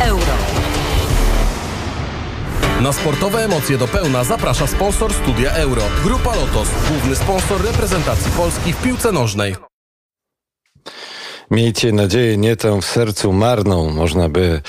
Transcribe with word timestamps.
euro. 0.00 0.32
Na 2.80 2.92
sportowe 2.92 3.44
emocje 3.44 3.78
do 3.78 3.88
pełna 3.88 4.24
zaprasza 4.24 4.66
sponsor 4.66 5.14
Studia 5.14 5.50
Euro. 5.50 5.82
Grupa 6.04 6.36
Lotos, 6.36 6.68
główny 6.88 7.16
sponsor 7.16 7.64
reprezentacji 7.64 8.32
Polski 8.32 8.72
w 8.72 8.82
piłce 8.82 9.12
nożnej. 9.12 9.54
Miejcie 11.50 11.92
nadzieję 11.92 12.36
nie 12.36 12.56
tę 12.56 12.80
w 12.80 12.84
sercu 12.84 13.32
marną, 13.32 13.90
można 13.90 14.28
by 14.28 14.60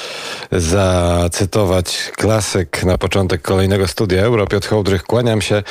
zacytować 0.51 2.11
klasyk 2.15 2.83
na 2.83 2.97
początek 2.97 3.41
kolejnego 3.41 3.87
studia 3.87 4.23
Euro. 4.23 4.47
Piotr 4.47 4.67
Hołdrych, 4.67 5.03
kłaniam 5.03 5.41
się 5.41 5.63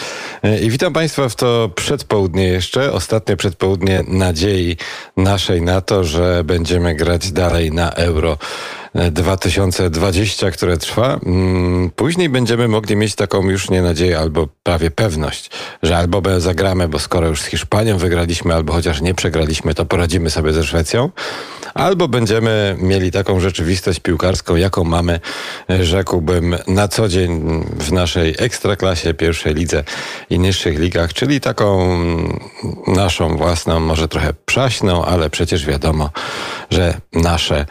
i 0.63 0.71
witam 0.71 0.93
Państwa 0.93 1.29
w 1.29 1.37
to 1.37 1.71
przedpołudnie 1.75 2.45
jeszcze, 2.45 2.93
ostatnie 2.93 3.37
przedpołudnie 3.37 4.05
nadziei 4.09 4.77
naszej 5.17 5.63
na 5.63 5.81
to, 5.81 6.05
że 6.05 6.45
będziemy 6.45 6.95
grać 6.95 7.33
dalej 7.33 7.73
na 7.73 7.91
Euro. 7.91 8.39
2020, 8.95 10.51
które 10.51 10.77
trwa. 10.77 11.21
Mm, 11.27 11.91
później 11.97 12.29
będziemy 12.29 12.69
mogli 12.69 12.97
mieć 12.97 13.15
taką 13.15 13.51
już 13.51 13.71
nie 13.71 13.83
nadzieję, 13.83 14.19
albo 14.19 14.49
prawie 14.63 14.91
pewność, 14.91 15.51
że 15.83 15.97
albo 15.97 16.41
zagramy, 16.41 16.89
bo 16.89 16.99
skoro 16.99 17.29
już 17.29 17.43
z 17.43 17.45
Hiszpanią 17.45 17.99
wygraliśmy, 17.99 18.55
albo 18.55 18.73
chociaż 18.73 19.01
nie 19.01 19.15
przegraliśmy, 19.15 19.75
to 19.75 19.85
poradzimy 19.85 20.31
sobie 20.31 20.53
ze 20.53 20.65
Szwecją, 20.65 21.11
albo 21.75 22.09
będziemy 22.09 22.77
mieli 22.79 23.11
taką 23.11 23.41
rzeczywistość 23.41 24.01
piłkarską, 24.01 24.57
jaką 24.57 24.85
mamy, 24.85 25.21
rzekłbym, 25.81 26.57
na 26.67 26.89
co 26.89 27.09
dzień 27.09 27.65
w 27.79 27.93
naszej 27.93 28.35
ekstraklasie, 28.39 29.15
pierwszej 29.15 29.55
lidze 29.55 29.85
i 30.31 30.39
niższych 30.39 30.79
ligach, 30.79 31.13
czyli 31.13 31.41
taką 31.41 31.99
naszą 32.87 33.37
własną, 33.37 33.81
może 33.81 34.09
trochę 34.09 34.33
przaśną, 34.47 35.05
ale 35.05 35.31
przecież 35.31 35.67
wiadomo, 35.67 36.11
że 36.71 37.01
nasze 37.13 37.67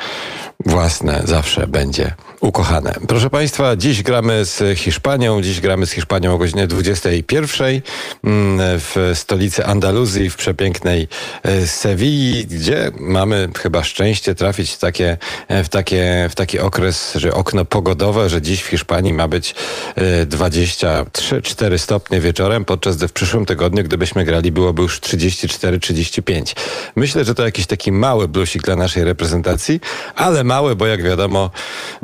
własne 0.66 1.22
zawsze 1.26 1.68
będzie 1.68 2.16
ukochane. 2.44 2.94
Proszę 3.08 3.30
Państwa, 3.30 3.76
dziś 3.76 4.04
gramy 4.04 4.46
z 4.46 4.80
Hiszpanią. 4.80 5.42
Dziś 5.42 5.62
gramy 5.62 5.86
z 5.86 5.92
Hiszpanią 5.92 6.34
o 6.34 6.38
godzinie 6.38 6.68
21 6.68 7.82
mm, 8.24 8.80
w 8.80 9.12
stolicy 9.14 9.66
Andaluzji, 9.66 10.30
w 10.30 10.36
przepięknej 10.36 11.08
e, 11.44 11.68
Sewilli, 11.68 12.46
gdzie 12.46 12.92
mamy 13.00 13.50
chyba 13.60 13.84
szczęście 13.84 14.36
trafić 14.36 14.72
w, 14.72 14.78
takie, 14.78 15.18
e, 15.48 15.64
w, 15.64 15.70
takie, 15.70 16.28
w 16.32 16.36
taki 16.36 16.60
okres, 16.60 17.14
że 17.16 17.34
okno 17.34 17.66
pogodowe, 17.66 18.30
że 18.30 18.42
dziś 18.42 18.62
w 18.62 18.68
Hiszpanii 18.68 19.14
ma 19.14 19.28
być 19.28 19.56
23-4 20.26 21.74
e, 21.74 21.78
stopnie 21.78 22.20
wieczorem, 22.20 22.66
podczas 22.66 22.98
gdy 22.98 23.08
w 23.08 23.14
przyszłym 23.14 23.46
tygodniu, 23.46 23.84
gdybyśmy 23.84 24.26
grali, 24.26 24.52
byłoby 24.52 24.82
już 24.82 25.00
34-35. 25.00 26.56
Myślę, 26.96 27.26
że 27.26 27.36
to 27.36 27.46
jakiś 27.46 27.66
taki 27.66 27.92
mały 27.92 28.28
blusik 28.28 28.62
dla 28.62 28.76
naszej 28.76 29.04
reprezentacji, 29.04 29.80
ale 30.16 30.44
mały, 30.54 30.76
bo 30.76 30.88
jak 30.88 31.04
wiadomo, 31.04 31.50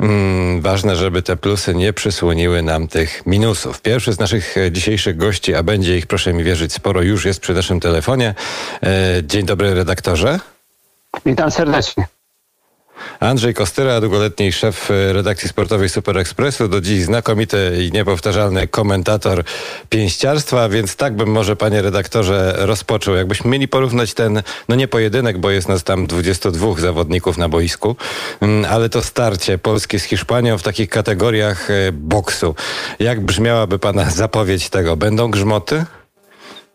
mm, 0.00 0.60
ważne, 0.60 0.96
żeby 0.96 1.22
te 1.22 1.36
plusy 1.36 1.74
nie 1.74 1.92
przysłoniły 1.92 2.62
nam 2.62 2.88
tych 2.88 3.26
minusów. 3.26 3.82
Pierwszy 3.82 4.12
z 4.12 4.18
naszych 4.18 4.56
e, 4.58 4.72
dzisiejszych 4.72 5.16
gości, 5.16 5.54
a 5.54 5.62
będzie 5.62 5.98
ich, 5.98 6.06
proszę 6.06 6.32
mi 6.32 6.44
wierzyć, 6.44 6.72
sporo 6.72 7.02
już 7.02 7.24
jest 7.24 7.40
przy 7.40 7.54
naszym 7.54 7.80
telefonie. 7.80 8.34
E, 8.82 9.22
dzień 9.24 9.46
dobry, 9.46 9.74
redaktorze. 9.74 10.40
Witam 11.26 11.50
serdecznie. 11.50 12.19
Andrzej 13.20 13.54
Kostyra, 13.54 14.00
długoletni 14.00 14.52
szef 14.52 14.90
e, 14.90 15.12
redakcji 15.12 15.48
sportowej 15.48 15.88
Super 15.88 16.18
Expressu, 16.18 16.68
do 16.68 16.80
dziś 16.80 17.02
znakomity 17.02 17.78
i 17.80 17.92
niepowtarzalny 17.92 18.68
komentator 18.68 19.44
pięściarstwa, 19.88 20.68
więc 20.68 20.96
tak 20.96 21.16
bym 21.16 21.28
może, 21.28 21.56
panie 21.56 21.82
redaktorze, 21.82 22.54
rozpoczął. 22.58 23.14
Jakbyśmy 23.14 23.50
mieli 23.50 23.68
porównać 23.68 24.14
ten, 24.14 24.42
no 24.68 24.76
nie 24.76 24.88
pojedynek, 24.88 25.38
bo 25.38 25.50
jest 25.50 25.68
nas 25.68 25.84
tam 25.84 26.06
22 26.06 26.74
zawodników 26.74 27.38
na 27.38 27.48
boisku, 27.48 27.96
mm, 28.40 28.64
ale 28.70 28.88
to 28.88 29.02
starcie 29.02 29.58
Polski 29.58 30.00
z 30.00 30.04
Hiszpanią 30.04 30.58
w 30.58 30.62
takich 30.62 30.88
kategoriach 30.88 31.70
e, 31.70 31.92
boksu. 31.92 32.54
Jak 32.98 33.20
brzmiałaby 33.20 33.78
pana 33.78 34.10
zapowiedź 34.10 34.70
tego? 34.70 34.96
Będą 34.96 35.30
grzmoty? 35.30 35.84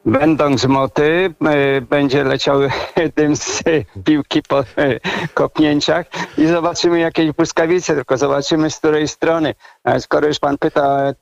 Będą 0.06 0.56
grzmoty, 0.56 1.34
e, 1.46 1.82
będzie 1.82 2.24
leciał 2.24 2.60
dym 3.18 3.36
z 3.36 3.64
piłki 4.04 4.42
po 4.42 4.60
e, 4.60 4.66
kopnięciach 5.34 6.06
i 6.38 6.48
zobaczymy 6.48 7.00
jakieś 7.00 7.32
błyskawice, 7.32 7.96
tylko 7.96 8.18
zobaczymy 8.18 8.70
z 8.70 8.78
której 8.78 9.08
strony. 9.08 9.56
Skoro 10.00 10.28
już 10.28 10.40
pan 10.40 10.58
pyta 10.58 11.00
e, 11.00 11.14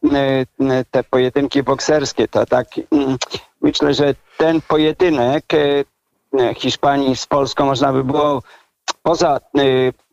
te 0.92 1.04
pojedynki 1.04 1.64
bokserskie, 1.64 2.28
to 2.28 2.46
tak 2.46 2.68
mm, 2.92 3.18
myślę, 3.62 3.94
że 3.94 4.16
ten 4.38 4.62
pojedynek 4.62 5.44
Hiszpanii 6.56 7.16
z 7.16 7.28
Polską 7.28 7.66
można 7.66 7.94
by 7.94 8.04
było 8.04 8.42
poza 9.04 9.40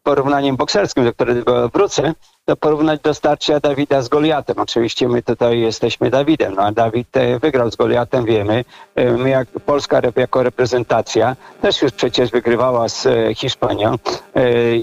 porównaniem 0.03 0.57
bokserskim, 0.57 1.05
do 1.05 1.13
którego 1.13 1.69
wrócę, 1.69 2.15
to 2.45 2.57
porównać 2.57 3.01
do 3.01 3.15
starcia 3.15 3.61
Dawida 3.61 4.03
z 4.03 4.09
Goliatem. 4.09 4.59
Oczywiście 4.59 5.09
my 5.09 5.23
tutaj 5.23 5.61
jesteśmy 5.61 6.11
Dawidem, 6.11 6.55
no 6.55 6.63
a 6.63 6.73
Dawid 6.73 7.17
e, 7.17 7.39
wygrał 7.39 7.71
z 7.71 7.77
Goliatem, 7.77 8.25
wiemy. 8.25 8.65
E, 8.95 9.13
my 9.13 9.31
jak 9.31 9.49
Polska 9.49 10.01
jako 10.17 10.43
reprezentacja 10.43 11.37
też 11.63 11.83
już 11.83 11.93
przecież 11.93 12.31
wygrywała 12.31 12.89
z 12.89 13.07
e, 13.07 13.35
Hiszpanią 13.35 13.97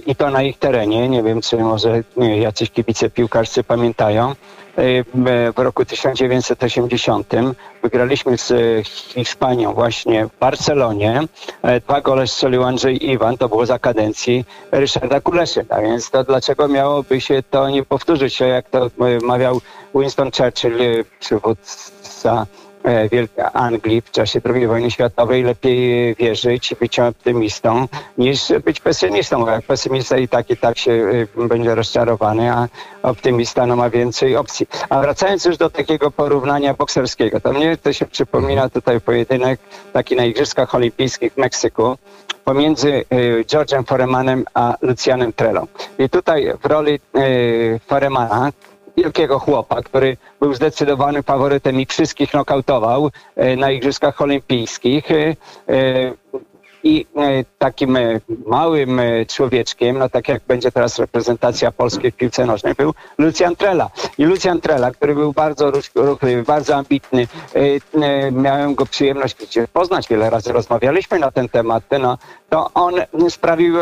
i 0.06 0.16
to 0.16 0.30
na 0.30 0.44
ich 0.44 0.60
terenie. 0.60 1.10
Nie 1.10 1.24
wiem, 1.24 1.42
czy 1.42 1.58
może 1.58 2.04
jacyś 2.40 2.72
kibice 2.72 3.10
piłkarscy 3.10 3.64
pamiętają. 3.64 4.36
W 5.56 5.58
roku 5.58 5.86
1980 5.86 7.34
wygraliśmy 7.84 8.38
z 8.38 8.54
Hiszpanią 8.88 9.74
właśnie 9.74 10.26
w 10.26 10.40
Barcelonie. 10.40 11.22
Dwa 11.84 12.02
gole 12.02 12.28
strzelił 12.28 12.64
Andrzej 12.64 13.12
Iwan, 13.12 13.38
to 13.38 13.50
było 13.50 13.66
za 13.66 13.80
kadencji 13.80 14.46
Ryszarda 14.72 15.22
Kuleszyna, 15.22 15.82
więc 15.82 16.10
to 16.10 16.24
dlaczego 16.24 16.68
miałoby 16.68 17.22
się 17.22 17.44
to 17.44 17.70
nie 17.70 17.84
powtórzyć 17.84 18.40
jak 18.40 18.70
to 18.70 18.90
mawiał 19.22 19.62
Winston 19.96 20.32
Churchill, 20.32 21.06
przywódca 21.20 22.46
e, 22.84 23.10
Wielkiej 23.10 23.46
Anglii 23.54 24.02
w 24.02 24.12
czasie 24.12 24.42
II 24.46 24.68
wojny 24.68 24.92
światowej 24.92 25.44
lepiej 25.44 26.16
wierzyć 26.16 26.72
i 26.72 26.76
być 26.76 27.00
optymistą 27.00 27.88
niż 28.18 28.54
być 28.66 28.80
pesymistą, 28.80 29.46
bo 29.46 29.52
jak 29.52 29.66
pesymista 29.66 30.18
i 30.18 30.28
tak 30.28 30.50
i 30.50 30.58
tak 30.58 30.78
się 30.78 30.92
e, 31.38 31.48
będzie 31.48 31.76
rozczarowany, 31.76 32.52
a 32.52 32.68
optymista 33.04 33.66
no, 33.66 33.76
ma 33.76 33.90
więcej 33.90 34.36
opcji. 34.36 34.68
A 34.90 35.02
wracając 35.02 35.46
już 35.46 35.58
do 35.58 35.70
takiego 35.70 36.12
porównania 36.12 36.74
bokserskiego, 36.74 37.40
to 37.40 37.54
mnie 37.54 37.78
to 37.78 37.94
się 37.94 38.06
przypomina 38.06 38.70
tutaj 38.70 39.02
pojedynek 39.02 39.60
taki 39.94 40.16
na 40.16 40.26
Igrzyskach 40.26 40.76
Olimpijskich 40.76 41.34
w 41.34 41.38
Meksyku, 41.38 41.98
pomiędzy 42.48 43.06
y, 43.14 43.46
George'em 43.48 43.84
Foremanem 43.84 44.46
a 44.54 44.76
Lucianem 44.82 45.34
Trelą. 45.34 45.68
I 46.00 46.10
tutaj 46.10 46.54
w 46.64 46.66
roli 46.66 47.00
y, 47.16 47.80
Foremana, 47.88 48.52
wielkiego 48.98 49.40
chłopa, 49.40 49.82
który 49.82 50.18
był 50.40 50.54
zdecydowanym 50.54 51.24
faworytem 51.24 51.82
i 51.82 51.86
wszystkich 51.86 52.34
nokautował 52.34 53.10
y, 53.38 53.58
na 53.58 53.72
Igrzyskach 53.72 54.22
Olimpijskich 54.22 55.10
i 56.88 57.06
e, 57.18 57.44
takim 57.58 57.96
e, 57.96 58.20
małym 58.46 59.00
e, 59.00 59.26
człowieczkiem, 59.26 59.98
no 59.98 60.10
tak 60.10 60.28
jak 60.28 60.42
będzie 60.48 60.72
teraz 60.72 61.00
reprezentacja 61.00 61.72
polskiej 61.72 62.12
w 62.12 62.16
piłce 62.16 62.46
nożnej, 62.46 62.74
był 62.76 62.94
Lucjan 63.18 63.56
Trela. 63.56 63.90
I 64.18 64.26
Lucjan 64.26 64.62
Trela, 64.62 64.92
który 64.92 65.16
był 65.16 65.34
bardzo 65.34 65.72
ruchliwy, 65.96 66.44
bardzo 66.44 66.76
ambitny, 66.76 67.28
miałem 68.32 68.76
go 68.76 68.86
przyjemność 68.86 69.36
poznać, 69.74 70.08
wiele 70.08 70.30
razy 70.30 70.54
rozmawialiśmy 70.54 71.20
na 71.20 71.32
ten 71.32 71.50
temat, 71.50 71.84
no, 72.00 72.18
to 72.50 72.70
on 72.74 72.94
sprawił 73.30 73.76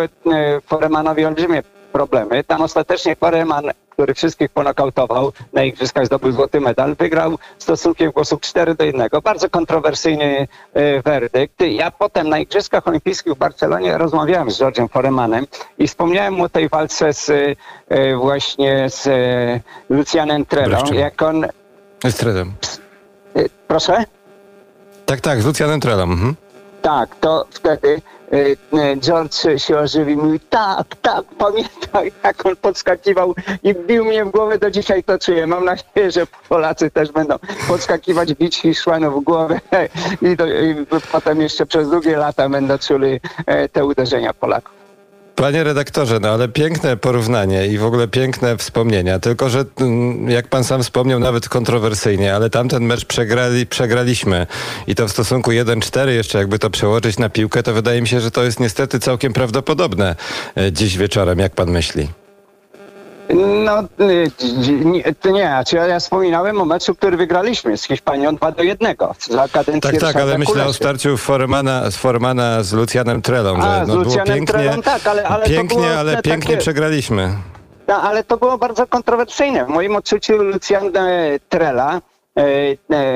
Foremanowi 0.66 1.26
olbrzymie 1.26 1.64
problemy. 1.92 2.44
Tam 2.44 2.62
ostatecznie 2.62 3.16
Foreman 3.16 3.72
który 3.96 4.14
wszystkich 4.14 4.50
ponokautował, 4.50 5.32
na 5.54 5.64
igrzyskach 5.64 6.06
zdobył 6.06 6.32
złoty 6.32 6.62
medal, 6.62 6.96
wygrał 6.96 7.38
stosunkiem 7.58 8.12
głosów 8.12 8.42
4 8.42 8.76
do 8.76 8.84
1. 8.84 9.10
Bardzo 9.24 9.50
kontrowersyjny 9.50 10.48
e, 10.74 11.02
werdykt. 11.02 11.62
Ja 11.62 11.92
potem 11.92 12.30
na 12.30 12.40
Igrzyskach 12.40 12.88
Olimpijskich 12.88 13.34
w 13.34 13.38
Barcelonie 13.38 13.98
rozmawiałem 13.98 14.52
z 14.52 14.60
George'em 14.60 14.88
Foremanem 14.90 15.48
i 15.78 15.88
wspomniałem 15.88 16.34
mu 16.34 16.44
o 16.44 16.50
tej 16.50 16.70
walce 16.70 17.14
z, 17.14 17.30
e, 17.90 18.16
właśnie 18.16 18.90
z 18.90 19.08
e, 19.08 19.14
Lucianem 19.90 20.46
Trelą, 20.46 20.84
jak 20.94 21.22
on... 21.22 21.46
Z 22.06 22.16
Trelem. 22.16 22.54
Proszę? 23.68 24.04
Tak, 25.06 25.22
tak, 25.22 25.42
z 25.42 25.46
Lucianem 25.46 25.80
Trelą. 25.80 26.04
Mhm. 26.04 26.36
Tak, 26.82 27.16
to 27.16 27.46
wtedy 27.52 28.02
George 29.00 29.36
się 29.58 29.78
ożywił 29.78 30.24
mówi, 30.24 30.40
tak, 30.40 30.96
tak, 31.02 31.26
pamiętam 31.38 32.06
jak 32.24 32.46
on 32.46 32.56
podskakiwał 32.56 33.36
i 33.64 33.76
bił 33.76 34.06
mnie 34.06 34.26
w 34.26 34.32
głowę, 34.32 34.60
do 34.60 34.72
dzisiaj 34.72 35.04
to 35.04 35.20
czuję. 35.20 35.48
Mam 35.48 35.66
nadzieję, 35.66 36.12
że 36.12 36.28
Polacy 36.50 36.92
też 36.92 37.12
będą 37.12 37.36
podskakiwać, 37.68 38.34
bić 38.34 38.58
Hiszpanów 38.58 39.22
w 39.22 39.24
głowę 39.24 39.60
i, 40.22 40.28
i 40.32 40.86
potem 41.12 41.42
jeszcze 41.42 41.66
przez 41.66 41.90
długie 41.90 42.18
lata 42.18 42.50
będą 42.50 42.78
czuli 42.78 43.20
e, 43.46 43.70
te 43.70 43.86
uderzenia 43.86 44.34
Polaków. 44.34 44.85
Panie 45.36 45.64
redaktorze, 45.64 46.20
no 46.20 46.30
ale 46.30 46.48
piękne 46.48 46.98
porównanie 46.98 47.68
i 47.68 47.78
w 47.78 47.86
ogóle 47.86 48.08
piękne 48.08 48.58
wspomnienia, 48.58 49.20
tylko 49.20 49.50
że 49.50 49.66
mm, 49.80 50.30
jak 50.30 50.48
pan 50.48 50.64
sam 50.64 50.84
wspomniał, 50.84 51.20
nawet 51.20 51.50
kontrowersyjnie, 51.50 52.36
ale 52.36 52.50
tamten 52.50 52.84
mecz 52.84 53.06
przegrali, 53.06 53.66
przegraliśmy 53.66 54.48
i 54.88 54.96
to 54.96 55.08
w 55.08 55.12
stosunku 55.12 55.52
1-4 55.52 56.08
jeszcze 56.08 56.38
jakby 56.38 56.60
to 56.60 56.70
przełożyć 56.70 57.20
na 57.20 57.30
piłkę, 57.30 57.64
to 57.64 57.74
wydaje 57.74 58.02
mi 58.02 58.08
się, 58.08 58.22
że 58.22 58.32
to 58.32 58.44
jest 58.44 58.60
niestety 58.60 59.00
całkiem 59.00 59.34
prawdopodobne 59.34 60.16
e, 60.58 60.72
dziś 60.72 60.98
wieczorem, 60.98 61.40
jak 61.40 61.56
pan 61.56 61.72
myśli? 61.72 62.25
No, 63.34 63.82
y, 63.82 64.32
nie, 64.86 65.04
nie, 65.34 65.64
ja, 65.74 66.00
wspominałem 66.00 66.62
o 66.62 66.66
meczu, 66.66 66.96
który 66.96 67.18
wygraliśmy 67.18 67.78
z 67.78 67.84
Hiszpanią 67.84 68.36
2 68.36 68.52
do 68.52 68.64
1 68.64 68.96
za 69.30 69.48
kadencji 69.48 69.82
Tak, 69.92 70.00
tak, 70.00 70.16
ale 70.16 70.38
myślę 70.38 70.66
o 70.66 70.74
starciu 70.74 71.18
Formana, 71.18 71.92
z 71.92 71.96
Formana 71.96 72.64
z 72.64 72.74
Lucjanem 72.74 73.22
Trelą, 73.22 73.58
A, 73.58 73.80
że 73.80 73.86
z 73.86 73.88
no, 73.88 73.98
było 73.98 74.16
pięknie, 74.16 74.48
Trelą, 74.48 74.82
tak, 74.82 75.08
ale- 75.08 75.24
ale 75.28 75.46
pięknie, 75.46 75.78
było 75.78 76.00
ale 76.00 76.22
pięknie 76.22 76.50
takie- 76.50 76.58
przegraliśmy. 76.58 77.34
No, 77.88 77.96
ale 77.96 78.24
to 78.24 78.38
było 78.38 78.58
bardzo 78.58 78.88
kontrowersyjne. 78.88 79.66
W 79.66 79.70
moim 79.70 79.96
odczuciu 79.96 80.38
Lucjan 80.38 80.98
e, 80.98 81.40
Trela 81.50 82.02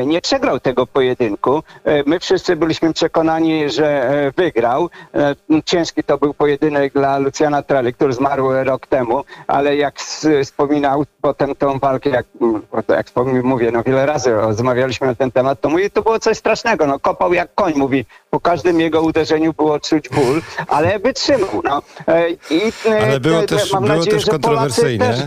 nie 0.06 0.22
przegrał 0.22 0.60
tego 0.60 0.88
pojedynku. 0.88 1.64
E, 1.84 2.04
My 2.06 2.20
wszyscy 2.20 2.56
byliśmy 2.56 2.94
przekonani, 2.94 3.70
że 3.70 4.10
e, 4.10 4.32
wygrał. 4.32 4.90
E, 5.14 5.36
Ciężki 5.66 6.04
to 6.04 6.18
był 6.18 6.34
pojedynek 6.34 6.94
dla 6.94 7.18
Lucjana 7.18 7.62
Treli, 7.62 7.94
który 7.94 8.14
zmarł 8.14 8.64
rok 8.64 8.88
temu, 8.88 9.24
ale 9.48 9.76
jak 9.76 10.00
wspominał 10.44 11.06
potem 11.22 11.56
tą 11.56 11.80
walkę, 11.80 12.10
jak, 12.10 12.26
mm, 12.42 12.62
jak 12.90 13.12
mówię, 13.44 13.72
no 13.72 13.84
wiele 13.84 14.06
razy 14.06 14.32
rozmawialiśmy 14.32 15.08
na 15.08 15.16
ten 15.16 15.32
temat, 15.32 15.62
to 15.62 15.70
mówi, 15.70 15.92
to 15.92 16.02
było 16.02 16.20
coś 16.20 16.38
strasznego. 16.38 16.88
No, 16.88 17.00
kopał 17.00 17.34
jak 17.34 17.56
koń, 17.56 17.74
mówi. 17.76 18.06
Po 18.30 18.40
każdym 18.40 18.80
jego 18.80 19.02
uderzeniu 19.02 19.54
było 19.54 19.80
czuć 19.80 20.10
ból, 20.10 20.42
ale 20.68 21.00
wytrzymał. 21.00 21.62
No. 21.64 21.82
E, 22.08 22.30
I, 22.30 22.72
e, 22.86 23.02
Ale 23.04 23.20
było 23.20 23.40
e, 23.40 23.46
też, 23.46 23.74
mam 23.74 23.84
było 23.84 23.98
nadzieję, 23.98 24.18
też 24.18 24.26
kontrowersyjnie. 24.26 25.00
Też, 25.00 25.20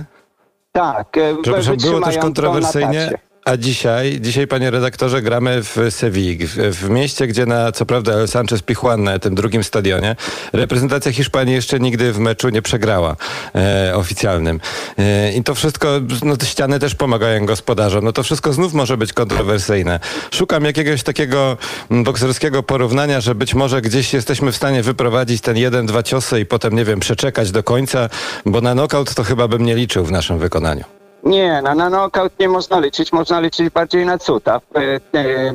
tak, 0.73 1.17
e, 1.17 1.35
było 1.77 2.01
też 2.01 2.19
kontrowersyjnie. 2.19 3.11
A 3.45 3.57
dzisiaj, 3.57 4.21
dzisiaj, 4.21 4.47
panie 4.47 4.71
redaktorze, 4.71 5.23
gramy 5.23 5.63
w 5.63 5.77
Sewilli, 5.91 6.47
w, 6.47 6.55
w 6.57 6.91
mieście, 6.91 7.27
gdzie 7.27 7.47
na, 7.47 7.73
co 7.73 7.87
prawda, 7.87 8.13
El 8.13 8.29
Sanchez 8.29 8.63
Pijuan, 8.63 9.03
na 9.03 9.19
tym 9.19 9.35
drugim 9.35 9.65
stadionie, 9.65 10.17
reprezentacja 10.53 11.13
Hiszpanii 11.13 11.55
jeszcze 11.55 11.81
nigdy 11.81 12.13
w 12.13 12.19
meczu 12.19 12.49
nie 12.49 12.63
przegrała 12.63 13.17
e, 13.55 13.93
oficjalnym. 13.97 14.61
E, 14.99 15.33
I 15.33 15.45
to 15.45 15.55
wszystko, 15.55 15.89
no 16.25 16.37
te 16.37 16.47
ściany 16.47 16.79
też 16.79 16.95
pomagają 16.95 17.47
gospodarzom, 17.47 18.05
no 18.05 18.13
to 18.13 18.23
wszystko 18.23 18.53
znów 18.53 18.73
może 18.73 18.97
być 18.97 19.13
kontrowersyjne. 19.13 20.01
Szukam 20.31 20.65
jakiegoś 20.65 21.03
takiego 21.03 21.57
bokserskiego 21.91 22.63
porównania, 22.63 23.21
że 23.21 23.35
być 23.35 23.55
może 23.55 23.81
gdzieś 23.81 24.13
jesteśmy 24.13 24.53
w 24.53 24.57
stanie 24.57 24.83
wyprowadzić 24.83 25.41
ten 25.41 25.57
jeden, 25.57 25.87
dwa 25.87 26.03
ciosy 26.03 26.41
i 26.41 26.47
potem, 26.47 26.77
nie 26.77 26.85
wiem, 26.85 27.01
przeczekać 27.01 27.51
do 27.51 27.63
końca, 27.63 28.09
bo 28.47 28.61
na 28.61 28.73
knockout 28.73 29.15
to 29.15 29.25
chyba 29.25 29.49
bym 29.49 29.65
nie 29.65 29.75
liczył 29.75 30.05
w 30.05 30.13
naszym 30.13 30.39
wykonaniu. 30.39 31.02
Nie, 31.23 31.63
na, 31.63 31.75
na 31.75 31.89
knockout 31.89 32.39
nie 32.39 32.49
można 32.49 32.81
liczyć, 32.81 33.13
można 33.13 33.41
liczyć 33.41 33.71
bardziej 33.71 34.07
na 34.07 34.19
cuda. 34.19 34.61
E, 34.75 34.81
e, 34.81 35.55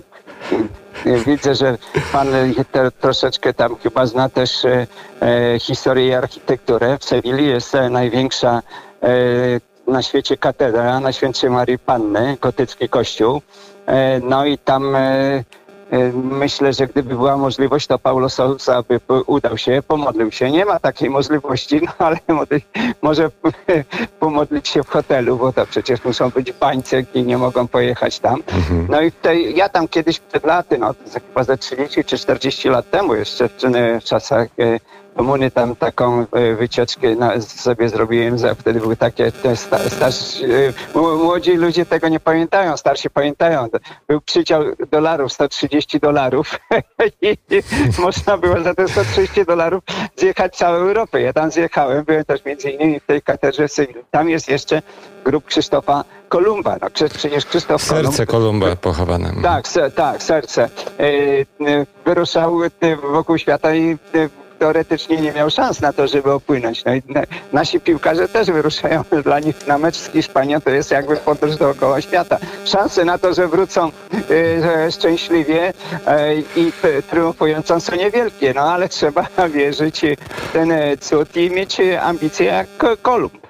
e, 1.06 1.18
Widzę, 1.26 1.56
że 1.56 1.78
pan 2.12 2.28
troszeczkę 3.02 3.54
tam 3.54 3.76
chyba 3.76 4.06
zna 4.06 4.30
też 4.30 4.66
historię 5.60 6.08
i 6.08 6.14
architekturę. 6.14 6.98
W 6.98 7.06
Sewilli 7.06 7.48
jest 7.48 7.74
największa 7.90 8.62
na 9.88 10.02
świecie 10.02 10.38
katedra 10.38 11.00
na 11.00 11.12
Świętej 11.12 11.50
Marii 11.50 11.80
Panny, 11.80 12.38
gotycki 12.42 12.90
kościół. 12.90 13.42
No 14.24 14.46
i 14.46 14.58
tam 14.58 14.98
myślę, 16.14 16.74
że 16.74 16.88
gdyby 16.88 17.16
była 17.16 17.38
możliwość, 17.38 17.88
to 17.88 18.00
Paulo 18.00 18.30
Sousa 18.30 18.84
by 18.84 19.00
udał 19.26 19.58
się, 19.58 19.84
pomodlił 19.88 20.32
się. 20.32 20.52
Nie 20.52 20.66
ma 20.66 20.80
takiej 20.80 21.10
możliwości, 21.10 21.82
no 21.82 21.92
ale 22.06 22.18
może 23.02 23.30
pomodlić 24.20 24.68
się 24.68 24.84
w 24.84 24.90
hotelu, 24.90 25.38
bo 25.38 25.54
to 25.54 25.66
przecież 25.66 26.04
muszą 26.04 26.30
być 26.30 26.52
bańce 26.52 27.04
i 27.14 27.24
nie 27.24 27.38
mogą 27.38 27.68
pojechać 27.68 28.20
tam. 28.20 28.44
No 28.90 29.02
i 29.02 29.12
tej, 29.12 29.56
ja 29.56 29.70
tam 29.70 29.88
kiedyś 29.88 30.20
przed 30.20 30.46
laty, 30.46 30.78
no 30.78 30.96
chyba 31.28 31.44
ze 31.44 31.58
30 31.58 32.04
czy 32.04 32.18
40 32.18 32.70
lat 32.70 32.90
temu 32.90 33.16
jeszcze 33.16 33.50
w, 33.50 33.54
w 34.02 34.04
czasach 34.04 34.48
komuny 35.18 35.52
tam 35.52 35.76
taką 35.76 36.26
e, 36.32 36.56
wycieczkę 36.56 37.16
na, 37.16 37.42
sobie 37.42 37.90
zrobiłem, 37.90 38.38
za, 38.38 38.56
wtedy 38.56 38.80
były 38.80 38.96
takie 38.96 39.32
te 39.32 39.56
sta, 39.56 39.90
starsi, 39.90 40.46
e, 40.46 40.74
młodzi 40.96 41.54
ludzie 41.54 41.86
tego 41.86 42.08
nie 42.08 42.20
pamiętają, 42.20 42.78
starsi 42.78 43.10
pamiętają. 43.10 43.68
Był 44.08 44.22
przydział 44.22 44.64
dolarów, 44.92 45.34
130 45.34 46.00
dolarów 46.00 46.60
i 47.22 47.38
można 48.00 48.38
było 48.38 48.62
za 48.62 48.74
te 48.74 48.88
130 48.88 49.46
dolarów 49.46 49.84
zjechać 50.16 50.56
całą 50.56 50.76
Europę. 50.76 51.22
Ja 51.22 51.34
tam 51.34 51.52
zjechałem, 51.52 52.04
byłem 52.06 52.26
też 52.26 52.46
między 52.46 52.70
innymi 52.70 53.00
w 53.00 53.06
tej 53.06 53.22
katedrze 53.22 53.68
Sewilli. 53.68 54.02
Tam 54.12 54.30
jest 54.30 54.50
jeszcze 54.50 54.82
grób 55.26 55.46
Krzysztofa 55.46 56.04
Kolumba. 56.30 56.78
No, 56.82 56.88
przecież 56.94 57.46
Krzysztof 57.46 57.84
Serce 57.84 58.26
Kolumb, 58.26 58.60
Kolumba 58.60 58.76
pochowane. 58.76 59.34
tak, 59.44 59.68
se, 59.68 59.92
tak, 59.92 60.24
serce. 60.24 60.70
E, 61.00 61.86
wyruszał 62.06 62.60
wokół 63.12 63.38
świata 63.38 63.76
i 63.76 63.98
teoretycznie 64.60 65.22
nie 65.22 65.32
miał 65.32 65.50
szans 65.50 65.82
na 65.82 65.94
to, 65.94 66.08
żeby 66.08 66.32
opłynąć. 66.32 66.86
No 66.86 66.94
i 66.96 67.02
na, 67.10 67.22
nasi 67.54 67.80
piłkarze 67.80 68.28
też 68.28 68.48
wyruszają. 68.52 69.04
Dla 69.24 69.40
nich 69.40 69.68
na 69.68 69.78
mecz 69.78 69.96
z 69.96 70.12
Hiszpanią 70.12 70.62
to 70.62 70.70
jest 70.70 70.92
jakby 70.92 71.18
podróż 71.18 71.56
dookoła 71.56 72.02
świata. 72.02 72.38
Szanse 72.66 73.06
na 73.06 73.18
to, 73.18 73.34
że 73.34 73.48
wrócą 73.48 73.92
że 74.62 74.92
szczęśliwie 74.92 75.74
e, 76.08 76.36
i 76.36 76.72
t- 76.82 77.02
triumfująco 77.02 77.80
są 77.80 77.96
niewielkie. 77.96 78.54
No 78.54 78.62
ale 78.62 78.90
trzeba 78.90 79.28
wierzyć 79.54 80.02
w 80.28 80.54
ten 80.54 80.74
cud 81.00 81.38
i 81.38 81.50
mieć 81.50 81.78
ambicje 82.02 82.46
jak 82.46 82.68
Ko- 82.78 82.98
Kolumb. 83.02 83.47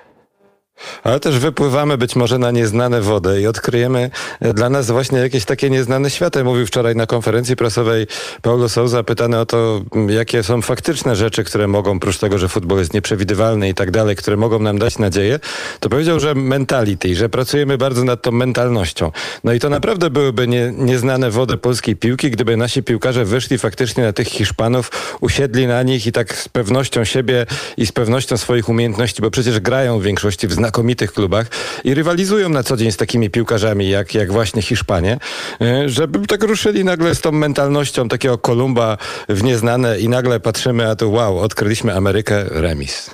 Ale 1.03 1.19
też 1.19 1.39
wypływamy 1.39 1.97
być 1.97 2.15
może 2.15 2.37
na 2.37 2.51
nieznane 2.51 3.01
wody 3.01 3.41
i 3.41 3.47
odkryjemy 3.47 4.09
e, 4.39 4.53
dla 4.53 4.69
nas 4.69 4.91
właśnie 4.91 5.19
jakieś 5.19 5.45
takie 5.45 5.69
nieznane 5.69 6.09
światy. 6.09 6.43
Mówił 6.43 6.67
wczoraj 6.67 6.95
na 6.95 7.05
konferencji 7.05 7.55
prasowej 7.55 8.07
Paulo 8.41 8.69
Souza, 8.69 9.03
pytany 9.03 9.39
o 9.39 9.45
to, 9.45 9.81
jakie 10.09 10.43
są 10.43 10.61
faktyczne 10.61 11.15
rzeczy, 11.15 11.43
które 11.43 11.67
mogą, 11.67 11.99
prócz 11.99 12.17
tego, 12.17 12.37
że 12.37 12.49
futbol 12.49 12.79
jest 12.79 12.93
nieprzewidywalny 12.93 13.69
i 13.69 13.73
tak 13.73 13.91
dalej, 13.91 14.15
które 14.15 14.37
mogą 14.37 14.59
nam 14.59 14.79
dać 14.79 14.97
nadzieję, 14.97 15.39
to 15.79 15.89
powiedział, 15.89 16.19
że 16.19 16.35
mentality, 16.35 17.15
że 17.15 17.29
pracujemy 17.29 17.77
bardzo 17.77 18.03
nad 18.03 18.21
tą 18.21 18.31
mentalnością. 18.31 19.11
No 19.43 19.53
i 19.53 19.59
to 19.59 19.69
naprawdę 19.69 20.09
byłyby 20.09 20.47
nie, 20.47 20.73
nieznane 20.77 21.31
wody 21.31 21.57
polskiej 21.57 21.95
piłki, 21.95 22.31
gdyby 22.31 22.57
nasi 22.57 22.83
piłkarze 22.83 23.25
wyszli 23.25 23.57
faktycznie 23.57 24.03
na 24.03 24.13
tych 24.13 24.27
Hiszpanów, 24.27 24.91
usiedli 25.21 25.67
na 25.67 25.83
nich 25.83 26.07
i 26.07 26.11
tak 26.11 26.35
z 26.35 26.49
pewnością 26.49 27.03
siebie 27.03 27.45
i 27.77 27.85
z 27.85 27.91
pewnością 27.91 28.37
swoich 28.37 28.69
umiejętności, 28.69 29.21
bo 29.21 29.31
przecież 29.31 29.59
grają 29.59 29.99
w 29.99 30.03
większości 30.03 30.47
w 30.47 30.53
znakomitych 30.67 31.13
klubach 31.13 31.47
i 31.83 31.93
rywalizują 31.93 32.49
na 32.49 32.63
co 32.63 32.77
dzień 32.77 32.91
z 32.91 32.97
takimi 32.97 33.29
piłkarzami 33.29 33.89
jak, 33.89 34.15
jak 34.15 34.31
właśnie 34.31 34.61
Hiszpanie, 34.61 35.17
e, 35.61 35.89
żeby 35.89 36.27
tak 36.27 36.43
ruszyli 36.43 36.83
nagle 36.83 37.15
z 37.15 37.21
tą 37.21 37.31
mentalnością 37.31 38.07
takiego 38.09 38.37
Kolumba 38.37 38.97
w 39.29 39.43
nieznane 39.43 39.99
i 39.99 40.09
nagle 40.09 40.39
patrzymy, 40.39 40.89
a 40.89 40.95
tu 40.95 41.11
wow, 41.11 41.39
odkryliśmy 41.39 41.95
Amerykę, 41.95 42.43
remis. 42.49 43.11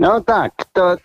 No 0.00 0.20
tak, 0.20 0.52
to 0.72 0.92
e, 0.92 0.96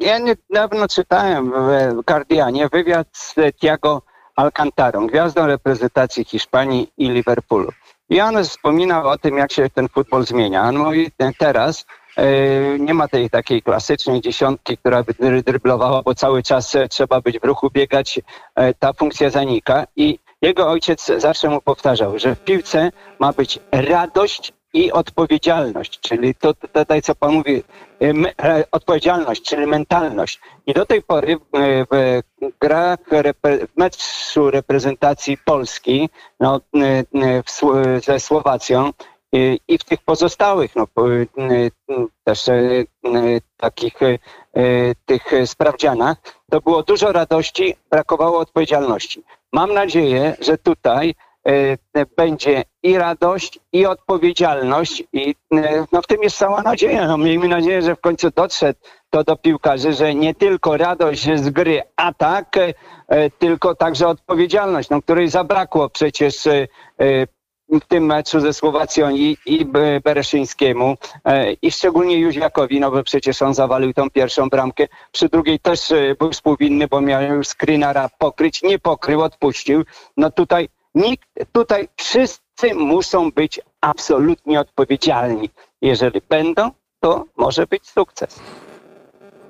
ja 0.00 0.18
niedawno 0.18 0.88
czytałem 0.88 1.52
w 1.52 2.02
Guardianie 2.06 2.68
wywiad 2.72 3.08
z 3.12 3.34
Thiago 3.60 4.02
Alcantarą, 4.36 5.06
gwiazdą 5.06 5.46
reprezentacji 5.46 6.24
Hiszpanii 6.24 6.92
i 6.96 7.10
Liverpoolu. 7.10 7.70
I 8.10 8.20
on 8.20 8.44
wspominał 8.44 9.08
o 9.08 9.18
tym, 9.18 9.36
jak 9.36 9.52
się 9.52 9.70
ten 9.70 9.88
futbol 9.88 10.24
zmienia. 10.26 10.62
On 10.62 10.78
mówi, 10.78 11.10
e, 11.18 11.32
teraz 11.38 11.84
nie 12.78 12.94
ma 12.94 13.08
tej 13.08 13.30
takiej 13.30 13.62
klasycznej 13.62 14.20
dziesiątki, 14.20 14.78
która 14.78 15.02
by 15.02 15.14
dry- 15.14 15.42
dryblowała, 15.42 16.02
bo 16.02 16.14
cały 16.14 16.42
czas 16.42 16.74
e, 16.74 16.88
trzeba 16.88 17.20
być 17.20 17.38
w 17.38 17.44
ruchu, 17.44 17.70
biegać, 17.70 18.20
e, 18.54 18.74
ta 18.74 18.92
funkcja 18.92 19.30
zanika. 19.30 19.86
I 19.96 20.18
jego 20.42 20.68
ojciec 20.68 21.06
zawsze 21.16 21.48
mu 21.48 21.60
powtarzał, 21.60 22.18
że 22.18 22.34
w 22.34 22.44
piłce 22.44 22.90
ma 23.18 23.32
być 23.32 23.58
radość 23.72 24.52
i 24.72 24.92
odpowiedzialność, 24.92 26.00
czyli 26.00 26.34
to 26.34 26.54
tutaj, 26.54 27.02
co 27.02 27.14
pan 27.14 27.32
mówi, 27.32 27.62
e, 28.42 28.64
odpowiedzialność, 28.72 29.42
czyli 29.42 29.66
mentalność. 29.66 30.40
I 30.66 30.74
do 30.74 30.86
tej 30.86 31.02
pory 31.02 31.36
w, 31.90 32.20
grach, 32.60 32.98
w 33.44 33.76
meczu 33.76 34.50
reprezentacji 34.50 35.38
Polski 35.44 36.08
no, 36.40 36.60
ze 38.04 38.20
Słowacją 38.20 38.92
i 39.32 39.78
w 39.78 39.84
tych 39.84 40.02
pozostałych, 40.02 40.76
no, 40.76 40.82
e, 40.82 41.04
e, 41.04 42.06
też 42.24 42.50
takich 43.56 43.94
tych 45.06 45.22
sprawdzianach, 45.44 46.16
to 46.50 46.60
było 46.60 46.82
dużo 46.82 47.12
radości, 47.12 47.74
brakowało 47.90 48.38
odpowiedzialności. 48.38 49.22
Mam 49.52 49.74
nadzieję, 49.74 50.36
że 50.40 50.58
tutaj 50.58 51.14
będzie 52.16 52.64
i 52.82 52.98
radość, 52.98 53.58
i 53.72 53.86
odpowiedzialność 53.86 55.02
i 55.12 55.34
no, 55.92 56.02
w 56.02 56.06
tym 56.06 56.22
jest 56.22 56.38
cała 56.38 56.62
nadzieja. 56.62 57.06
No, 57.06 57.18
miejmy 57.18 57.48
nadzieję, 57.48 57.82
że 57.82 57.96
w 57.96 58.00
końcu 58.00 58.30
dotrzedł 58.30 58.78
to 59.10 59.24
do 59.24 59.36
piłkarzy, 59.36 59.92
że 59.92 60.14
nie 60.14 60.34
tylko 60.34 60.76
radość 60.76 61.28
z 61.34 61.50
gry, 61.50 61.82
atak, 61.96 62.56
tylko 63.38 63.74
także 63.74 64.08
odpowiedzialność, 64.08 64.90
no, 64.90 65.02
której 65.02 65.28
zabrakło 65.28 65.88
przecież 65.88 66.48
w 67.70 67.80
tym 67.88 68.06
meczu 68.06 68.40
ze 68.40 68.52
Słowacją 68.52 69.10
i, 69.10 69.36
i 69.46 69.64
Be- 69.64 70.00
Bereszyńskiemu 70.04 70.96
e, 71.24 71.52
i 71.52 71.70
szczególnie 71.70 72.18
Jóźwiakowi, 72.18 72.80
no 72.80 72.90
bo 72.90 73.02
przecież 73.02 73.42
on 73.42 73.54
zawalił 73.54 73.92
tą 73.92 74.10
pierwszą 74.10 74.48
bramkę. 74.48 74.86
Przy 75.12 75.28
drugiej 75.28 75.60
też 75.60 75.92
e, 75.92 76.14
był 76.18 76.30
współwinny, 76.32 76.88
bo 76.88 77.00
miał 77.00 77.22
już 77.22 77.48
screenera 77.48 78.08
pokryć, 78.18 78.62
nie 78.62 78.78
pokrył, 78.78 79.22
odpuścił. 79.22 79.84
No 80.16 80.30
tutaj 80.30 80.68
nikt, 80.94 81.28
tutaj 81.52 81.88
wszyscy 81.96 82.74
muszą 82.74 83.30
być 83.30 83.60
absolutnie 83.80 84.60
odpowiedzialni. 84.60 85.50
Jeżeli 85.82 86.20
będą, 86.28 86.70
to 87.00 87.24
może 87.36 87.66
być 87.66 87.86
sukces. 87.90 88.40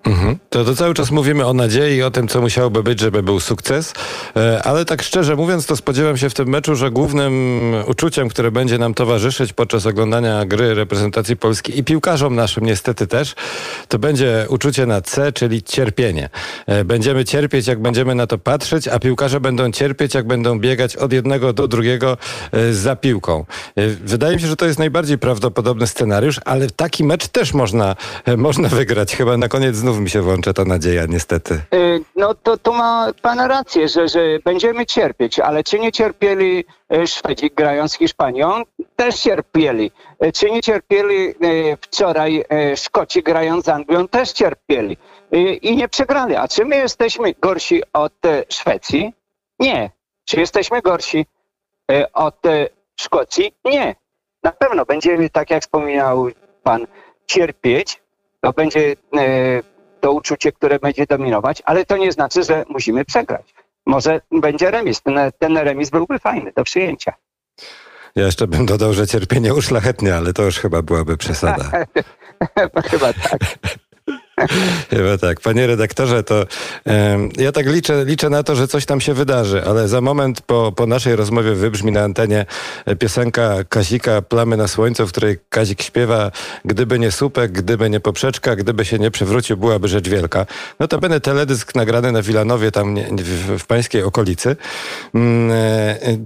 Mhm. 0.05 0.38
To, 0.50 0.64
to 0.64 0.76
cały 0.76 0.95
czas 0.95 1.11
mówimy 1.11 1.47
o 1.47 1.52
nadziei 1.52 1.97
i 1.97 2.02
o 2.02 2.11
tym, 2.11 2.28
co 2.28 2.40
musiałoby 2.40 2.83
być, 2.83 3.00
żeby 3.00 3.23
był 3.23 3.40
sukces, 3.40 3.93
e, 4.37 4.62
ale 4.62 4.85
tak 4.85 5.02
szczerze 5.02 5.37
mówiąc, 5.37 5.67
to 5.67 5.76
spodziewam 5.76 6.17
się 6.17 6.31
w 6.31 6.35
tym 6.35 6.49
meczu, 6.49 6.76
że 6.76 6.90
głównym 6.90 7.75
uczuciem, 7.87 8.28
które 8.28 8.50
będzie 8.50 8.78
nam 8.78 8.95
towarzyszyć 8.95 9.52
podczas 9.52 9.87
oglądania 9.87 10.45
gry 10.45 10.75
reprezentacji 10.75 11.37
Polski 11.37 11.78
i 11.78 11.85
piłkarzom 11.85 12.35
naszym 12.35 12.67
niestety 12.67 13.07
też, 13.07 13.35
to 13.88 13.99
będzie 13.99 14.47
uczucie 14.49 14.87
na 14.87 15.00
C, 15.00 15.33
czyli 15.33 15.62
cierpienie. 15.62 16.31
E, 16.67 16.85
będziemy 16.85 17.25
cierpieć, 17.25 17.67
jak 17.67 17.83
będziemy 17.83 18.14
na 18.14 18.26
to 18.26 18.38
patrzeć, 18.38 18.88
a 18.88 18.99
piłkarze 18.99 19.40
będą 19.40 19.73
cierpieć, 19.73 20.14
jak 20.14 20.26
będą 20.26 20.59
biegać 20.59 20.97
od 20.97 21.12
jednego 21.12 21.52
do 21.52 21.69
drugiego 21.69 22.17
e, 22.52 22.73
za 22.73 22.97
piłką. 22.97 23.45
Wydaje 24.05 24.35
mi 24.35 24.40
się, 24.40 24.47
że 24.47 24.57
to 24.57 24.67
jest 24.67 24.78
najbardziej 24.78 25.19
prawdopodobny 25.19 25.87
scenariusz, 25.87 26.40
ale 26.45 26.71
taki 26.71 27.05
mecz 27.05 27.28
też 27.28 27.55
można, 27.55 27.97
można 28.37 28.69
wygrać. 28.69 29.17
Chyba 29.17 29.37
na 29.37 29.49
koniec 29.49 29.76
znów 29.88 30.00
mi 30.00 30.11
się 30.11 30.23
włącza 30.23 30.52
ta 30.52 30.64
nadzieja, 30.64 31.07
niestety. 31.09 31.61
Y, 31.75 32.00
no 32.16 32.35
to, 32.35 32.57
to 32.57 32.73
ma 32.73 33.12
pan 33.23 33.40
rację, 33.40 33.88
że, 33.88 34.09
że 34.09 34.21
będziemy 34.45 34.87
cierpieć, 34.87 35.40
ale 35.40 35.64
czy 35.64 35.78
nie 35.78 35.92
cierpieli 35.92 36.64
y, 36.92 37.07
Szwedzi 37.07 37.50
grając 37.57 37.92
z 37.92 37.99
Hiszpanią? 37.99 38.62
Też 38.97 39.21
cierpieli. 39.21 39.90
Y, 40.25 40.33
czy 40.33 40.50
nie 40.50 40.62
cierpieli 40.62 41.35
wczoraj 41.80 42.45
Szkoci 42.76 43.23
grając 43.23 43.64
z 43.64 43.68
Anglią? 43.68 44.09
Też 44.09 44.33
cierpieli. 44.33 44.97
I 45.62 45.76
nie 45.76 45.88
przegrali. 45.88 46.37
A 46.37 46.49
czy 46.49 46.64
my 46.64 46.76
jesteśmy 46.76 47.35
gorsi 47.40 47.83
od 47.92 48.12
Szwecji? 48.49 49.14
Nie. 49.59 49.90
Czy 50.25 50.40
jesteśmy 50.40 50.83
gorsi 50.83 51.26
od 52.12 52.42
Szkocji? 53.00 53.54
Nie. 53.64 53.95
Na 54.42 54.52
pewno 54.52 54.85
będziemy, 54.85 55.30
tak 55.30 55.50
jak 55.50 55.62
wspominał 55.62 56.28
pan, 56.62 56.87
cierpieć. 57.26 58.00
To 58.40 58.52
będzie 58.52 58.97
to 60.00 60.12
uczucie, 60.12 60.52
które 60.52 60.78
będzie 60.78 61.07
dominować, 61.07 61.62
ale 61.64 61.85
to 61.85 61.97
nie 61.97 62.12
znaczy, 62.12 62.43
że 62.43 62.64
musimy 62.69 63.05
przegrać. 63.05 63.55
Może 63.87 64.21
będzie 64.31 64.71
remis. 64.71 65.02
Ten, 65.02 65.19
ten 65.38 65.57
remis 65.57 65.90
byłby 65.90 66.19
fajny 66.19 66.52
do 66.57 66.64
przyjęcia. 66.64 67.12
Ja 68.17 68.26
jeszcze 68.26 68.47
bym 68.47 68.67
dodał, 68.67 68.93
że 68.93 69.07
cierpienie 69.07 69.55
uszlachetnie, 69.55 70.14
ale 70.14 70.33
to 70.33 70.43
już 70.43 70.59
chyba 70.59 70.83
byłaby 70.83 71.17
przesada. 71.17 71.71
chyba 72.90 73.12
tak. 73.12 73.40
Chyba 74.90 75.18
tak. 75.18 75.40
Panie 75.40 75.66
redaktorze, 75.66 76.23
to 76.23 76.47
um, 76.87 77.28
ja 77.38 77.52
tak 77.52 77.66
liczę, 77.66 78.04
liczę 78.04 78.30
na 78.30 78.42
to, 78.42 78.57
że 78.57 78.68
coś 78.68 78.87
tam 78.87 79.00
się 79.00 79.14
wydarzy, 79.14 79.64
ale 79.64 79.88
za 79.88 80.00
moment 80.00 80.40
po, 80.40 80.73
po 80.73 80.87
naszej 80.87 81.16
rozmowie 81.16 81.54
wybrzmi 81.54 81.92
na 81.92 82.02
antenie 82.02 82.47
piosenka 82.99 83.54
Kazika 83.68 84.23
Plamy 84.23 84.57
na 84.57 84.68
słońcu, 84.68 85.07
w 85.07 85.11
której 85.11 85.37
Kazik 85.49 85.83
śpiewa 85.83 86.30
gdyby 86.64 86.99
nie 86.99 87.11
słupek, 87.11 87.52
gdyby 87.52 87.90
nie 87.90 88.00
poprzeczka, 88.00 88.57
gdyby 88.57 88.85
się 88.85 88.99
nie 88.99 89.11
przewrócił, 89.11 89.57
byłaby 89.57 89.88
rzecz 89.88 90.09
wielka. 90.09 90.47
No 90.80 90.88
to 90.88 90.99
będę 90.99 91.21
teledysk 91.21 91.75
nagrany 91.75 92.12
na 92.12 92.23
Wilanowie, 92.23 92.71
tam 92.71 92.95
w, 93.16 93.59
w 93.59 93.66
pańskiej 93.66 94.02
okolicy. 94.02 94.57
Um, 95.14 95.50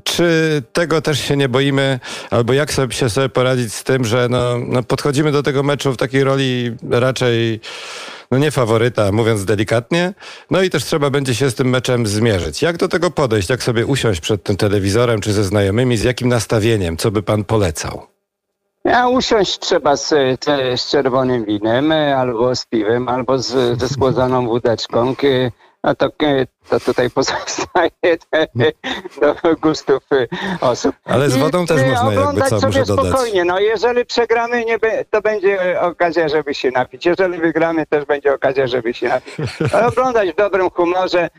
czy 0.05 0.63
tego 0.73 1.03
też 1.03 1.21
się 1.21 1.37
nie 1.37 1.49
boimy, 1.49 2.01
albo 2.31 2.53
jak 2.53 2.73
sobie 2.73 2.95
się 2.95 3.11
sobie 3.11 3.29
poradzić 3.29 3.75
z 3.75 3.85
tym, 3.85 4.05
że 4.05 4.29
no, 4.31 4.59
no 4.59 4.83
podchodzimy 4.83 5.33
do 5.33 5.43
tego 5.43 5.63
meczu 5.63 5.93
w 5.93 5.97
takiej 5.97 6.25
roli 6.25 6.77
raczej 6.91 7.61
no 8.31 8.39
nie 8.39 8.51
faworyta, 8.51 9.13
mówiąc 9.13 9.45
delikatnie. 9.45 10.15
No 10.51 10.63
i 10.63 10.71
też 10.71 10.85
trzeba 10.85 11.11
będzie 11.11 11.35
się 11.35 11.51
z 11.51 11.55
tym 11.55 11.69
meczem 11.69 12.07
zmierzyć. 12.07 12.63
Jak 12.63 12.77
do 12.77 12.89
tego 12.89 13.11
podejść? 13.11 13.51
Jak 13.51 13.63
sobie 13.63 13.87
usiąść 13.87 14.21
przed 14.21 14.43
tym 14.43 14.57
telewizorem 14.57 15.21
czy 15.21 15.33
ze 15.33 15.45
znajomymi? 15.45 15.97
Z 15.97 16.03
jakim 16.03 16.29
nastawieniem? 16.29 16.97
Co 16.97 17.11
by 17.11 17.23
pan 17.23 17.45
polecał? 17.45 18.07
Ja 18.85 19.09
usiąść 19.09 19.59
trzeba 19.59 19.97
z, 19.97 20.09
z 20.77 20.91
czerwonym 20.91 21.45
winem, 21.45 21.93
albo 21.93 22.57
z 22.57 22.67
piwem, 22.67 23.09
albo 23.09 23.39
z, 23.39 23.81
ze 23.81 23.89
skłodaną 23.89 24.47
wódeczką 24.47 25.17
no 25.85 25.95
to, 25.95 26.11
to 26.69 26.81
tutaj 26.81 27.11
pozostaje 27.11 27.91
do 29.21 29.57
gustów 29.61 30.03
y, 30.13 30.29
osób. 30.61 30.97
Ale 31.05 31.31
z 31.31 31.37
wodą 31.37 31.65
I, 31.65 31.67
też 31.67 31.83
można 31.87 32.13
jakby 32.13 32.43
co 32.43 32.61
sobie 32.61 32.85
dodać. 32.85 33.07
spokojnie. 33.07 33.45
No 33.45 33.59
jeżeli 33.59 34.07
przegramy, 34.07 34.65
nie 34.65 34.79
be, 34.79 35.05
to 35.11 35.21
będzie 35.21 35.81
okazja, 35.81 36.29
żeby 36.29 36.55
się 36.55 36.71
napić. 36.71 37.07
Jeżeli 37.07 37.39
wygramy, 37.39 37.87
też 37.87 38.05
będzie 38.05 38.35
okazja, 38.35 38.67
żeby 38.67 38.95
się 38.95 39.09
napić. 39.09 39.35
Oglądać 39.89 40.31
w 40.31 40.37
dobrym 40.37 40.71
humorze, 40.71 41.31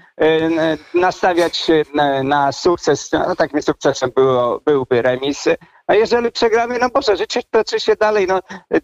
nastawiać 0.93 1.57
się 1.57 1.83
na, 1.95 2.23
na 2.23 2.51
sukces. 2.51 3.11
No, 3.11 3.35
takim 3.35 3.61
sukcesem 3.61 4.11
było, 4.15 4.61
byłby 4.65 5.01
remis. 5.01 5.47
A 5.87 5.93
jeżeli 5.95 6.31
przegramy, 6.31 6.79
no 6.79 6.89
Boże, 6.89 7.17
życie 7.17 7.41
toczy 7.51 7.79
się 7.79 7.95
dalej. 7.95 8.27
No, 8.27 8.39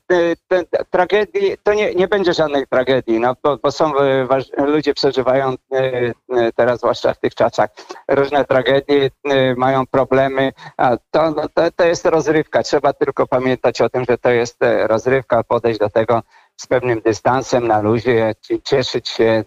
te, 0.08 0.36
te, 0.48 0.63
tragedii, 0.89 1.58
to 1.63 1.74
nie, 1.74 1.96
nie 1.96 2.08
będzie 2.08 2.34
żadnej 2.34 2.68
tragedii, 2.68 3.20
no, 3.20 3.36
bo, 3.44 3.58
bo 3.58 3.72
są 3.72 3.98
e, 3.98 4.27
ludzie 4.58 4.94
przeżywają 4.94 5.53
e, 5.72 5.77
e, 5.77 6.51
teraz, 6.56 6.79
zwłaszcza 6.79 7.13
w 7.13 7.20
tych 7.20 7.36
czasach, 7.36 7.70
różne 8.08 8.46
tragedie, 8.46 9.12
mają 9.58 9.88
problemy. 9.88 10.51
A 10.77 10.98
to, 11.12 11.32
no, 11.32 11.50
to, 11.53 11.72
to 11.75 11.86
jest 11.86 12.06
rozrywka. 12.06 12.63
Trzeba 12.63 12.94
tylko 12.94 13.27
pamiętać 13.27 13.82
o 13.82 13.89
tym, 13.89 14.06
że 14.10 14.18
to 14.18 14.29
jest 14.29 14.58
rozrywka, 14.88 15.44
podejść 15.44 15.79
do 15.79 15.89
tego 15.89 16.22
z 16.58 16.68
pewnym 16.68 17.01
dystansem 17.01 17.68
na 17.68 17.82
luzie, 17.82 18.36
cieszyć 18.63 19.10
się 19.10 19.44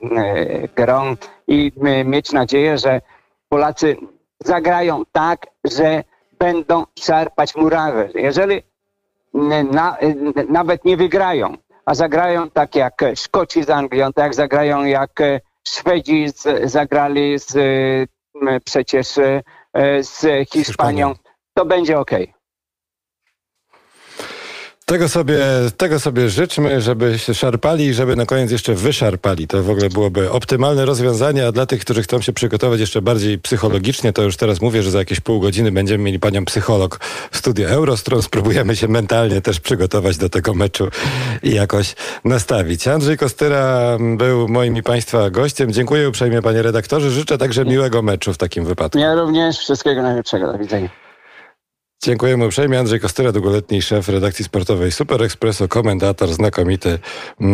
grą 0.77 1.17
i 1.47 1.73
mieć 2.05 2.33
nadzieję, 2.33 2.79
że 2.79 3.01
Polacy 3.49 3.97
zagrają 4.45 5.03
tak, 5.13 5.47
że 5.65 6.05
będą 6.45 6.85
szarpać 6.99 7.55
murawę. 7.55 8.09
Jeżeli 8.15 8.63
na, 9.71 9.97
nawet 10.49 10.85
nie 10.85 10.97
wygrają, 10.97 11.57
a 11.87 11.95
zagrają 11.95 12.51
tak 12.51 12.75
jak 12.75 13.05
Szkoci 13.15 13.65
z 13.65 13.71
Anglią, 13.71 14.13
tak 14.13 14.25
jak 14.25 14.35
zagrają 14.35 14.85
jak 14.85 15.21
Szwedzi 15.69 16.29
z, 16.29 16.71
zagrali 16.71 17.39
z, 17.39 17.57
przecież 18.65 19.09
z 20.01 20.49
Hiszpanią, 20.51 21.15
to 21.55 21.65
będzie 21.65 21.99
ok. 21.99 22.11
Tego 24.93 25.09
sobie, 25.09 25.39
tego 25.77 26.01
sobie 26.01 26.29
życzmy, 26.29 26.81
żeby 26.81 27.19
się 27.19 27.35
szarpali 27.35 27.85
i 27.85 27.95
żeby 27.95 28.17
na 28.17 28.27
koniec 28.27 28.51
jeszcze 28.51 28.75
wyszarpali. 28.75 29.47
To 29.47 29.63
w 29.63 29.71
ogóle 29.71 29.89
byłoby 29.89 30.31
optymalne 30.31 30.85
rozwiązanie, 30.85 31.47
a 31.47 31.53
dla 31.53 31.67
tych, 31.67 31.81
którzy 31.81 32.03
chcą 32.03 32.21
się 32.21 32.33
przygotować 32.33 32.81
jeszcze 32.81 33.03
bardziej 33.03 33.39
psychologicznie, 33.39 34.13
to 34.13 34.23
już 34.23 34.37
teraz 34.37 34.61
mówię, 34.61 34.83
że 34.83 34.91
za 34.91 34.99
jakieś 34.99 35.21
pół 35.21 35.41
godziny 35.41 35.73
będziemy 35.73 36.05
mieli 36.05 36.21
panią 36.21 36.45
psycholog 36.45 37.01
w 37.31 37.37
studiu 37.37 37.69
Euro, 37.69 37.97
z 37.97 38.03
którą 38.03 38.23
spróbujemy 38.23 38.77
się 38.77 38.89
mentalnie 38.89 39.41
też 39.41 39.61
przygotować 39.61 40.17
do 40.17 40.29
tego 40.29 40.55
meczu 40.55 40.89
i 41.43 41.55
jakoś 41.55 41.95
nastawić. 42.25 42.89
Andrzej 42.89 43.19
Kostyra 43.19 43.97
był 44.17 44.49
moim 44.49 44.77
i 44.77 44.83
państwa 44.83 45.31
gościem. 45.31 45.73
Dziękuję 45.73 46.09
uprzejmie 46.09 46.43
panie 46.43 46.63
redaktorze. 46.63 47.11
Życzę 47.11 47.39
także 47.39 47.65
miłego 47.65 48.03
meczu 48.03 48.33
w 48.33 48.39
takim 48.39 48.65
wypadku. 48.65 48.99
Ja 48.99 49.15
również. 49.15 49.59
Wszystkiego 49.59 50.03
najlepszego. 50.03 50.53
Do 50.53 50.59
widzenia. 50.59 51.12
Dziękujemy 52.05 52.47
uprzejmie. 52.47 52.79
Andrzej 52.79 53.01
Kostyra, 53.01 53.33
długoletni 53.33 53.83
szef 53.83 54.09
redakcji 54.09 54.45
sportowej 54.45 54.93
Super 54.93 55.23
Expresso, 55.23 55.69
komentator 55.69 56.33
znakomity 56.33 56.99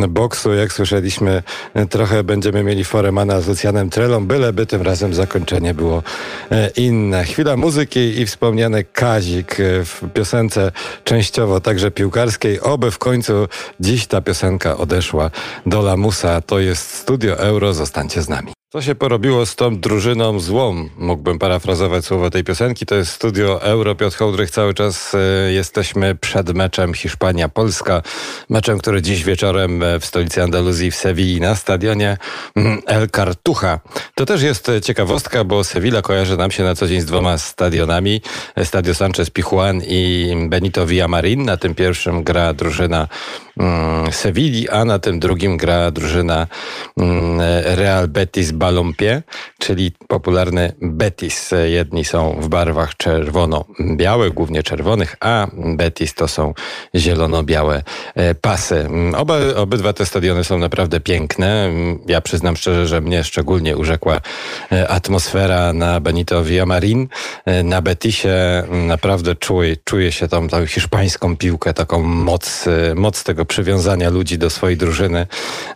boksu. 0.08 0.54
Jak 0.54 0.72
słyszeliśmy, 0.72 1.42
trochę 1.90 2.24
będziemy 2.24 2.64
mieli 2.64 2.84
foremana 2.84 3.40
z 3.40 3.48
Lucjanem 3.48 3.90
Trelą, 3.90 4.26
byleby 4.26 4.66
tym 4.66 4.82
razem 4.82 5.14
zakończenie 5.14 5.74
było 5.74 6.02
e, 6.50 6.70
inne. 6.76 7.24
Chwila 7.24 7.56
muzyki 7.56 8.20
i 8.20 8.26
wspomniany 8.26 8.84
Kazik 8.84 9.56
w 9.84 10.12
piosence 10.14 10.72
częściowo 11.04 11.60
także 11.60 11.90
piłkarskiej. 11.90 12.60
Oby 12.60 12.90
w 12.90 12.98
końcu 12.98 13.48
dziś 13.80 14.06
ta 14.06 14.20
piosenka 14.20 14.76
odeszła 14.76 15.30
do 15.66 15.82
lamusa. 15.82 16.40
To 16.40 16.58
jest 16.58 16.94
Studio 16.94 17.38
Euro. 17.38 17.74
Zostańcie 17.74 18.22
z 18.22 18.28
nami. 18.28 18.52
Co 18.72 18.82
się 18.82 18.94
porobiło 18.94 19.46
z 19.46 19.56
tą 19.56 19.80
drużyną 19.80 20.40
złą? 20.40 20.88
Mógłbym 20.98 21.38
parafrazować 21.38 22.04
słowo 22.04 22.30
tej 22.30 22.44
piosenki. 22.44 22.86
To 22.86 22.94
jest 22.94 23.12
studio 23.12 23.62
Euro. 23.62 23.94
Piotr 23.94 24.16
Hołdrych. 24.16 24.50
Cały 24.50 24.74
czas 24.74 25.14
y, 25.14 25.52
jesteśmy 25.52 26.14
przed 26.14 26.54
meczem 26.54 26.94
Hiszpania-Polska. 26.94 28.02
Meczem, 28.48 28.78
który 28.78 29.02
dziś 29.02 29.24
wieczorem 29.24 29.82
e, 29.82 30.00
w 30.00 30.04
stolicy 30.04 30.42
Andaluzji 30.42 30.90
w 30.90 30.94
Sewilli 30.94 31.40
na 31.40 31.54
stadionie 31.54 32.16
mm, 32.56 32.80
El 32.86 33.10
Cartuja. 33.10 33.80
To 34.14 34.26
też 34.26 34.42
jest 34.42 34.70
ciekawostka, 34.82 35.44
bo 35.44 35.64
Sevilla 35.64 36.02
kojarzy 36.02 36.36
nam 36.36 36.50
się 36.50 36.64
na 36.64 36.74
co 36.74 36.86
dzień 36.86 37.00
z 37.00 37.04
dwoma 37.04 37.38
stadionami. 37.38 38.22
Stadio 38.64 38.94
Sanchez 38.94 39.30
Pijuan 39.30 39.82
i 39.86 40.32
Benito 40.48 40.86
Villamarin. 40.86 41.44
Na 41.44 41.56
tym 41.56 41.74
pierwszym 41.74 42.24
gra 42.24 42.54
drużyna 42.54 43.08
Sewilli, 44.10 44.68
a 44.68 44.84
na 44.84 44.98
tym 44.98 45.20
drugim 45.20 45.56
gra 45.56 45.90
drużyna 45.90 46.46
mm, 46.96 47.40
Real 47.64 48.08
Betis 48.08 48.50
Balompie, 48.50 49.22
czyli 49.58 49.92
popularny 50.08 50.72
Betis. 50.82 51.50
Jedni 51.64 52.04
są 52.04 52.40
w 52.40 52.48
barwach 52.48 52.96
czerwono-białych, 52.96 54.34
głównie 54.34 54.62
czerwonych, 54.62 55.16
a 55.20 55.46
Betis 55.52 56.14
to 56.14 56.28
są 56.28 56.54
zielono-białe 56.94 57.82
e, 58.14 58.34
pasy. 58.34 58.88
Oba, 59.16 59.36
obydwa 59.56 59.92
te 59.92 60.06
stadiony 60.06 60.44
są 60.44 60.58
naprawdę 60.58 61.00
piękne. 61.00 61.70
Ja 62.06 62.20
przyznam 62.20 62.56
szczerze, 62.56 62.86
że 62.86 63.00
mnie 63.00 63.24
szczególnie 63.24 63.76
urzekła 63.76 64.20
e, 64.72 64.88
atmosfera 64.88 65.72
na 65.72 66.00
Benito 66.00 66.44
Villamarin. 66.44 67.08
E, 67.44 67.62
na 67.62 67.82
Betisie 67.82 68.62
naprawdę 68.70 69.36
czuję, 69.36 69.76
czuję 69.84 70.12
się 70.12 70.28
tam 70.28 70.48
tą 70.48 70.66
hiszpańską 70.66 71.36
piłkę, 71.36 71.74
taką 71.74 72.02
moc, 72.02 72.64
moc 72.94 73.24
tego 73.24 73.44
przywiązania 73.48 74.10
ludzi 74.10 74.38
do 74.38 74.50
swojej 74.50 74.76
drużyny, 74.76 75.26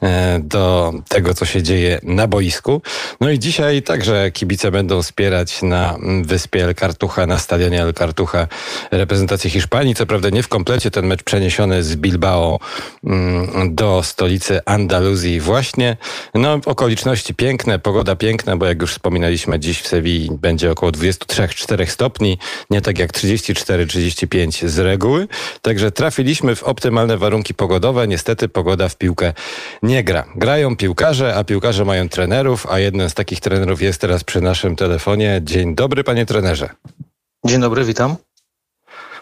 e, 0.02 0.40
do 0.44 0.92
tego, 1.08 1.34
co 1.34 1.44
się 1.44 1.62
dzieje 1.62 2.00
na 2.02 2.26
boisku. 2.26 2.82
No 3.20 3.30
i 3.30 3.38
dzisiaj 3.38 3.82
także 3.82 4.30
kibice 4.30 4.70
będą 4.70 5.02
wspierać 5.02 5.62
na 5.62 5.96
wyspie 6.22 6.64
El 6.64 6.74
Cartuja, 6.74 7.26
na 7.26 7.38
stadionie 7.38 7.82
El 7.82 7.94
Cartuja 7.94 8.48
reprezentację 8.90 9.50
Hiszpanii. 9.50 9.94
Co 9.94 10.06
prawda 10.06 10.28
nie 10.30 10.42
w 10.42 10.48
komplecie 10.48 10.90
ten 10.90 11.06
mecz 11.06 11.22
przeniesiony 11.22 11.82
z 11.82 11.96
Bilbao 11.96 12.58
mm, 13.04 13.74
do 13.74 14.02
stolicy 14.02 14.60
Andaluzji 14.64 15.40
właśnie. 15.40 15.96
No 16.34 16.60
okoliczności 16.66 17.34
piękne, 17.34 17.78
pogoda 17.78 18.16
piękna, 18.16 18.56
bo 18.56 18.66
jak 18.66 18.80
już 18.80 18.92
wspominaliśmy, 18.92 19.60
dziś 19.60 19.80
w 19.80 19.88
Sewilli 19.88 20.30
będzie 20.30 20.70
około 20.70 20.92
23-4 20.92 21.86
stopni, 21.86 22.38
nie 22.70 22.80
tak 22.80 22.98
jak 22.98 23.12
34-35 23.12 24.68
z 24.68 24.78
reguły. 24.78 25.28
Także 25.62 25.90
trafiliśmy 25.90 26.56
w 26.56 26.62
optymalne 26.62 27.18
warunki 27.18 27.54
pogodowe. 27.62 28.08
Niestety 28.08 28.48
pogoda 28.48 28.88
w 28.88 28.96
piłkę 28.96 29.32
nie 29.82 30.04
gra. 30.04 30.24
Grają 30.36 30.76
piłkarze, 30.76 31.34
a 31.36 31.44
piłkarze 31.44 31.84
mają 31.84 32.08
trenerów, 32.08 32.66
a 32.66 32.78
jeden 32.78 33.10
z 33.10 33.14
takich 33.14 33.40
trenerów 33.40 33.82
jest 33.82 34.00
teraz 34.00 34.24
przy 34.24 34.40
naszym 34.40 34.76
telefonie. 34.76 35.40
Dzień 35.44 35.74
dobry, 35.74 36.04
panie 36.04 36.26
trenerze. 36.26 36.68
Dzień 37.46 37.60
dobry, 37.60 37.84
witam. 37.84 38.16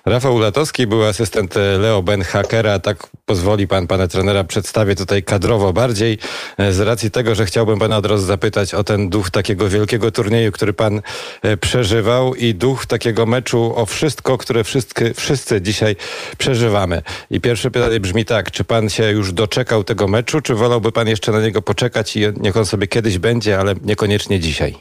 Rafał 0.05 0.39
Latowski 0.39 0.87
był 0.87 1.05
asystent 1.05 1.55
Leo 1.79 2.03
Ben 2.03 2.23
Hakera. 2.23 2.79
Tak 2.79 3.07
pozwoli 3.27 3.69
pan 3.69 3.87
pana 3.87 4.09
trenera 4.09 4.45
przedstawię 4.45 4.95
tutaj 4.95 5.23
kadrowo 5.23 5.73
bardziej 5.73 6.19
e, 6.59 6.73
z 6.73 6.81
racji 6.81 7.11
tego, 7.11 7.35
że 7.35 7.47
chciałbym 7.47 7.79
pana 7.79 7.97
od 7.97 8.07
razu 8.07 8.27
zapytać 8.27 8.75
o 8.75 8.85
ten 8.85 9.09
duch 9.09 9.31
takiego 9.31 9.69
wielkiego 9.69 10.11
turnieju, 10.11 10.53
który 10.53 10.73
pan 10.73 11.03
e, 11.43 11.57
przeżywał 11.57 12.35
i 12.35 12.55
duch 12.55 12.87
takiego 12.87 13.27
meczu 13.27 13.73
o 13.77 13.87
wszystko, 13.87 14.39
które 14.39 14.65
wszyscy, 14.65 15.15
wszyscy 15.15 15.63
dzisiaj 15.63 15.97
przeżywamy. 16.39 17.03
I 17.31 17.41
pierwsze 17.41 17.71
pytanie 17.71 18.01
brzmi 18.01 18.25
tak, 18.25 18.51
czy 18.51 18.65
pan 18.65 18.91
się 18.91 19.11
już 19.11 19.33
doczekał 19.33 19.85
tego 19.85 20.09
meczu, 20.09 20.41
czy 20.41 20.55
wolałby 20.55 20.93
pan 20.93 21.09
jeszcze 21.09 21.33
na 21.33 21.41
niego 21.41 21.63
poczekać 21.63 22.17
i 22.17 22.21
niech 22.37 22.57
on 22.57 22.67
sobie 22.67 22.87
kiedyś 22.87 23.19
będzie, 23.19 23.59
ale 23.59 23.75
niekoniecznie 23.83 24.41
dzisiaj? 24.41 24.75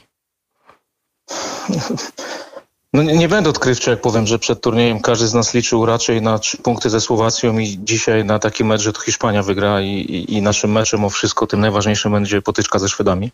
No 2.92 3.02
nie, 3.02 3.16
nie, 3.16 3.28
będę 3.28 3.50
odkrywczy, 3.50 3.90
jak 3.90 4.00
powiem, 4.00 4.26
że 4.26 4.38
przed 4.38 4.60
turniejem 4.60 5.00
każdy 5.00 5.26
z 5.26 5.34
nas 5.34 5.54
liczył 5.54 5.86
raczej 5.86 6.22
na 6.22 6.38
trzy 6.38 6.56
punkty 6.56 6.90
ze 6.90 7.00
Słowacją 7.00 7.58
i 7.58 7.78
dzisiaj 7.82 8.24
na 8.24 8.38
taki 8.38 8.64
mecz, 8.64 8.80
że 8.80 8.92
to 8.92 9.00
Hiszpania 9.00 9.42
wygra 9.42 9.80
i, 9.80 9.88
i, 9.88 10.34
i 10.34 10.42
naszym 10.42 10.72
meczem 10.72 11.04
o 11.04 11.10
wszystko, 11.10 11.46
tym 11.46 11.60
najważniejszym 11.60 12.12
będzie 12.12 12.42
potyczka 12.42 12.78
ze 12.78 12.88
Szwedami. 12.88 13.30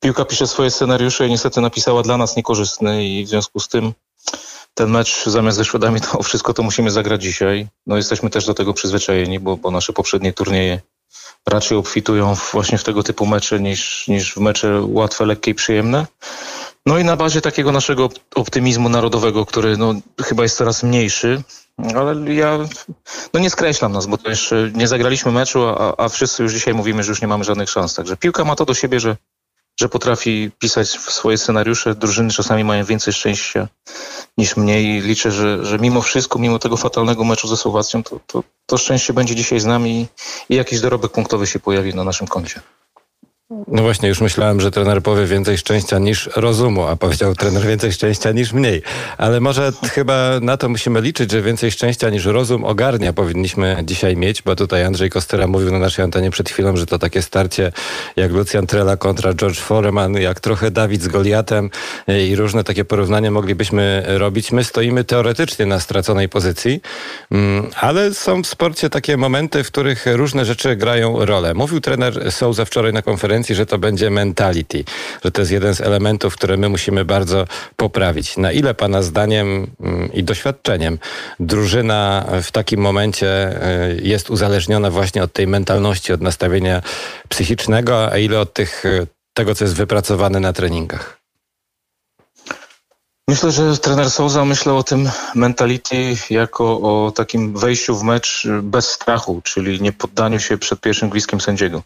Piłka 0.00 0.24
pisze 0.24 0.46
swoje 0.46 0.70
scenariusze 0.70 1.26
i 1.26 1.30
niestety 1.30 1.60
napisała 1.60 2.02
dla 2.02 2.16
nas 2.16 2.36
niekorzystny 2.36 3.04
i 3.04 3.24
w 3.24 3.28
związku 3.28 3.60
z 3.60 3.68
tym 3.68 3.92
ten 4.74 4.90
mecz 4.90 5.26
zamiast 5.26 5.56
ze 5.58 5.64
Szwedami 5.64 6.00
to 6.00 6.18
o 6.18 6.22
wszystko 6.22 6.54
to 6.54 6.62
musimy 6.62 6.90
zagrać 6.90 7.22
dzisiaj. 7.22 7.68
No 7.86 7.96
jesteśmy 7.96 8.30
też 8.30 8.46
do 8.46 8.54
tego 8.54 8.74
przyzwyczajeni, 8.74 9.40
bo, 9.40 9.56
bo 9.56 9.70
nasze 9.70 9.92
poprzednie 9.92 10.32
turnieje 10.32 10.80
raczej 11.46 11.78
obfitują 11.78 12.36
właśnie 12.52 12.78
w 12.78 12.84
tego 12.84 13.02
typu 13.02 13.26
mecze 13.26 13.60
niż, 13.60 14.08
niż 14.08 14.34
w 14.34 14.36
mecze 14.36 14.82
łatwe, 14.82 15.26
lekkie 15.26 15.50
i 15.50 15.54
przyjemne. 15.54 16.06
No 16.86 16.98
i 16.98 17.04
na 17.04 17.16
bazie 17.16 17.40
takiego 17.40 17.72
naszego 17.72 18.10
optymizmu 18.34 18.88
narodowego, 18.88 19.46
który 19.46 19.76
no, 19.76 19.94
chyba 20.22 20.42
jest 20.42 20.56
coraz 20.56 20.82
mniejszy, 20.82 21.42
ale 21.94 22.34
ja 22.34 22.58
no 23.34 23.40
nie 23.40 23.50
skreślam 23.50 23.92
nas, 23.92 24.06
bo 24.06 24.18
jeszcze 24.26 24.70
nie 24.74 24.88
zagraliśmy 24.88 25.32
meczu, 25.32 25.68
a, 25.68 25.94
a 25.96 26.08
wszyscy 26.08 26.42
już 26.42 26.52
dzisiaj 26.52 26.74
mówimy, 26.74 27.04
że 27.04 27.12
już 27.12 27.22
nie 27.22 27.28
mamy 27.28 27.44
żadnych 27.44 27.70
szans. 27.70 27.94
Także 27.94 28.16
piłka 28.16 28.44
ma 28.44 28.56
to 28.56 28.64
do 28.64 28.74
siebie, 28.74 29.00
że, 29.00 29.16
że 29.80 29.88
potrafi 29.88 30.50
pisać 30.58 30.88
swoje 30.88 31.38
scenariusze. 31.38 31.94
Drużyny 31.94 32.30
czasami 32.30 32.64
mają 32.64 32.84
więcej 32.84 33.12
szczęścia 33.12 33.68
niż 34.38 34.56
mniej. 34.56 35.00
Liczę, 35.00 35.32
że, 35.32 35.64
że 35.64 35.78
mimo 35.78 36.02
wszystko, 36.02 36.38
mimo 36.38 36.58
tego 36.58 36.76
fatalnego 36.76 37.24
meczu 37.24 37.48
ze 37.48 37.56
Słowacją, 37.56 38.02
to, 38.02 38.20
to, 38.26 38.44
to 38.66 38.78
szczęście 38.78 39.12
będzie 39.12 39.34
dzisiaj 39.34 39.60
z 39.60 39.66
nami 39.66 40.06
i 40.48 40.56
jakiś 40.56 40.80
dorobek 40.80 41.12
punktowy 41.12 41.46
się 41.46 41.58
pojawi 41.58 41.94
na 41.94 42.04
naszym 42.04 42.26
koncie. 42.26 42.60
No 43.68 43.82
właśnie, 43.82 44.08
już 44.08 44.20
myślałem, 44.20 44.60
że 44.60 44.70
trener 44.70 45.02
powie 45.02 45.26
więcej 45.26 45.58
szczęścia 45.58 45.98
niż 45.98 46.30
rozumu, 46.36 46.82
a 46.82 46.96
powiedział 46.96 47.34
trener 47.34 47.66
więcej 47.66 47.92
szczęścia 47.92 48.32
niż 48.32 48.52
mniej. 48.52 48.82
Ale 49.18 49.40
może 49.40 49.72
chyba 49.92 50.40
na 50.40 50.56
to 50.56 50.68
musimy 50.68 51.00
liczyć, 51.00 51.30
że 51.30 51.42
więcej 51.42 51.70
szczęścia 51.70 52.10
niż 52.10 52.24
rozum 52.24 52.64
ogarnia 52.64 53.12
powinniśmy 53.12 53.76
dzisiaj 53.84 54.16
mieć, 54.16 54.42
bo 54.42 54.56
tutaj 54.56 54.84
Andrzej 54.84 55.10
Kostera 55.10 55.46
mówił 55.46 55.72
na 55.72 55.78
naszej 55.78 56.04
antenie 56.04 56.30
przed 56.30 56.50
chwilą, 56.50 56.76
że 56.76 56.86
to 56.86 56.98
takie 56.98 57.22
starcie 57.22 57.72
jak 58.16 58.32
Lucian 58.32 58.66
Trela 58.66 58.96
kontra 58.96 59.34
George 59.34 59.58
Foreman, 59.60 60.14
jak 60.14 60.40
trochę 60.40 60.70
Dawid 60.70 61.02
z 61.02 61.08
Goliatem 61.08 61.70
e, 62.08 62.26
i 62.26 62.36
różne 62.36 62.64
takie 62.64 62.84
porównania 62.84 63.30
moglibyśmy 63.30 64.02
robić. 64.06 64.52
My 64.52 64.64
stoimy 64.64 65.04
teoretycznie 65.04 65.66
na 65.66 65.80
straconej 65.80 66.28
pozycji, 66.28 66.80
mm, 67.30 67.66
ale 67.80 68.14
są 68.14 68.42
w 68.42 68.46
sporcie 68.46 68.90
takie 68.90 69.16
momenty, 69.16 69.64
w 69.64 69.66
których 69.66 70.04
różne 70.06 70.44
rzeczy 70.44 70.76
grają 70.76 71.24
rolę. 71.24 71.54
Mówił 71.54 71.80
trener 71.80 72.32
Souza 72.32 72.64
wczoraj 72.64 72.92
na 72.92 73.02
konferencji, 73.02 73.41
konferencji, 73.42 73.54
że 73.54 73.66
to 73.66 73.78
będzie 73.78 74.10
mentality, 74.10 74.84
że 75.24 75.30
to 75.30 75.40
jest 75.40 75.52
jeden 75.52 75.74
z 75.74 75.80
elementów, 75.80 76.36
które 76.36 76.56
my 76.56 76.68
musimy 76.68 77.04
bardzo 77.04 77.46
poprawić. 77.76 78.36
Na 78.36 78.52
ile 78.52 78.74
Pana 78.74 79.02
zdaniem 79.02 79.66
mm, 79.80 80.12
i 80.12 80.22
doświadczeniem 80.22 80.98
drużyna 81.40 82.24
w 82.42 82.50
takim 82.52 82.80
momencie 82.80 83.28
e, 83.28 83.94
jest 84.02 84.30
uzależniona 84.30 84.90
właśnie 84.90 85.22
od 85.22 85.32
tej 85.32 85.46
mentalności, 85.46 86.12
od 86.12 86.20
nastawienia 86.20 86.82
psychicznego, 87.28 88.12
a 88.12 88.18
ile 88.18 88.40
od 88.40 88.52
tych, 88.52 88.86
e, 88.86 89.06
tego, 89.34 89.54
co 89.54 89.64
jest 89.64 89.76
wypracowane 89.76 90.40
na 90.40 90.52
treningach? 90.52 91.22
Myślę, 93.28 93.52
że 93.52 93.78
trener 93.78 94.10
Souza 94.10 94.44
myślał 94.44 94.76
o 94.76 94.82
tym 94.82 95.10
mentality 95.34 96.16
jako 96.30 96.64
o 96.80 97.10
takim 97.10 97.58
wejściu 97.58 97.96
w 97.96 98.02
mecz 98.02 98.46
bez 98.62 98.90
strachu, 98.90 99.40
czyli 99.44 99.80
nie 99.80 99.92
poddaniu 99.92 100.40
się 100.40 100.58
przed 100.58 100.80
pierwszym 100.80 101.10
gwizdkiem 101.10 101.40
sędziego. 101.40 101.82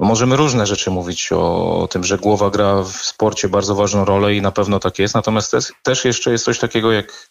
Możemy 0.00 0.36
różne 0.36 0.66
rzeczy 0.66 0.90
mówić 0.90 1.32
o, 1.32 1.88
tym, 1.90 2.04
że 2.04 2.18
głowa 2.18 2.50
gra 2.50 2.82
w 2.82 2.96
sporcie 2.96 3.48
bardzo 3.48 3.74
ważną 3.74 4.04
rolę 4.04 4.34
i 4.34 4.42
na 4.42 4.52
pewno 4.52 4.78
tak 4.78 4.98
jest. 4.98 5.14
Natomiast 5.14 5.56
też 5.82 6.04
jeszcze 6.04 6.32
jest 6.32 6.44
coś 6.44 6.58
takiego 6.58 6.92
jak 6.92 7.30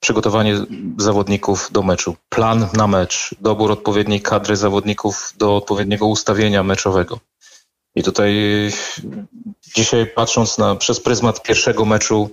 przygotowanie 0.00 0.56
zawodników 0.98 1.68
do 1.72 1.82
meczu, 1.82 2.16
plan 2.28 2.68
na 2.72 2.86
mecz, 2.86 3.34
dobór 3.40 3.72
odpowiedniej 3.72 4.20
kadry 4.20 4.56
zawodników 4.56 5.32
do 5.36 5.56
odpowiedniego 5.56 6.06
ustawienia 6.06 6.62
meczowego. 6.62 7.18
I 7.94 8.02
tutaj 8.02 8.34
dzisiaj 9.74 10.06
patrząc 10.06 10.58
na, 10.58 10.76
przez 10.76 11.00
pryzmat 11.00 11.42
pierwszego 11.42 11.84
meczu 11.84 12.30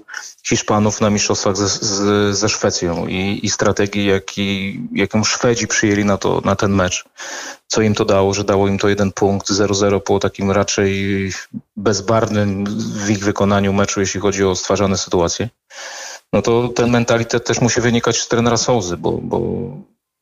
Hiszpanów 0.48 1.02
na 1.02 1.10
mistrzostwach 1.10 1.58
ze, 1.58 1.68
z, 1.68 2.38
ze 2.38 2.50
Szwecją 2.50 3.08
i, 3.08 3.40
i 3.44 3.50
strategii, 3.50 4.06
jaki, 4.06 4.80
jaką 4.94 5.24
Szwedzi 5.24 5.68
przyjęli 5.68 6.06
na, 6.06 6.18
to, 6.18 6.42
na 6.46 6.56
ten 6.56 6.72
mecz, 6.72 7.06
co 7.68 7.82
im 7.82 7.96
to 7.96 8.06
dało, 8.06 8.34
że 8.34 8.44
dało 8.44 8.68
im 8.68 8.78
to 8.78 8.90
jeden 8.90 9.12
punkt 9.12 9.50
0-0 9.50 10.00
po 10.00 10.20
takim 10.20 10.52
raczej 10.52 11.32
bezbarwnym 11.76 12.66
w 13.06 13.10
ich 13.10 13.24
wykonaniu 13.24 13.74
meczu, 13.74 14.00
jeśli 14.00 14.20
chodzi 14.20 14.46
o 14.46 14.56
stwarzane 14.56 14.98
sytuacje, 14.98 15.50
no 16.34 16.42
to 16.42 16.68
ten 16.68 16.90
mentalitet 16.90 17.46
też 17.46 17.62
musi 17.62 17.82
wynikać 17.82 18.18
z 18.18 18.28
trenera 18.28 18.58
Souzy, 18.58 18.98
bo, 18.98 19.12
bo 19.12 19.40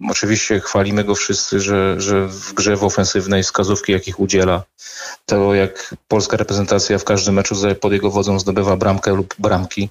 Oczywiście 0.10 0.60
chwalimy 0.60 1.04
go 1.04 1.16
wszyscy, 1.16 1.60
że, 1.60 2.02
że 2.02 2.28
w 2.28 2.54
grze 2.54 2.76
w 2.76 2.84
ofensywnej 2.84 3.44
wskazówki, 3.44 3.92
jakich 3.92 4.20
udziela, 4.20 4.64
to 5.26 5.54
jak 5.54 5.96
polska 6.08 6.38
reprezentacja 6.38 6.98
w 6.98 7.04
każdym 7.04 7.36
meczu 7.36 7.56
pod 7.82 7.94
jego 7.94 8.12
wodzą 8.12 8.40
zdobywa 8.40 8.78
bramkę 8.78 9.12
lub 9.12 9.36
bramki, 9.40 9.90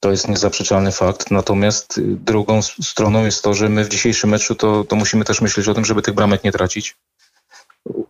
to 0.00 0.10
jest 0.10 0.28
niezaprzeczalny 0.28 0.92
fakt. 0.92 1.30
Natomiast 1.30 2.00
drugą 2.00 2.62
stroną 2.62 3.24
jest 3.24 3.42
to, 3.42 3.54
że 3.54 3.68
my 3.68 3.84
w 3.84 3.88
dzisiejszym 3.88 4.30
meczu 4.30 4.54
to, 4.54 4.84
to 4.84 4.96
musimy 4.96 5.24
też 5.24 5.40
myśleć 5.40 5.68
o 5.68 5.74
tym, 5.74 5.84
żeby 5.84 6.02
tych 6.02 6.14
bramek 6.14 6.44
nie 6.44 6.52
tracić. 6.52 6.96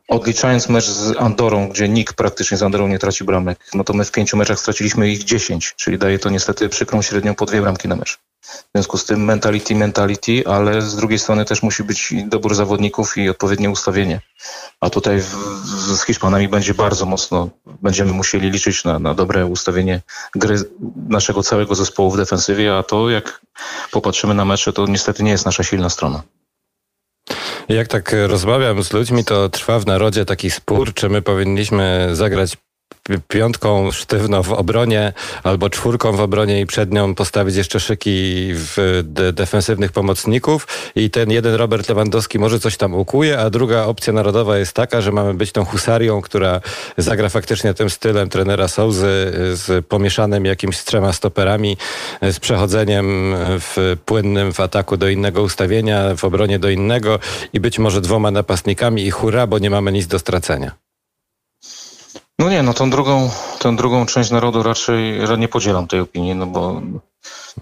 Odliczając 0.08 0.68
mecz 0.68 0.84
z 0.84 1.16
Andorą, 1.18 1.68
gdzie 1.68 1.88
nikt 1.88 2.16
praktycznie 2.16 2.56
z 2.56 2.62
Andorą 2.62 2.88
nie 2.88 2.98
traci 2.98 3.24
bramek, 3.24 3.58
no 3.74 3.84
to 3.84 3.92
my 3.92 4.04
w 4.04 4.12
pięciu 4.12 4.36
meczach 4.36 4.58
straciliśmy 4.58 5.10
ich 5.10 5.24
dziesięć, 5.24 5.74
czyli 5.76 5.98
daje 5.98 6.18
to 6.18 6.30
niestety 6.30 6.68
przykrą 6.68 7.02
średnią 7.02 7.34
po 7.34 7.46
dwie 7.46 7.62
bramki 7.62 7.88
na 7.88 7.96
mecz. 7.96 8.18
W 8.42 8.68
związku 8.74 8.98
z 8.98 9.04
tym 9.04 9.24
mentality, 9.24 9.74
mentality, 9.74 10.42
ale 10.46 10.82
z 10.82 10.96
drugiej 10.96 11.18
strony 11.18 11.44
też 11.44 11.62
musi 11.62 11.84
być 11.84 12.14
dobór 12.26 12.54
zawodników 12.54 13.16
i 13.16 13.28
odpowiednie 13.28 13.70
ustawienie. 13.70 14.20
A 14.80 14.90
tutaj 14.90 15.20
w, 15.20 15.34
z 15.96 16.04
Hiszpanami 16.04 16.48
będzie 16.48 16.74
bardzo 16.74 17.06
mocno, 17.06 17.50
będziemy 17.82 18.12
musieli 18.12 18.50
liczyć 18.50 18.84
na, 18.84 18.98
na 18.98 19.14
dobre 19.14 19.46
ustawienie 19.46 20.02
gry 20.34 20.56
naszego 21.08 21.42
całego 21.42 21.74
zespołu 21.74 22.10
w 22.10 22.16
defensywie, 22.16 22.76
a 22.76 22.82
to 22.82 23.10
jak 23.10 23.40
popatrzymy 23.92 24.34
na 24.34 24.44
mecze, 24.44 24.72
to 24.72 24.86
niestety 24.86 25.22
nie 25.22 25.30
jest 25.30 25.46
nasza 25.46 25.62
silna 25.62 25.90
strona. 25.90 26.22
Jak 27.68 27.88
tak 27.88 28.14
rozmawiam 28.26 28.82
z 28.82 28.92
ludźmi, 28.92 29.24
to 29.24 29.48
trwa 29.48 29.78
w 29.78 29.86
narodzie 29.86 30.24
taki 30.24 30.50
spór, 30.50 30.94
czy 30.94 31.08
my 31.08 31.22
powinniśmy 31.22 32.08
zagrać 32.12 32.56
piątką 33.28 33.90
sztywno 33.90 34.42
w 34.42 34.52
obronie 34.52 35.12
albo 35.42 35.70
czwórką 35.70 36.12
w 36.12 36.20
obronie 36.20 36.60
i 36.60 36.66
przed 36.66 36.92
nią 36.92 37.14
postawić 37.14 37.56
jeszcze 37.56 37.80
szyki 37.80 38.48
w 38.52 39.02
de 39.04 39.32
defensywnych 39.32 39.92
pomocników 39.92 40.68
i 40.96 41.10
ten 41.10 41.30
jeden 41.30 41.54
Robert 41.54 41.88
Lewandowski 41.88 42.38
może 42.38 42.60
coś 42.60 42.76
tam 42.76 42.94
ukuje, 42.94 43.38
a 43.38 43.50
druga 43.50 43.84
opcja 43.84 44.12
narodowa 44.12 44.58
jest 44.58 44.72
taka, 44.72 45.00
że 45.00 45.12
mamy 45.12 45.34
być 45.34 45.52
tą 45.52 45.64
husarią, 45.64 46.22
która 46.22 46.60
zagra 46.96 47.28
faktycznie 47.28 47.74
tym 47.74 47.90
stylem 47.90 48.28
trenera 48.28 48.68
Souzy 48.68 49.32
z 49.52 49.86
pomieszanym 49.86 50.44
jakimś 50.44 50.76
z 50.76 50.84
trzema 50.84 51.12
stoperami, 51.12 51.76
z 52.22 52.40
przechodzeniem 52.40 53.34
w 53.60 53.96
płynnym 54.04 54.52
w 54.52 54.60
ataku 54.60 54.96
do 54.96 55.08
innego 55.08 55.42
ustawienia, 55.42 56.16
w 56.16 56.24
obronie 56.24 56.58
do 56.58 56.70
innego 56.70 57.18
i 57.52 57.60
być 57.60 57.78
może 57.78 58.00
dwoma 58.00 58.30
napastnikami 58.30 59.06
i 59.06 59.10
hura, 59.10 59.46
bo 59.46 59.58
nie 59.58 59.70
mamy 59.70 59.92
nic 59.92 60.06
do 60.06 60.18
stracenia. 60.18 60.85
No 62.38 62.50
nie, 62.50 62.62
no 62.62 62.74
tą 62.74 62.90
drugą, 62.90 63.30
tą 63.58 63.76
drugą 63.76 64.06
część 64.06 64.30
narodu 64.30 64.62
raczej 64.62 65.20
nie 65.38 65.48
podzielam 65.48 65.86
tej 65.86 66.00
opinii, 66.00 66.34
no 66.34 66.46
bo 66.46 66.82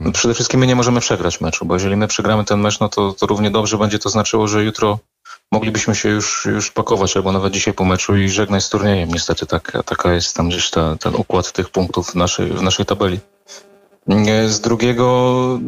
no 0.00 0.12
przede 0.12 0.34
wszystkim 0.34 0.60
my 0.60 0.66
nie 0.66 0.76
możemy 0.76 1.00
przegrać 1.00 1.40
meczu, 1.40 1.64
bo 1.64 1.74
jeżeli 1.74 1.96
my 1.96 2.08
przegramy 2.08 2.44
ten 2.44 2.60
mecz, 2.60 2.80
no 2.80 2.88
to, 2.88 3.12
to 3.12 3.26
równie 3.26 3.50
dobrze 3.50 3.78
będzie 3.78 3.98
to 3.98 4.08
znaczyło, 4.08 4.48
że 4.48 4.64
jutro 4.64 4.98
moglibyśmy 5.52 5.94
się 5.94 6.08
już, 6.08 6.44
już 6.44 6.70
pakować, 6.70 7.16
albo 7.16 7.32
nawet 7.32 7.52
dzisiaj 7.52 7.74
po 7.74 7.84
meczu 7.84 8.16
i 8.16 8.28
żegnać 8.28 8.64
z 8.64 8.68
turniejem. 8.68 9.08
Niestety 9.08 9.46
tak, 9.46 9.72
taka 9.84 10.12
jest 10.12 10.36
tam 10.36 10.48
gdzieś 10.48 10.70
ta, 10.70 10.96
ten 10.96 11.14
układ 11.14 11.52
tych 11.52 11.70
punktów 11.70 12.10
w 12.10 12.14
naszej, 12.14 12.50
w 12.50 12.62
naszej 12.62 12.86
tabeli. 12.86 13.20
Z 14.46 14.60
drugiego 14.60 15.58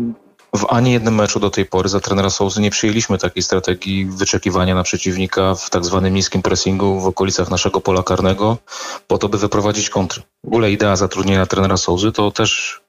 w 0.57 0.67
ani 0.69 0.93
jednym 0.93 1.15
meczu 1.15 1.41
do 1.41 1.51
tej 1.51 1.67
pory 1.67 1.89
za 1.89 2.01
trenera 2.01 2.31
Sousy 2.31 2.61
nie 2.61 2.71
przyjęliśmy 2.71 3.19
takiej 3.19 3.43
strategii 3.43 4.07
wyczekiwania 4.07 4.75
na 4.75 4.83
przeciwnika 4.83 5.55
w 5.55 5.71
tak 5.71 5.85
zwanym 5.85 6.15
niskim 6.15 6.43
pressingu 6.43 7.01
w 7.01 7.07
okolicach 7.07 7.51
naszego 7.51 7.81
pola 7.81 8.03
karnego, 8.03 8.57
po 9.07 9.19
to, 9.19 9.29
by 9.29 9.39
wyprowadzić 9.39 9.91
kontry. 9.91 10.23
W 10.45 10.47
ogóle 10.47 10.71
idea 10.71 10.97
zatrudnienia 10.97 11.47
trenera 11.47 11.77
Sousy 11.77 12.13
to 12.13 12.31
też 12.31 12.81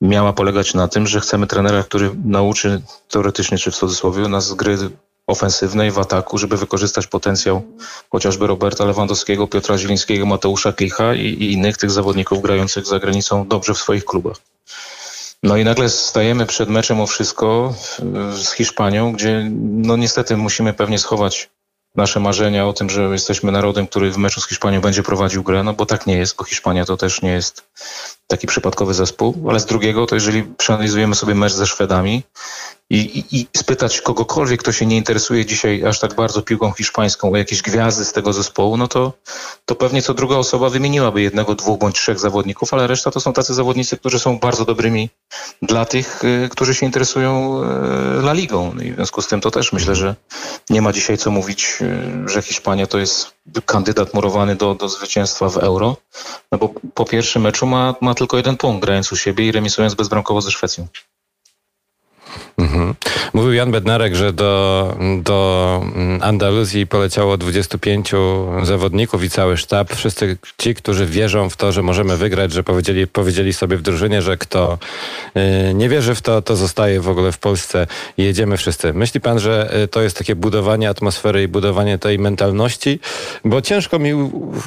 miała 0.00 0.32
polegać 0.32 0.74
na 0.74 0.88
tym, 0.88 1.06
że 1.06 1.20
chcemy 1.20 1.46
trenera, 1.46 1.82
który 1.82 2.10
nauczy 2.24 2.82
teoretycznie 3.10 3.58
czy 3.58 3.70
w 3.70 3.76
cudzysłowie 3.76 4.28
nas 4.28 4.52
gry 4.52 4.78
ofensywnej 5.26 5.90
w 5.90 5.98
ataku, 5.98 6.38
żeby 6.38 6.56
wykorzystać 6.56 7.06
potencjał 7.06 7.62
chociażby 8.10 8.46
Roberta 8.46 8.84
Lewandowskiego, 8.84 9.46
Piotra 9.46 9.78
Zielińskiego, 9.78 10.26
Mateusza 10.26 10.72
Klicha 10.72 11.14
i, 11.14 11.26
i 11.26 11.52
innych 11.52 11.76
tych 11.76 11.90
zawodników 11.90 12.42
grających 12.42 12.86
za 12.86 12.98
granicą 12.98 13.48
dobrze 13.48 13.74
w 13.74 13.78
swoich 13.78 14.04
klubach. 14.04 14.36
No 15.44 15.56
i 15.56 15.64
nagle 15.64 15.88
stajemy 15.88 16.46
przed 16.46 16.68
meczem 16.68 17.00
o 17.00 17.06
wszystko 17.06 17.74
z 18.32 18.52
Hiszpanią, 18.52 19.12
gdzie 19.12 19.50
no 19.60 19.96
niestety 19.96 20.36
musimy 20.36 20.72
pewnie 20.72 20.98
schować 20.98 21.50
nasze 21.94 22.20
marzenia 22.20 22.66
o 22.66 22.72
tym, 22.72 22.90
że 22.90 23.02
jesteśmy 23.02 23.52
narodem, 23.52 23.86
który 23.86 24.10
w 24.10 24.16
meczu 24.16 24.40
z 24.40 24.48
Hiszpanią 24.48 24.80
będzie 24.80 25.02
prowadził 25.02 25.42
grę, 25.42 25.62
no 25.62 25.72
bo 25.72 25.86
tak 25.86 26.06
nie 26.06 26.16
jest, 26.16 26.36
bo 26.36 26.44
Hiszpania 26.44 26.84
to 26.84 26.96
też 26.96 27.22
nie 27.22 27.30
jest 27.30 27.70
taki 28.26 28.46
przypadkowy 28.46 28.94
zespół, 28.94 29.34
ale 29.50 29.60
z 29.60 29.66
drugiego 29.66 30.06
to 30.06 30.14
jeżeli 30.14 30.42
przeanalizujemy 30.42 31.14
sobie 31.14 31.34
mecz 31.34 31.52
ze 31.52 31.66
Szwedami, 31.66 32.22
i, 32.90 32.96
i, 32.96 33.40
i 33.40 33.46
spytać 33.56 34.00
kogokolwiek, 34.00 34.60
kto 34.60 34.72
się 34.72 34.86
nie 34.86 34.96
interesuje 34.96 35.46
dzisiaj 35.46 35.84
aż 35.84 35.98
tak 36.00 36.14
bardzo 36.14 36.42
piłką 36.42 36.72
hiszpańską, 36.72 37.32
o 37.32 37.36
jakieś 37.36 37.62
gwiazdy 37.62 38.04
z 38.04 38.12
tego 38.12 38.32
zespołu, 38.32 38.76
no 38.76 38.88
to, 38.88 39.12
to 39.64 39.74
pewnie 39.74 40.02
co 40.02 40.14
druga 40.14 40.36
osoba 40.36 40.70
wymieniłaby 40.70 41.22
jednego, 41.22 41.54
dwóch 41.54 41.78
bądź 41.78 41.96
trzech 41.96 42.18
zawodników, 42.18 42.74
ale 42.74 42.86
reszta 42.86 43.10
to 43.10 43.20
są 43.20 43.32
tacy 43.32 43.54
zawodnicy, 43.54 43.96
którzy 43.96 44.18
są 44.18 44.38
bardzo 44.38 44.64
dobrymi 44.64 45.10
dla 45.62 45.84
tych, 45.84 46.24
y, 46.24 46.48
którzy 46.50 46.74
się 46.74 46.86
interesują 46.86 47.62
y, 47.62 47.66
La 48.18 48.32
Ligą. 48.32 48.72
No 48.74 48.82
I 48.82 48.92
w 48.92 48.94
związku 48.94 49.22
z 49.22 49.26
tym 49.26 49.40
to 49.40 49.50
też 49.50 49.72
myślę, 49.72 49.94
że 49.94 50.14
nie 50.70 50.82
ma 50.82 50.92
dzisiaj 50.92 51.18
co 51.18 51.30
mówić, 51.30 51.78
y, 51.80 52.28
że 52.28 52.42
Hiszpania 52.42 52.86
to 52.86 52.98
jest 52.98 53.34
kandydat 53.66 54.14
murowany 54.14 54.56
do, 54.56 54.74
do 54.74 54.88
zwycięstwa 54.88 55.48
w 55.48 55.56
Euro, 55.56 55.96
no 56.52 56.58
bo 56.58 56.68
po 56.94 57.04
pierwszym 57.04 57.42
meczu 57.42 57.66
ma, 57.66 57.94
ma 58.00 58.14
tylko 58.14 58.36
jeden 58.36 58.56
punkt, 58.56 58.84
grając 58.84 59.12
u 59.12 59.16
siebie 59.16 59.46
i 59.46 59.52
remisując 59.52 59.94
bezbramkowo 59.94 60.40
ze 60.40 60.50
Szwecją. 60.50 60.86
Mhm. 62.58 62.94
Mówił 63.34 63.52
Jan 63.52 63.70
Bednarek, 63.70 64.14
że 64.14 64.32
do, 64.32 64.96
do 65.22 65.82
Andaluzji 66.20 66.86
poleciało 66.86 67.36
25 67.36 68.12
zawodników 68.62 69.24
i 69.24 69.30
cały 69.30 69.56
sztab. 69.56 69.92
Wszyscy 69.94 70.36
ci, 70.58 70.74
którzy 70.74 71.06
wierzą 71.06 71.50
w 71.50 71.56
to, 71.56 71.72
że 71.72 71.82
możemy 71.82 72.16
wygrać, 72.16 72.52
że 72.52 72.62
powiedzieli, 72.62 73.06
powiedzieli 73.06 73.52
sobie 73.52 73.76
w 73.76 73.82
drużynie, 73.82 74.22
że 74.22 74.36
kto 74.36 74.78
y, 75.70 75.74
nie 75.74 75.88
wierzy 75.88 76.14
w 76.14 76.22
to, 76.22 76.42
to 76.42 76.56
zostaje 76.56 77.00
w 77.00 77.08
ogóle 77.08 77.32
w 77.32 77.38
Polsce 77.38 77.86
i 78.18 78.24
jedziemy 78.24 78.56
wszyscy. 78.56 78.92
Myśli 78.92 79.20
pan, 79.20 79.38
że 79.38 79.74
y, 79.84 79.88
to 79.88 80.02
jest 80.02 80.18
takie 80.18 80.36
budowanie 80.36 80.88
atmosfery 80.88 81.42
i 81.42 81.48
budowanie 81.48 81.98
tej 81.98 82.18
mentalności? 82.18 83.00
Bo 83.44 83.62
ciężko 83.62 83.98
mi 83.98 84.12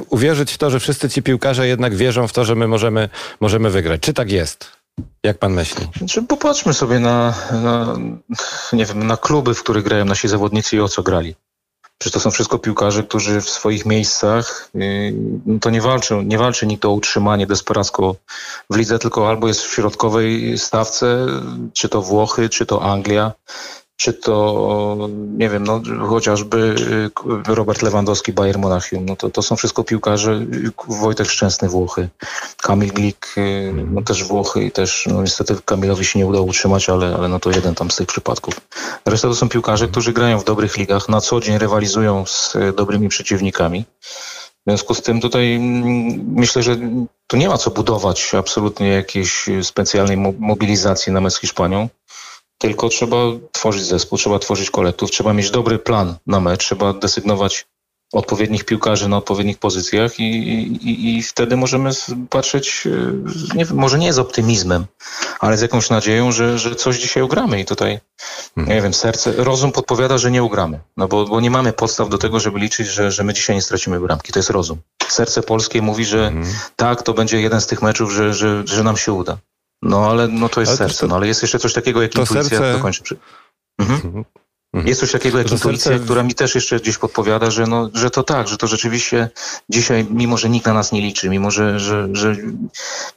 uwierzyć 0.10 0.52
w 0.52 0.58
to, 0.58 0.70
że 0.70 0.80
wszyscy 0.80 1.10
ci 1.10 1.24
piłkarze 1.24 1.68
jednak 1.68 1.96
wierzą 1.96 2.28
w 2.28 2.34
to, 2.34 2.46
że 2.46 2.56
my 2.56 2.68
możemy, 2.68 3.10
możemy 3.40 3.70
wygrać. 3.70 4.02
Czy 4.02 4.14
tak 4.14 4.32
jest? 4.32 4.77
Jak 5.24 5.38
pan 5.38 5.54
myśli? 5.54 5.88
Znaczy, 5.98 6.24
popatrzmy 6.24 6.74
sobie 6.74 7.00
na, 7.00 7.34
na, 7.52 7.96
nie 8.74 8.86
wiem, 8.86 9.08
na 9.08 9.18
kluby, 9.18 9.54
w 9.54 9.64
których 9.64 9.84
grają 9.84 10.06
nasi 10.06 10.28
zawodnicy 10.28 10.76
i 10.76 10.80
o 10.80 10.90
co 10.90 11.04
grali. 11.04 11.36
Przecież 11.98 12.14
to 12.14 12.20
są 12.20 12.32
wszystko 12.32 12.60
piłkarze, 12.60 13.04
którzy 13.04 13.42
w 13.42 13.50
swoich 13.50 13.86
miejscach 13.86 14.70
yy, 14.74 15.60
to 15.62 15.70
nie 15.70 15.82
walczą, 15.82 16.22
nie 16.22 16.38
walczy 16.38 16.68
nikt 16.68 16.86
o 16.86 16.92
utrzymanie 16.92 17.48
desperacko 17.48 18.16
w 18.70 18.76
lidze, 18.76 19.00
tylko 19.00 19.30
albo 19.30 19.48
jest 19.48 19.62
w 19.62 19.74
środkowej 19.74 20.58
stawce, 20.58 21.26
czy 21.74 21.90
to 21.90 22.02
Włochy, 22.02 22.50
czy 22.50 22.66
to 22.66 22.84
Anglia, 22.84 23.32
czy 23.98 24.14
to, 24.14 25.10
nie 25.38 25.50
wiem, 25.50 25.64
no, 25.64 25.82
chociażby 26.10 26.76
y, 27.48 27.56
Robert 27.56 27.82
Lewandowski, 27.82 28.34
Bayern 28.34 28.62
Monachium, 28.62 29.06
no 29.06 29.16
to, 29.16 29.30
to 29.30 29.42
są 29.42 29.56
wszystko 29.56 29.84
piłkarze, 29.84 30.32
y, 30.32 30.72
Wojtek 30.88 31.30
Szczęsny 31.30 31.70
Włochy, 31.70 32.10
Kamil 32.62 32.94
Glik, 32.94 33.28
y, 33.38 33.74
no 33.92 34.02
też 34.02 34.24
Włochy 34.24 34.64
i 34.64 34.72
też, 34.72 35.08
no 35.12 35.22
niestety 35.22 35.56
Kamilowi 35.66 36.06
się 36.06 36.20
nie 36.20 36.26
udało 36.26 36.46
utrzymać, 36.46 36.90
ale, 36.90 37.16
ale 37.16 37.28
no 37.28 37.40
to 37.40 37.52
jeden 37.52 37.76
tam 37.76 37.92
z 37.92 37.96
tych 37.96 38.08
przypadków. 38.08 38.62
Reszta 39.06 39.28
to 39.28 39.36
są 39.36 39.50
piłkarze, 39.50 39.88
którzy 39.88 40.14
grają 40.14 40.40
w 40.40 40.46
dobrych 40.46 40.78
ligach, 40.78 41.10
na 41.10 41.22
co 41.22 41.40
dzień 41.40 41.58
rywalizują 41.58 42.26
z 42.26 42.58
dobrymi 42.76 43.10
przeciwnikami. 43.10 43.86
W 44.68 44.70
związku 44.70 44.94
z 44.94 45.02
tym 45.02 45.22
tutaj 45.22 45.56
mm, 45.56 46.34
myślę, 46.36 46.64
że 46.64 46.78
tu 47.28 47.38
nie 47.38 47.50
ma 47.50 47.58
co 47.58 47.72
budować 47.72 48.34
absolutnie 48.34 48.88
jakiejś 48.88 49.46
specjalnej 49.64 50.18
mobilizacji 50.40 51.14
na 51.14 51.22
mecz 51.22 51.34
z 51.34 51.40
Hiszpanią. 51.40 51.90
Tylko 52.58 52.90
trzeba 52.90 53.18
tworzyć 53.52 53.84
zespół, 53.84 54.18
trzeba 54.18 54.40
tworzyć 54.40 54.70
kolektów, 54.70 55.12
trzeba 55.12 55.34
mieć 55.34 55.52
dobry 55.52 55.80
plan 55.80 56.16
na 56.28 56.40
mecz, 56.40 56.66
trzeba 56.66 56.94
desygnować 56.94 57.66
odpowiednich 58.14 58.66
piłkarzy 58.66 59.10
na 59.10 59.18
odpowiednich 59.18 59.58
pozycjach 59.58 60.20
i, 60.20 60.24
i, 60.24 61.18
i 61.18 61.24
wtedy 61.24 61.58
możemy 61.58 61.90
patrzeć, 62.30 62.88
e, 63.54 63.58
nie 63.58 63.66
może 63.66 64.00
nie 64.00 64.14
z 64.14 64.20
optymizmem, 64.20 64.86
ale 65.40 65.58
z 65.58 65.62
jakąś 65.62 65.90
nadzieją, 65.90 66.32
że, 66.32 66.60
że 66.60 66.76
coś 66.76 67.00
dzisiaj 67.00 67.24
ugramy 67.24 67.60
i 67.60 67.66
tutaj, 67.66 68.00
hmm. 68.56 68.76
nie 68.76 68.82
wiem, 68.82 68.94
serce, 68.94 69.32
rozum 69.32 69.72
podpowiada, 69.72 70.18
że 70.18 70.32
nie 70.32 70.44
ugramy, 70.44 70.80
no 70.98 71.08
bo, 71.08 71.26
bo 71.26 71.42
nie 71.42 71.52
mamy 71.52 71.74
podstaw 71.74 72.10
do 72.10 72.18
tego, 72.18 72.40
żeby 72.40 72.60
liczyć, 72.60 72.88
że, 72.88 73.12
że 73.12 73.24
my 73.24 73.34
dzisiaj 73.34 73.56
nie 73.56 73.62
stracimy 73.62 74.00
bramki, 74.00 74.34
to 74.34 74.40
jest 74.40 74.50
rozum. 74.50 74.78
Serce 75.08 75.44
polskie 75.44 75.82
mówi, 75.82 76.06
że 76.06 76.18
hmm. 76.18 76.54
tak, 76.76 77.04
to 77.04 77.14
będzie 77.14 77.42
jeden 77.42 77.62
z 77.62 77.68
tych 77.68 77.82
meczów, 77.82 78.12
że, 78.12 78.34
że, 78.34 78.64
że 78.68 78.84
nam 78.84 78.98
się 78.98 79.14
uda. 79.14 79.38
No 79.82 80.10
ale 80.10 80.28
no 80.28 80.50
to 80.50 80.60
jest 80.60 80.70
ale 80.70 80.78
serce, 80.78 81.00
to, 81.00 81.08
no 81.08 81.16
ale 81.16 81.28
jest 81.28 81.42
jeszcze 81.42 81.60
coś 81.60 81.74
takiego 81.74 82.02
jak 82.02 82.16
intuicja. 82.16 82.44
Serce... 82.44 82.74
Dokończę. 82.74 83.04
Przy... 83.04 83.18
Mhm. 83.80 84.02
mhm. 84.06 84.26
Mhm. 84.74 84.88
Jest 84.88 85.00
coś 85.00 85.12
takiego 85.12 85.38
jak 85.38 85.48
to 85.48 85.56
intuicja, 85.56 85.92
serce... 85.92 86.06
która 86.06 86.24
mi 86.24 86.36
też 86.36 86.56
jeszcze 86.56 86.80
gdzieś 86.80 86.98
podpowiada, 86.98 87.52
że, 87.52 87.68
no, 87.68 87.90
że 87.94 88.10
to 88.10 88.24
tak, 88.24 88.48
że 88.48 88.58
to 88.58 88.68
rzeczywiście 88.68 89.30
dzisiaj, 89.70 90.08
mimo 90.10 90.38
że 90.38 90.50
nikt 90.50 90.66
na 90.66 90.74
nas 90.74 90.92
nie 90.92 91.02
liczy, 91.02 91.30
mimo 91.30 91.52
że, 91.52 91.80
że, 91.80 92.08
że 92.12 92.36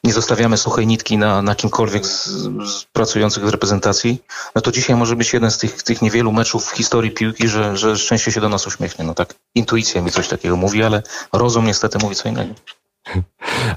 nie 0.04 0.12
zostawiamy 0.12 0.56
suchej 0.56 0.86
nitki 0.86 1.18
na, 1.18 1.42
na 1.42 1.54
kimkolwiek 1.54 2.06
z, 2.06 2.26
z 2.68 2.84
pracujących 2.92 3.44
w 3.44 3.48
reprezentacji, 3.48 4.22
no 4.54 4.60
to 4.60 4.72
dzisiaj 4.72 4.96
może 4.96 5.16
być 5.16 5.32
jeden 5.32 5.50
z 5.50 5.58
tych, 5.58 5.82
tych 5.82 6.02
niewielu 6.02 6.32
meczów 6.32 6.66
w 6.66 6.76
historii 6.76 7.10
piłki, 7.10 7.48
że, 7.48 7.76
że 7.76 7.98
szczęście 7.98 8.32
się 8.32 8.40
do 8.40 8.48
nas 8.48 8.66
uśmiechnie. 8.66 9.04
No 9.04 9.14
tak, 9.14 9.34
intuicja 9.54 10.02
mi 10.02 10.10
coś 10.10 10.28
takiego 10.28 10.56
mówi, 10.56 10.82
ale 10.82 11.02
rozum 11.32 11.66
niestety 11.66 11.98
mówi 11.98 12.14
co 12.14 12.28
innego. 12.28 12.54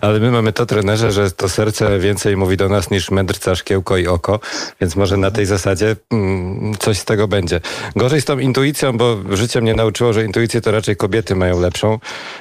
Ale 0.02 0.20
my 0.20 0.32
mamy 0.32 0.54
to 0.54 0.66
trenerze, 0.66 1.12
że 1.12 1.32
to 1.32 1.50
serce 1.50 2.00
więcej 2.00 2.38
mówi 2.38 2.58
do 2.58 2.70
nas 2.70 2.92
niż 2.92 3.12
mędrca, 3.12 3.56
szkiełko 3.56 3.98
i 3.98 4.08
oko, 4.08 4.40
więc 4.82 4.96
może 4.96 5.18
na 5.18 5.32
tej 5.32 5.46
zasadzie 5.46 5.96
mm, 6.12 6.76
coś 6.80 7.00
z 7.00 7.06
tego 7.06 7.28
będzie. 7.28 7.62
Gorzej 7.96 8.22
z 8.22 8.26
tą 8.26 8.40
intuicją, 8.40 8.98
bo 8.98 9.18
życie 9.32 9.62
mnie 9.62 9.74
nauczyło, 9.74 10.14
że 10.14 10.26
intuicję 10.26 10.62
to 10.62 10.72
raczej 10.72 10.96
kobiety 10.96 11.36
mają 11.36 11.60
lepszą, 11.60 12.00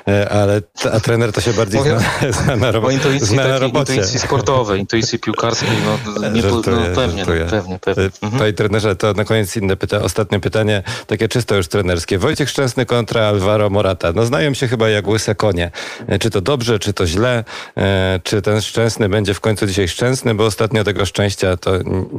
e, 0.09 0.29
ale 0.29 0.63
a 0.93 1.01
trener 1.01 1.33
to 1.33 1.41
się 1.41 1.53
bardziej 1.53 1.81
zna, 1.81 2.01
zna 2.33 2.57
na, 2.57 2.71
robo, 2.71 2.91
intuicji, 2.91 3.27
zna 3.27 3.49
na 3.49 3.59
robocie. 3.59 3.95
Intuicji 3.95 4.21
sportowej, 4.21 4.81
intuicji 4.81 5.19
piłkarskiej, 5.19 5.69
no, 5.85 6.31
nie, 6.31 6.43
żartuję, 6.43 6.77
no 6.77 6.95
pewnie, 6.95 7.25
no, 7.27 7.51
pewnie, 7.51 7.79
pewnie. 7.79 8.05
Mhm. 8.05 8.39
Panie 8.39 8.53
trenerze, 8.53 8.97
to 8.97 9.13
na 9.13 9.25
koniec 9.25 9.57
inne 9.57 9.77
pyta, 9.77 9.99
ostatnie 9.99 10.41
pytanie, 10.41 10.83
takie 11.07 11.29
czysto 11.29 11.55
już 11.55 11.69
trenerskie. 11.69 12.19
Wojciech 12.19 12.51
Szczęsny 12.51 12.87
kontra 12.87 13.23
Alvaro 13.23 13.71
Morata. 13.71 14.13
No 14.15 14.27
znają 14.27 14.55
się 14.55 14.69
chyba 14.69 14.89
jak 14.89 15.07
łyse 15.09 15.35
konie. 15.35 15.71
E, 16.07 16.19
czy 16.19 16.31
to 16.31 16.41
dobrze, 16.41 16.72
czy 16.79 16.93
to 16.93 17.07
źle, 17.07 17.45
e, 17.77 18.21
czy 18.25 18.43
ten 18.43 18.61
szczęsny 18.61 19.09
będzie 19.09 19.35
w 19.35 19.41
końcu 19.41 19.67
dzisiaj 19.67 19.89
szczęsny, 19.89 20.35
bo 20.35 20.45
ostatnio 20.45 20.85
tego 20.85 21.07
szczęścia 21.07 21.57
to 21.57 21.71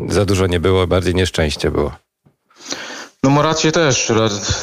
za 0.09 0.25
dużo 0.25 0.47
nie 0.47 0.59
było, 0.59 0.87
bardziej 0.87 1.15
nieszczęście 1.15 1.71
było. 1.71 1.91
No 3.23 3.29
Moracie 3.29 3.71
też, 3.71 4.11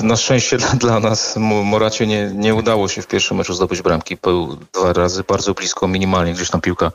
na 0.00 0.16
szczęście 0.16 0.58
dla, 0.58 0.68
dla 0.68 1.00
nas, 1.00 1.36
Moracie 1.64 2.06
nie, 2.06 2.30
nie 2.34 2.54
udało 2.54 2.88
się 2.88 3.02
w 3.02 3.06
pierwszym 3.06 3.36
meczu 3.36 3.54
zdobyć 3.54 3.82
bramki. 3.82 4.16
Był 4.22 4.56
dwa 4.72 4.92
razy 4.92 5.24
bardzo 5.28 5.54
blisko, 5.54 5.88
minimalnie, 5.88 6.34
gdzieś 6.34 6.50
tam 6.50 6.60
piłka 6.60 6.92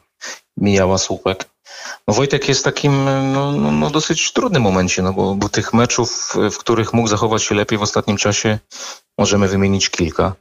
mijała 0.58 0.97
słupek. 0.97 1.45
No 2.08 2.13
Wojtek 2.13 2.47
jest 2.47 2.63
takim 2.63 3.05
no, 3.34 3.51
no, 3.51 3.71
no 3.71 3.89
dosyć 3.89 4.34
trudnym 4.34 4.62
momencie, 4.62 5.01
no 5.01 5.13
bo, 5.13 5.36
bo 5.36 5.49
tych 5.49 5.73
meczów, 5.73 6.36
w 6.51 6.58
których 6.58 6.93
mógł 6.93 7.08
zachować 7.08 7.43
się 7.43 7.55
lepiej 7.55 7.77
w 7.77 7.81
ostatnim 7.81 8.17
czasie, 8.17 8.60
możemy 9.17 9.47
wymienić 9.47 9.89
kilka. 9.89 10.34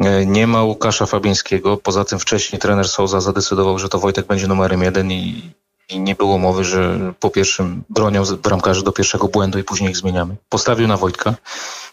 E, 0.00 0.26
nie 0.26 0.46
ma 0.46 0.62
Łukasza 0.62 1.06
Fabińskiego, 1.06 1.76
poza 1.76 2.04
tym 2.04 2.18
wcześniej 2.18 2.60
trener 2.60 2.88
Souza 2.88 3.20
zadecydował, 3.20 3.78
że 3.78 3.88
to 3.88 3.98
Wojtek 3.98 4.26
będzie 4.26 4.46
numerem 4.46 4.82
jeden 4.82 5.12
i, 5.12 5.50
i 5.88 6.00
nie 6.00 6.14
było 6.14 6.38
mowy, 6.38 6.64
że 6.64 7.12
po 7.20 7.30
pierwszym 7.30 7.82
bronią 7.90 8.22
bramkarzy 8.42 8.84
do 8.84 8.92
pierwszego 8.92 9.28
błędu 9.28 9.58
i 9.58 9.64
później 9.64 9.90
ich 9.90 9.96
zmieniamy. 9.96 10.36
Postawił 10.48 10.88
na 10.88 10.96
Wojtka. 10.96 11.34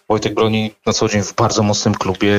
Wojtek 0.09 0.33
broni 0.33 0.73
na 0.85 0.93
co 0.93 1.07
dzień 1.07 1.23
w 1.23 1.33
bardzo 1.33 1.63
mocnym 1.63 1.95
klubie. 1.95 2.29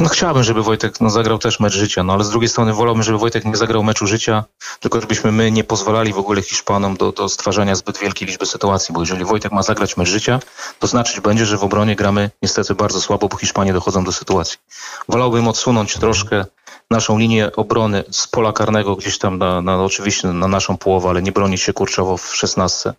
No 0.00 0.08
chciałbym, 0.08 0.42
żeby 0.42 0.62
Wojtek 0.62 1.00
no, 1.00 1.10
zagrał 1.10 1.38
też 1.38 1.60
mecz 1.60 1.72
życia, 1.72 2.02
no 2.02 2.12
ale 2.12 2.24
z 2.24 2.30
drugiej 2.30 2.48
strony 2.48 2.72
wolałbym, 2.72 3.02
żeby 3.02 3.18
Wojtek 3.18 3.44
nie 3.44 3.56
zagrał 3.56 3.84
meczu 3.84 4.06
życia, 4.06 4.44
tylko 4.80 5.00
żebyśmy 5.00 5.32
my 5.32 5.50
nie 5.50 5.64
pozwalali 5.64 6.12
w 6.12 6.18
ogóle 6.18 6.42
Hiszpanom 6.42 6.96
do, 6.96 7.12
do 7.12 7.28
stwarzania 7.28 7.74
zbyt 7.74 7.98
wielkiej 7.98 8.28
liczby 8.28 8.46
sytuacji, 8.46 8.94
bo 8.94 9.00
jeżeli 9.00 9.24
Wojtek 9.24 9.52
ma 9.52 9.62
zagrać 9.62 9.96
mecz 9.96 10.08
życia, 10.08 10.40
to 10.78 10.86
znaczyć 10.86 11.20
będzie, 11.20 11.46
że 11.46 11.58
w 11.58 11.64
obronie 11.64 11.96
gramy 11.96 12.30
niestety 12.42 12.74
bardzo 12.74 13.00
słabo, 13.00 13.28
bo 13.28 13.36
Hiszpanie 13.36 13.72
dochodzą 13.72 14.04
do 14.04 14.12
sytuacji. 14.12 14.58
Wolałbym 15.08 15.48
odsunąć 15.48 15.94
troszkę 15.94 16.44
naszą 16.90 17.18
linię 17.18 17.56
obrony 17.56 18.04
z 18.10 18.28
pola 18.28 18.52
karnego 18.52 18.96
gdzieś 18.96 19.18
tam 19.18 19.38
na, 19.38 19.62
na 19.62 19.82
oczywiście 19.82 20.28
na 20.28 20.48
naszą 20.48 20.76
połowę, 20.76 21.08
ale 21.08 21.22
nie 21.22 21.32
bronić 21.32 21.62
się 21.62 21.72
kurczowo 21.72 22.16
w 22.16 22.36
szesnastce. 22.36 22.94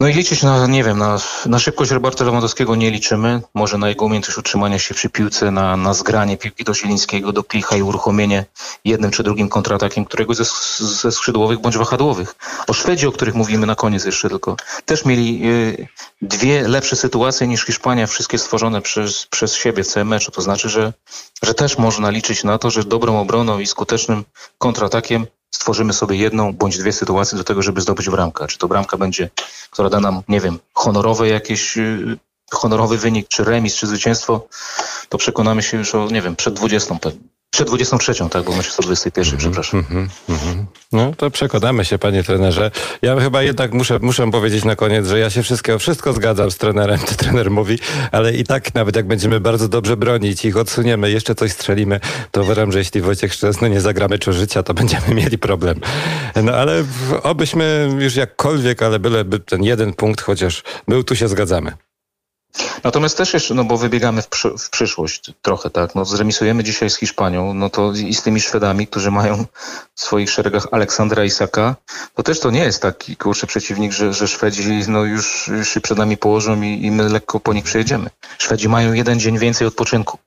No 0.00 0.08
i 0.08 0.12
liczyć 0.12 0.42
na, 0.42 0.66
nie 0.66 0.84
wiem, 0.84 0.98
na, 0.98 1.18
na 1.46 1.58
szybkość 1.58 1.90
Roberta 1.90 2.24
Lewandowskiego 2.24 2.76
nie 2.76 2.90
liczymy. 2.90 3.42
Może 3.54 3.78
na 3.78 3.88
jego 3.88 4.04
umiejętność 4.04 4.38
utrzymania 4.38 4.78
się 4.78 4.94
przy 4.94 5.10
piłce, 5.10 5.50
na, 5.50 5.76
na 5.76 5.94
zgranie 5.94 6.36
piłki 6.36 6.64
do 6.64 6.74
Zielińskiego, 6.74 7.32
do 7.32 7.44
Klicha 7.44 7.76
i 7.76 7.82
uruchomienie 7.82 8.44
jednym 8.84 9.10
czy 9.10 9.22
drugim 9.22 9.48
kontratakiem 9.48 10.04
któregoś 10.04 10.36
ze, 10.36 10.44
ze 10.86 11.12
skrzydłowych 11.12 11.58
bądź 11.58 11.76
wahadłowych. 11.76 12.34
O 12.66 12.72
Szwedzi, 12.72 13.06
o 13.06 13.12
których 13.12 13.34
mówimy 13.34 13.66
na 13.66 13.74
koniec 13.74 14.04
jeszcze 14.04 14.28
tylko, 14.28 14.56
też 14.84 15.04
mieli 15.04 15.40
y, 15.44 15.88
dwie 16.22 16.68
lepsze 16.68 16.96
sytuacje 16.96 17.46
niż 17.46 17.64
Hiszpania, 17.64 18.06
wszystkie 18.06 18.38
stworzone 18.38 18.82
przez, 18.82 19.26
przez 19.26 19.54
siebie 19.54 19.84
w 19.84 19.86
całym 19.86 20.08
meczu. 20.08 20.30
To 20.30 20.42
znaczy, 20.42 20.68
że, 20.68 20.92
że 21.42 21.54
też 21.54 21.78
można 21.78 22.10
liczyć 22.10 22.44
na 22.44 22.58
to, 22.58 22.70
że 22.70 22.84
dobrą 22.84 23.20
obroną 23.20 23.58
i 23.58 23.66
skutecznym 23.66 24.24
kontratakiem 24.58 25.26
stworzymy 25.50 25.92
sobie 25.92 26.16
jedną 26.16 26.52
bądź 26.52 26.78
dwie 26.78 26.92
sytuacje 26.92 27.38
do 27.38 27.44
tego, 27.44 27.62
żeby 27.62 27.80
zdobyć 27.80 28.10
bramkę. 28.10 28.46
Czy 28.46 28.58
to 28.58 28.68
bramka 28.68 28.96
będzie, 28.96 29.30
która 29.70 29.90
da 29.90 30.00
nam, 30.00 30.22
nie 30.28 30.40
wiem, 30.40 30.58
honorowe 30.72 31.28
jakieś, 31.28 31.78
y, 31.78 32.18
honorowy 32.52 32.98
wynik, 32.98 33.28
czy 33.28 33.44
remis, 33.44 33.76
czy 33.76 33.86
zwycięstwo, 33.86 34.48
to 35.08 35.18
przekonamy 35.18 35.62
się 35.62 35.76
już 35.76 35.94
o, 35.94 36.08
nie 36.10 36.22
wiem, 36.22 36.36
przed 36.36 36.54
20 36.54 36.94
pewnie. 36.94 37.35
Przed 37.50 37.68
23, 37.68 38.14
tak, 38.30 38.44
bo 38.44 38.56
mecz 38.56 38.66
jest 38.66 38.80
o 38.80 38.82
21, 38.82 39.28
mm 39.28 39.38
przepraszam. 39.38 39.84
Mm 39.90 40.08
-hmm. 40.28 40.64
No 40.92 41.12
to 41.16 41.30
przekonamy 41.30 41.84
się, 41.84 41.98
panie 41.98 42.22
trenerze. 42.22 42.70
Ja 43.02 43.20
chyba 43.20 43.42
jednak 43.42 43.72
muszę, 43.72 43.98
muszę 44.02 44.30
powiedzieć 44.30 44.64
na 44.64 44.76
koniec, 44.76 45.06
że 45.06 45.18
ja 45.18 45.30
się 45.30 45.42
wszystkiego, 45.42 45.78
wszystko 45.78 46.12
zgadzam 46.12 46.50
z 46.50 46.56
trenerem, 46.56 46.98
to 46.98 47.14
trener 47.14 47.50
mówi, 47.50 47.78
ale 48.12 48.32
i 48.32 48.44
tak 48.44 48.74
nawet 48.74 48.96
jak 48.96 49.06
będziemy 49.06 49.40
bardzo 49.40 49.68
dobrze 49.68 49.96
bronić, 49.96 50.44
ich 50.44 50.56
odsuniemy, 50.56 51.10
jeszcze 51.10 51.34
coś 51.34 51.52
strzelimy, 51.52 52.00
to 52.30 52.42
uważam, 52.42 52.72
że 52.72 52.78
jeśli 52.78 53.00
Wojciech 53.00 53.34
Szczesny 53.34 53.70
nie 53.70 53.80
zagra 53.80 54.08
meczu 54.08 54.32
życia, 54.32 54.62
to 54.62 54.74
będziemy 54.74 55.14
mieli 55.20 55.38
problem. 55.38 55.80
No 56.42 56.52
ale 56.52 56.84
obyśmy 57.22 57.88
już 57.98 58.16
jakkolwiek, 58.16 58.82
ale 58.82 58.98
byleby 58.98 59.40
ten 59.40 59.62
jeden 59.62 59.92
punkt 59.92 60.20
chociaż 60.20 60.62
był, 60.88 61.04
tu 61.04 61.16
się 61.16 61.28
zgadzamy. 61.28 61.85
Natomiast 62.84 63.16
też 63.16 63.34
jeszcze, 63.34 63.54
no 63.54 63.64
bo 63.64 63.76
wybiegamy 63.76 64.22
w, 64.22 64.28
przy, 64.28 64.50
w, 64.50 64.70
przyszłość 64.70 65.30
trochę, 65.42 65.70
tak, 65.70 65.94
no 65.94 66.04
zremisujemy 66.04 66.64
dzisiaj 66.64 66.90
z 66.90 66.96
Hiszpanią, 66.96 67.54
no 67.54 67.70
to 67.70 67.92
i 67.92 68.14
z 68.14 68.22
tymi 68.22 68.40
Szwedami, 68.40 68.86
którzy 68.86 69.10
mają 69.10 69.44
w 69.94 70.00
swoich 70.00 70.30
szeregach 70.30 70.66
Aleksandra 70.70 71.24
Isaka, 71.24 71.76
to 72.14 72.22
też 72.22 72.40
to 72.40 72.50
nie 72.50 72.64
jest 72.64 72.82
taki, 72.82 73.16
kurczę, 73.16 73.46
przeciwnik, 73.46 73.92
że, 73.92 74.12
że 74.12 74.28
Szwedzi 74.28 74.84
no 74.88 75.04
już, 75.04 75.48
już 75.48 75.68
się 75.68 75.80
przed 75.80 75.98
nami 75.98 76.16
położą 76.16 76.62
i, 76.62 76.84
i 76.86 76.90
my 76.90 77.08
lekko 77.08 77.40
po 77.40 77.52
nich 77.52 77.64
przejedziemy. 77.64 78.10
Szwedzi 78.38 78.68
mają 78.68 78.92
jeden 78.92 79.20
dzień 79.20 79.38
więcej 79.38 79.66
odpoczynku. 79.66 80.18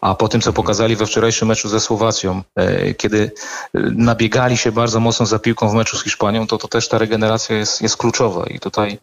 A 0.00 0.14
po 0.14 0.28
tym, 0.28 0.40
co 0.40 0.52
pokazali 0.52 0.96
we 0.96 1.06
wczorajszym 1.06 1.48
meczu 1.48 1.68
ze 1.68 1.80
Słowacją, 1.80 2.42
e, 2.56 2.94
kiedy 2.94 3.30
e, 3.74 3.80
nabiegali 3.96 4.56
się 4.56 4.72
bardzo 4.72 5.00
mocno 5.00 5.26
za 5.26 5.38
piłką 5.38 5.68
w 5.68 5.74
meczu 5.74 5.96
z 5.98 6.04
Hiszpanią, 6.04 6.46
to, 6.46 6.58
to 6.58 6.68
też 6.68 6.88
ta 6.88 6.98
regeneracja 6.98 7.56
jest, 7.56 7.82
jest 7.82 7.96
kluczowa. 7.96 8.44
I 8.46 8.60
tutaj 8.60 8.98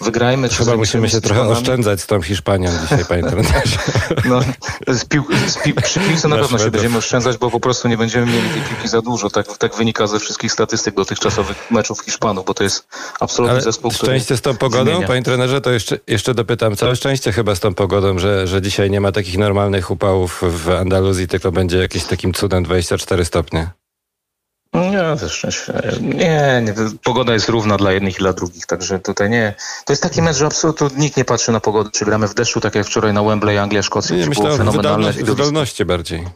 wygrajmy. 0.00 0.48
Chyba 0.48 0.76
musimy 0.76 1.10
się 1.10 1.20
trochę 1.20 1.42
oszczędzać 1.42 2.00
z 2.00 2.06
tą 2.06 2.22
Hiszpanią 2.22 2.70
dzisiaj, 2.82 3.04
panie 3.04 3.22
trenerze. 3.22 3.78
No, 4.24 4.40
z 4.88 5.04
pił, 5.04 5.24
z 5.46 5.58
pi, 5.62 5.74
przy 5.74 6.00
piłce 6.00 6.28
na, 6.28 6.36
pewno 6.36 6.58
się 6.58 6.70
będziemy 6.70 6.98
oszczędzać, 6.98 7.36
bo 7.38 7.50
po 7.50 7.60
prostu 7.60 7.88
nie 7.88 7.96
będziemy 7.96 8.26
mieli 8.26 8.48
tej 8.48 8.62
piłki 8.62 8.88
za 8.88 9.02
dużo. 9.02 9.30
Tak, 9.30 9.58
tak 9.58 9.76
wynika 9.76 10.06
ze 10.06 10.20
wszystkich 10.20 10.52
statystyk 10.52 10.94
dotychczasowych 10.94 11.70
meczów 11.70 12.00
Hiszpanów, 12.00 12.44
bo 12.44 12.54
to 12.54 12.64
jest 12.64 12.88
absolutnie 13.20 13.52
Ale 13.52 13.62
zespół, 13.62 13.90
szczęście 13.90 14.36
z 14.36 14.40
tą 14.40 14.56
pogodą, 14.56 14.90
zmienia. 14.90 15.06
panie 15.06 15.22
trenerze, 15.22 15.60
to 15.60 15.70
jeszcze, 15.70 15.98
jeszcze 16.06 16.34
dopytam. 16.34 16.76
Całe 16.76 16.96
szczęście 16.96 17.32
chyba 17.32 17.54
z 17.54 17.60
tą 17.60 17.74
pogodą, 17.74 18.18
że, 18.18 18.46
że 18.46 18.62
dzisiaj 18.62 18.90
nie 18.90 19.00
ma 19.00 19.12
takich 19.12 19.38
normalnych 19.38 19.90
upałów 19.90 20.42
w 20.42 20.70
Andaluzji, 20.70 21.28
tylko 21.28 21.52
będzie 21.52 21.78
jakimś 21.78 22.04
takim 22.04 22.32
cudem 22.32 22.62
24 22.62 23.24
stopnie. 23.24 23.79
Nie, 24.74 25.16
też 25.20 25.46
nie, 26.00 26.62
nie, 26.64 26.74
pogoda 27.04 27.32
jest 27.32 27.48
równa 27.48 27.76
dla 27.76 27.92
jednych 27.92 28.16
i 28.16 28.18
dla 28.18 28.32
drugich, 28.32 28.66
także 28.66 28.98
tutaj 28.98 29.30
nie. 29.30 29.54
To 29.84 29.92
jest 29.92 30.02
taki 30.02 30.22
mecz, 30.22 30.36
że 30.36 30.46
absolutnie 30.46 30.98
nikt 30.98 31.16
nie 31.16 31.24
patrzy 31.24 31.52
na 31.52 31.60
pogodę, 31.60 31.90
czy 31.90 32.04
gramy 32.04 32.28
w 32.28 32.34
deszczu, 32.34 32.60
tak 32.60 32.74
jak 32.74 32.86
wczoraj 32.86 33.12
na 33.12 33.22
Wembley, 33.22 33.58
Anglia, 33.58 33.82
Szkocja, 33.82 34.16
nie, 34.16 34.26
myślę 34.26 34.44
było 34.44 34.56
fenomenalne. 34.56 34.90
Wydolności, 34.90 35.24
wydolności 35.24 35.84
bardziej. 35.84 36.26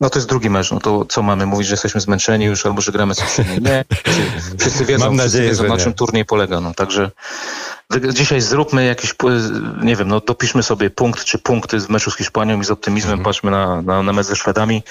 No 0.00 0.10
to 0.10 0.18
jest 0.18 0.28
drugi 0.28 0.50
mecz, 0.50 0.70
no 0.70 0.80
to 0.80 1.04
co 1.04 1.22
mamy 1.22 1.46
mówić, 1.46 1.68
że 1.68 1.72
jesteśmy 1.72 2.00
zmęczeni 2.00 2.44
już 2.44 2.66
albo 2.66 2.80
że 2.80 2.92
gramy 2.92 3.14
coś 3.14 3.38
innego? 3.38 3.68
Nie, 3.68 3.84
wszyscy 4.60 4.84
wiedzą, 4.84 5.04
Mam 5.04 5.16
nadzieję, 5.16 5.44
wszyscy 5.48 5.62
wiedzą 5.62 5.76
na 5.76 5.82
czym 5.82 5.94
turniej 5.94 6.24
polega, 6.24 6.60
no 6.60 6.74
także 6.74 7.10
dzisiaj 8.12 8.40
zróbmy 8.40 8.84
jakiś, 8.84 9.14
nie 9.82 9.96
wiem, 9.96 10.08
no 10.08 10.20
dopiszmy 10.20 10.62
sobie 10.62 10.90
punkt 10.90 11.24
czy 11.24 11.38
punkty 11.38 11.80
z 11.80 11.88
meczu 11.88 12.10
z 12.10 12.16
Hiszpanią 12.16 12.60
i 12.60 12.64
z 12.64 12.70
optymizmem 12.70 13.12
mhm. 13.12 13.24
patrzmy 13.24 13.50
na, 13.50 13.82
na, 13.82 14.02
na 14.02 14.12
mecz 14.12 14.26
ze 14.26 14.36
Szwedami, 14.36 14.82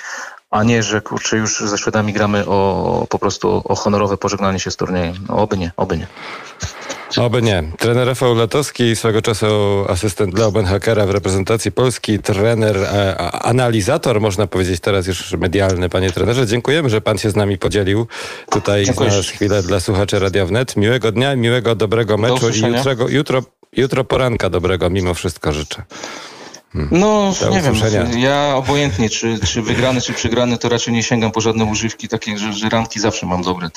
a 0.52 0.64
nie, 0.64 0.84
że 0.84 1.02
kurczę, 1.02 1.38
już 1.38 1.60
ze 1.60 1.78
Szwedami 1.78 2.14
gramy 2.14 2.46
o 2.46 3.08
po 3.10 3.20
prostu 3.20 3.62
o 3.66 3.76
honorowe 3.76 4.18
pożegnanie 4.18 4.60
się 4.60 4.72
z 4.72 4.76
turniejem. 4.76 5.16
No, 5.30 5.38
oby 5.38 5.58
nie, 5.58 5.72
oby 5.78 5.98
nie. 5.98 6.08
Oby 7.16 7.42
nie. 7.42 7.64
Trener 7.78 8.08
Rafał 8.08 8.36
Latowski, 8.36 8.96
swego 8.96 9.22
czasu 9.22 9.46
asystent 9.90 10.38
Leo 10.40 10.52
Benhakera 10.52 11.06
w 11.06 11.10
reprezentacji 11.10 11.72
Polski, 11.72 12.20
trener, 12.20 12.78
e, 12.78 13.18
analizator, 13.32 14.22
można 14.22 14.48
powiedzieć 14.48 14.80
teraz 14.80 15.08
już 15.08 15.34
medialny, 15.34 15.90
panie 15.90 16.12
trenerze. 16.12 16.48
Dziękujemy, 16.48 16.90
że 16.90 17.02
pan 17.02 17.18
się 17.18 17.30
z 17.30 17.36
nami 17.36 17.58
podzielił. 17.58 18.08
Tutaj 18.52 18.86
Dziękuję. 18.86 19.10
znalazł 19.10 19.34
chwilę 19.34 19.64
dla 19.64 19.80
słuchaczy 19.80 20.20
Radia 20.20 20.46
Wnet. 20.46 20.76
Miłego 20.78 21.12
dnia, 21.12 21.36
miłego, 21.36 21.76
dobrego 21.76 22.18
meczu 22.18 22.50
i 22.50 22.60
jutro, 22.62 23.10
jutro, 23.10 23.44
jutro 23.74 24.04
poranka 24.04 24.50
dobrego 24.50 24.90
mimo 24.90 25.14
wszystko 25.14 25.54
życzę. 25.54 25.84
Hmm. 26.74 26.90
No, 27.00 27.34
Do 27.42 27.50
nie 27.50 27.60
usłyszenia. 27.60 28.04
wiem. 28.04 28.20
Ja 28.20 28.54
obojętnie, 28.56 29.10
czy, 29.10 29.40
czy 29.48 29.62
wygrany, 29.62 30.02
czy 30.02 30.14
przegrany, 30.14 30.58
to 30.58 30.70
raczej 30.70 30.94
nie 30.94 31.04
sięgam 31.04 31.32
po 31.32 31.42
żadne 31.42 31.66
używki 31.66 32.08
takie, 32.08 32.38
że, 32.38 32.54
że 32.54 32.70
ranki 32.70 33.00
zawsze 33.00 33.26
mam 33.26 33.42
dobre. 33.42 33.70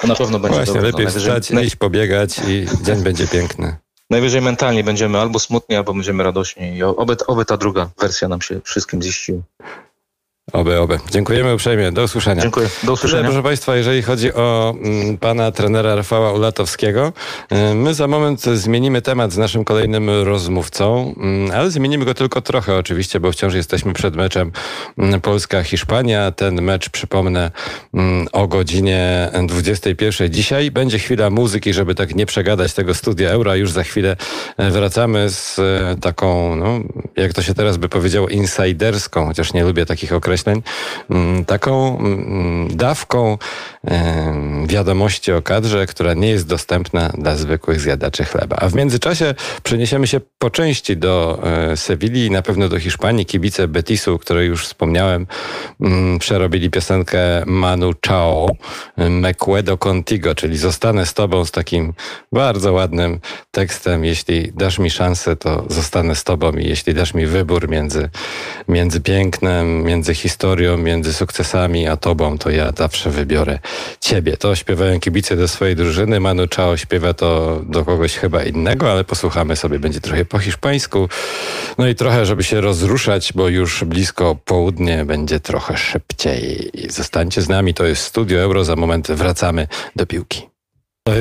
To 0.00 0.06
na 0.06 0.14
pewno 0.14 0.40
będzie 0.40 0.58
Właśnie, 0.58 0.80
lepiej 0.80 1.04
no, 1.04 1.10
wstać, 1.10 1.50
iść 1.50 1.76
pobiegać 1.76 2.38
i 2.48 2.66
dzień 2.82 3.02
będzie 3.02 3.28
piękny. 3.28 3.76
Najwyżej 4.10 4.42
mentalnie 4.42 4.84
będziemy 4.84 5.18
albo 5.18 5.38
smutni, 5.38 5.76
albo 5.76 5.94
będziemy 5.94 6.22
radośni. 6.22 6.76
I 6.76 6.82
oby, 6.82 7.16
oby 7.26 7.44
ta 7.44 7.56
druga 7.56 7.90
wersja 7.98 8.28
nam 8.28 8.42
się 8.42 8.60
wszystkim 8.64 9.02
ziściła. 9.02 9.42
Oby, 10.52 10.78
oby. 10.78 10.98
Dziękujemy 11.10 11.54
uprzejmie. 11.54 11.92
Do 11.92 12.02
usłyszenia. 12.02 12.42
Dziękuję. 12.42 12.68
Do 12.82 12.92
usłyszenia. 12.92 13.24
Proszę 13.24 13.42
Państwa, 13.42 13.76
jeżeli 13.76 14.02
chodzi 14.02 14.34
o 14.34 14.74
m, 14.82 14.92
mm, 14.92 15.18
pana 15.18 15.52
trenera 15.52 15.94
Rafała 15.94 16.32
Ulatowskiego, 16.32 17.12
y, 17.52 17.74
my 17.74 17.94
za 17.94 18.06
moment 18.06 18.42
zmienimy 18.42 19.02
temat 19.02 19.32
z 19.32 19.38
naszym 19.38 19.64
kolejnym 19.64 20.10
rozmówcą, 20.10 21.14
y, 21.48 21.54
ale 21.54 21.70
zmienimy 21.70 22.04
go 22.04 22.14
tylko 22.14 22.40
trochę 22.40 22.76
oczywiście, 22.76 23.20
bo 23.20 23.32
wciąż 23.32 23.54
jesteśmy 23.54 23.92
przed 23.92 24.16
meczem 24.16 24.52
y, 24.98 25.20
Polska-Hiszpania. 25.20 26.32
Ten 26.32 26.62
mecz, 26.62 26.88
przypomnę, 26.88 27.50
o 28.32 28.48
godzinie 28.48 29.30
21. 29.48 30.32
Dzisiaj 30.32 30.70
będzie 30.70 30.98
chwila 30.98 31.30
muzyki, 31.30 31.72
żeby 31.72 31.94
tak 31.94 32.14
nie 32.14 32.26
przegadać 32.26 32.72
tego 32.72 32.94
studia 32.94 33.30
Euro. 33.30 33.54
Już 33.54 33.70
za 33.70 33.82
chwilę 33.82 34.16
wracamy 34.58 35.28
z 35.28 35.60
taką, 36.00 36.56
no, 36.56 36.80
jak 37.20 37.32
to 37.32 37.42
się 37.42 37.54
teraz 37.54 37.76
by 37.76 37.88
powiedziało, 37.88 38.28
insiderską, 38.28 39.26
chociaż 39.26 39.52
nie 39.52 39.64
lubię 39.64 39.86
takich 39.86 40.12
określeń, 40.12 40.62
mm, 41.10 41.44
taką 41.44 41.98
mm, 41.98 42.76
dawką 42.76 43.38
wiadomości 44.66 45.32
o 45.32 45.42
kadrze, 45.42 45.86
która 45.86 46.14
nie 46.14 46.28
jest 46.28 46.46
dostępna 46.46 47.10
dla 47.18 47.36
zwykłych 47.36 47.80
zjadaczy 47.80 48.24
chleba. 48.24 48.56
A 48.60 48.68
w 48.68 48.74
międzyczasie 48.74 49.34
przeniesiemy 49.62 50.06
się 50.06 50.20
po 50.38 50.50
części 50.50 50.96
do 50.96 51.42
e, 51.42 51.76
Sewilli 51.76 52.30
na 52.30 52.42
pewno 52.42 52.68
do 52.68 52.80
Hiszpanii. 52.80 53.26
Kibice 53.26 53.68
Betisu, 53.68 54.18
które 54.18 54.44
już 54.44 54.64
wspomniałem, 54.64 55.26
mm, 55.80 56.18
przerobili 56.18 56.70
piosenkę 56.70 57.18
Manu 57.46 57.92
Chao, 58.06 58.50
Mequedo 58.96 59.78
Contigo, 59.78 60.34
czyli 60.34 60.58
zostanę 60.58 61.06
z 61.06 61.14
tobą 61.14 61.44
z 61.44 61.50
takim 61.50 61.92
bardzo 62.32 62.72
ładnym 62.72 63.20
tekstem. 63.50 64.04
Jeśli 64.04 64.52
dasz 64.52 64.78
mi 64.78 64.90
szansę, 64.90 65.36
to 65.36 65.64
zostanę 65.68 66.14
z 66.14 66.24
tobą 66.24 66.52
i 66.52 66.68
jeśli 66.68 66.94
dasz 66.94 67.09
mi 67.14 67.26
wybór 67.26 67.68
między, 67.68 68.08
między 68.68 69.00
pięknem, 69.00 69.82
między 69.82 70.14
historią, 70.14 70.76
między 70.76 71.12
sukcesami 71.12 71.88
a 71.88 71.96
tobą, 71.96 72.38
to 72.38 72.50
ja 72.50 72.72
zawsze 72.78 73.10
wybiorę 73.10 73.58
ciebie. 74.00 74.36
To 74.36 74.54
śpiewają 74.54 75.00
kibice 75.00 75.36
do 75.36 75.48
swojej 75.48 75.76
drużyny. 75.76 76.20
Manu 76.20 76.42
Chao 76.56 76.76
śpiewa 76.76 77.14
to 77.14 77.60
do 77.66 77.84
kogoś 77.84 78.16
chyba 78.16 78.42
innego, 78.42 78.92
ale 78.92 79.04
posłuchamy 79.04 79.56
sobie. 79.56 79.78
Będzie 79.78 80.00
trochę 80.00 80.24
po 80.24 80.38
hiszpańsku. 80.38 81.08
No 81.78 81.88
i 81.88 81.94
trochę, 81.94 82.26
żeby 82.26 82.42
się 82.44 82.60
rozruszać, 82.60 83.32
bo 83.32 83.48
już 83.48 83.84
blisko 83.84 84.36
południe 84.44 85.04
będzie 85.04 85.40
trochę 85.40 85.76
szybciej. 85.76 86.70
Zostańcie 86.88 87.42
z 87.42 87.48
nami. 87.48 87.74
To 87.74 87.84
jest 87.84 88.02
Studio 88.02 88.38
Euro. 88.40 88.64
Za 88.64 88.76
moment 88.76 89.10
wracamy 89.10 89.68
do 89.96 90.06
piłki. 90.06 90.49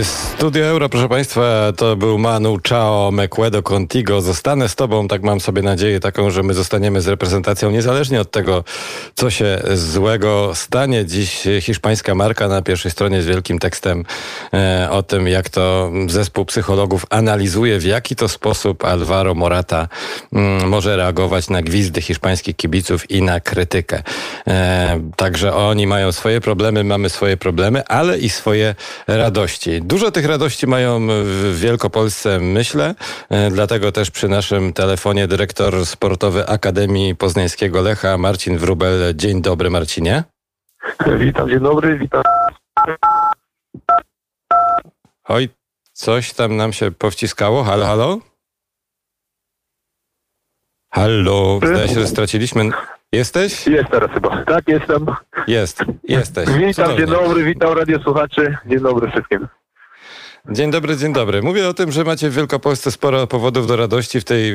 Studio 0.03 0.65
Euro, 0.65 0.89
proszę 0.89 1.09
Państwa. 1.09 1.73
To 1.77 1.95
był 1.95 2.17
Manu 2.17 2.57
Chao 2.69 3.11
Mequedo 3.11 3.63
Contigo. 3.63 4.21
Zostanę 4.21 4.69
z 4.69 4.75
Tobą, 4.75 5.07
tak 5.07 5.23
mam 5.23 5.39
sobie 5.39 5.61
nadzieję 5.61 5.99
taką, 5.99 6.29
że 6.29 6.43
my 6.43 6.53
zostaniemy 6.53 7.01
z 7.01 7.07
reprezentacją 7.07 7.71
niezależnie 7.71 8.21
od 8.21 8.31
tego, 8.31 8.63
co 9.15 9.29
się 9.29 9.61
złego 9.73 10.55
stanie. 10.55 11.05
Dziś 11.05 11.43
hiszpańska 11.61 12.15
marka 12.15 12.47
na 12.47 12.61
pierwszej 12.61 12.91
stronie 12.91 13.21
z 13.21 13.25
wielkim 13.25 13.59
tekstem 13.59 14.05
e, 14.53 14.87
o 14.91 15.03
tym, 15.03 15.27
jak 15.27 15.49
to 15.49 15.91
zespół 16.07 16.45
psychologów 16.45 17.05
analizuje, 17.09 17.79
w 17.79 17.83
jaki 17.83 18.15
to 18.15 18.27
sposób 18.29 18.85
Alvaro 18.85 19.35
Morata 19.35 19.87
mm, 20.33 20.69
może 20.69 20.97
reagować 20.97 21.49
na 21.49 21.61
gwizdy 21.61 22.01
hiszpańskich 22.01 22.55
kibiców 22.55 23.11
i 23.11 23.21
na 23.21 23.39
krytykę. 23.39 24.03
E, 24.47 25.01
także 25.15 25.53
oni 25.55 25.87
mają 25.87 26.11
swoje 26.11 26.41
problemy, 26.41 26.83
mamy 26.83 27.09
swoje 27.09 27.37
problemy, 27.37 27.87
ale 27.87 28.17
i 28.17 28.29
swoje 28.29 28.75
radości. 29.07 29.68
Dużo 29.81 30.11
tych 30.11 30.25
radości 30.25 30.67
mają 30.67 31.07
w 31.23 31.55
Wielkopolsce, 31.59 32.39
myślę. 32.39 32.95
E, 33.29 33.51
dlatego 33.51 33.91
też 33.91 34.11
przy 34.11 34.27
naszym 34.27 34.73
telefonie 34.73 35.27
dyrektor 35.27 35.85
sportowy 35.85 36.47
Akademii 36.47 37.15
Poznańskiego 37.15 37.81
Lecha, 37.81 38.17
Marcin 38.17 38.57
Wrubel. 38.57 39.15
Dzień 39.15 39.41
dobry, 39.41 39.69
Marcinie. 39.69 40.23
Witam, 41.19 41.49
dzień 41.49 41.59
dobry, 41.59 41.97
witam. 41.97 42.23
Oj, 45.27 45.49
coś 45.93 46.33
tam 46.33 46.55
nam 46.55 46.73
się 46.73 46.91
powciskało. 46.91 47.63
Halo, 47.63 47.85
halo? 47.85 48.17
Halo, 50.93 51.59
zdaje 51.63 51.87
się, 51.87 51.93
że 51.93 52.07
straciliśmy. 52.07 52.69
Jesteś? 53.11 53.67
Jest 53.67 53.89
teraz 53.91 54.11
chyba. 54.11 54.45
Tak, 54.45 54.67
jestem. 54.67 55.05
Jest, 55.47 55.83
jesteś. 56.03 56.49
Witam, 56.49 56.73
Cudownie. 56.73 56.97
dzień 56.97 57.07
dobry, 57.15 57.43
witam 57.43 57.73
radiosłuchaczy. 57.73 58.57
Dzień 58.65 58.79
dobry 58.79 59.11
wszystkim. 59.11 59.47
Dzień 60.51 60.71
dobry, 60.71 60.97
dzień 60.97 61.13
dobry. 61.13 61.41
Mówię 61.41 61.69
o 61.69 61.73
tym, 61.73 61.91
że 61.91 62.03
macie 62.03 62.29
w 62.29 62.33
Wielkopolsce 62.33 62.91
sporo 62.91 63.27
powodów 63.27 63.67
do 63.67 63.75
radości 63.75 64.21
w 64.21 64.23
tej 64.23 64.53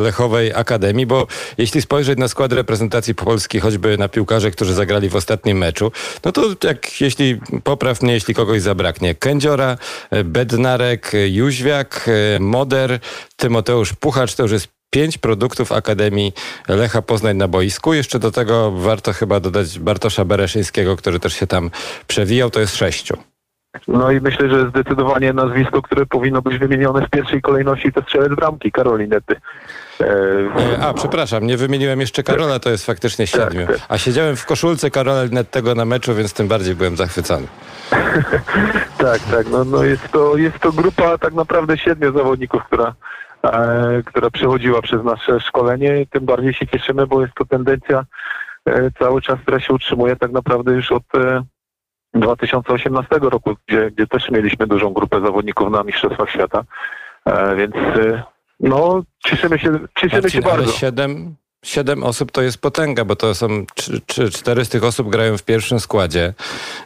Lechowej 0.00 0.52
Akademii, 0.54 1.06
bo 1.06 1.26
jeśli 1.58 1.82
spojrzeć 1.82 2.18
na 2.18 2.28
skład 2.28 2.52
reprezentacji 2.52 3.14
Polski, 3.14 3.60
choćby 3.60 3.98
na 3.98 4.08
piłkarze, 4.08 4.50
którzy 4.50 4.74
zagrali 4.74 5.08
w 5.08 5.16
ostatnim 5.16 5.58
meczu, 5.58 5.92
no 6.24 6.32
to 6.32 6.42
jak 6.64 7.00
jeśli 7.00 7.40
popraw 7.64 8.02
mnie, 8.02 8.12
jeśli 8.12 8.34
kogoś 8.34 8.62
zabraknie. 8.62 9.14
Kędziora, 9.14 9.78
Bednarek, 10.24 11.12
Jóźwiak, 11.26 12.10
Moder, 12.40 12.98
Tymoteusz 13.36 13.92
Puchacz, 13.92 14.34
to 14.34 14.42
już 14.42 14.52
jest 14.52 14.68
pięć 14.90 15.18
produktów 15.18 15.72
Akademii 15.72 16.32
Lecha 16.68 17.02
Poznań 17.02 17.36
na 17.36 17.48
boisku. 17.48 17.94
Jeszcze 17.94 18.18
do 18.18 18.30
tego 18.30 18.70
warto 18.70 19.12
chyba 19.12 19.40
dodać 19.40 19.78
Bartosza 19.78 20.24
Bereszyńskiego, 20.24 20.96
który 20.96 21.20
też 21.20 21.34
się 21.34 21.46
tam 21.46 21.70
przewijał, 22.06 22.50
to 22.50 22.60
jest 22.60 22.76
sześciu. 22.76 23.29
No 23.88 24.10
i 24.10 24.20
myślę, 24.20 24.48
że 24.48 24.68
zdecydowanie 24.68 25.32
nazwisko, 25.32 25.82
które 25.82 26.06
powinno 26.06 26.42
być 26.42 26.58
wymienione 26.58 27.06
w 27.06 27.10
pierwszej 27.10 27.42
kolejności 27.42 27.92
to 27.92 28.02
strzelec 28.02 28.34
bramki 28.34 28.72
Karolinety. 28.72 29.36
E, 30.00 30.82
a, 30.82 30.94
przepraszam, 30.94 31.46
nie 31.46 31.56
wymieniłem 31.56 32.00
jeszcze 32.00 32.22
Karola, 32.22 32.58
to 32.58 32.70
jest 32.70 32.86
faktycznie 32.86 33.26
Tak, 33.26 33.40
siedmiu. 33.40 33.66
A 33.88 33.98
siedziałem 33.98 34.36
w 34.36 34.46
koszulce 34.46 34.90
Karola 34.90 35.24
Nettego 35.30 35.74
na 35.74 35.84
meczu, 35.84 36.14
więc 36.14 36.32
tym 36.32 36.48
bardziej 36.48 36.74
byłem 36.74 36.96
zachwycony. 36.96 37.46
tak, 38.98 39.20
tak. 39.30 39.46
No, 39.50 39.64
no 39.64 39.84
jest, 39.84 40.08
to, 40.12 40.36
jest 40.36 40.58
to 40.58 40.72
grupa 40.72 41.18
tak 41.18 41.34
naprawdę 41.34 41.78
siedmiu 41.78 42.12
zawodników, 42.12 42.64
która, 42.64 42.94
e, 43.42 44.02
która 44.06 44.30
przechodziła 44.30 44.82
przez 44.82 45.04
nasze 45.04 45.40
szkolenie. 45.40 46.06
Tym 46.10 46.24
bardziej 46.24 46.54
się 46.54 46.66
cieszymy, 46.66 47.06
bo 47.06 47.22
jest 47.22 47.34
to 47.34 47.44
tendencja 47.44 48.04
e, 48.66 48.90
cały 48.98 49.22
czas, 49.22 49.40
która 49.42 49.60
się 49.60 49.72
utrzymuje 49.72 50.16
tak 50.16 50.32
naprawdę 50.32 50.72
już 50.72 50.92
od 50.92 51.14
e, 51.14 51.42
2018 52.14 53.18
roku, 53.20 53.56
gdzie, 53.66 53.90
gdzie 53.90 54.06
też 54.06 54.30
mieliśmy 54.30 54.66
dużą 54.66 54.92
grupę 54.92 55.20
zawodników 55.20 55.70
na 55.70 55.82
Mistrzostwach 55.82 56.30
Świata. 56.30 56.64
E, 57.24 57.56
więc 57.56 57.74
e, 57.74 58.22
no, 58.60 59.02
cieszymy 59.18 59.58
się, 59.58 59.78
cieszymy 59.98 60.22
Marcin, 60.22 60.30
się 60.30 60.48
bardzo. 60.48 60.62
ale 60.62 60.72
siedem, 61.64 62.04
osób 62.04 62.32
to 62.32 62.42
jest 62.42 62.58
potęga, 62.58 63.04
bo 63.04 63.16
to 63.16 63.34
są 63.34 63.64
cztery 64.32 64.64
z 64.64 64.68
tych 64.68 64.84
osób 64.84 65.08
grają 65.08 65.38
w 65.38 65.42
pierwszym 65.42 65.80
składzie, 65.80 66.34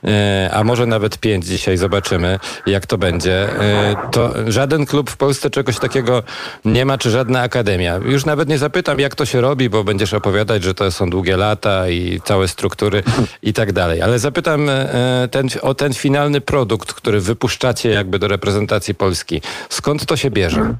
e, 0.05 0.51
a 0.53 0.65
może 0.65 0.87
nawet 0.87 1.19
pięć 1.19 1.47
dzisiaj 1.47 1.77
zobaczymy, 1.77 2.39
jak 2.67 2.87
to 2.87 2.99
będzie. 2.99 3.61
E, 3.61 3.97
to 4.13 4.35
żaden 4.47 4.87
klub 4.87 5.11
w 5.11 5.17
Polsce 5.17 5.51
czegoś 5.51 5.79
takiego 5.79 6.23
nie 6.65 6.85
ma, 6.85 6.99
czy 6.99 7.11
żadna 7.11 7.41
akademia. 7.41 7.97
Już 7.97 8.25
nawet 8.25 8.49
nie 8.49 8.59
zapytam, 8.59 9.01
jak 9.01 9.15
to 9.15 9.25
się 9.25 9.41
robi, 9.41 9.71
bo 9.71 9.85
będziesz 9.85 10.15
opowiadać, 10.15 10.63
że 10.63 10.75
to 10.75 10.91
są 10.91 11.11
długie 11.11 11.37
lata 11.37 11.89
i 11.89 12.21
całe 12.25 12.49
struktury 12.49 13.03
i 13.43 13.53
tak 13.53 13.73
dalej. 13.73 14.03
Ale 14.03 14.19
zapytam 14.19 14.69
e, 14.71 15.29
ten, 15.31 15.49
o 15.63 15.75
ten 15.75 15.95
finalny 15.95 16.41
produkt, 16.41 16.93
który 16.93 17.21
wypuszczacie 17.21 17.91
jakby 17.91 18.19
do 18.19 18.29
reprezentacji 18.29 18.95
Polski. 18.95 19.43
Skąd 19.69 20.07
to 20.07 20.17
się 20.17 20.31
bierze? 20.31 20.75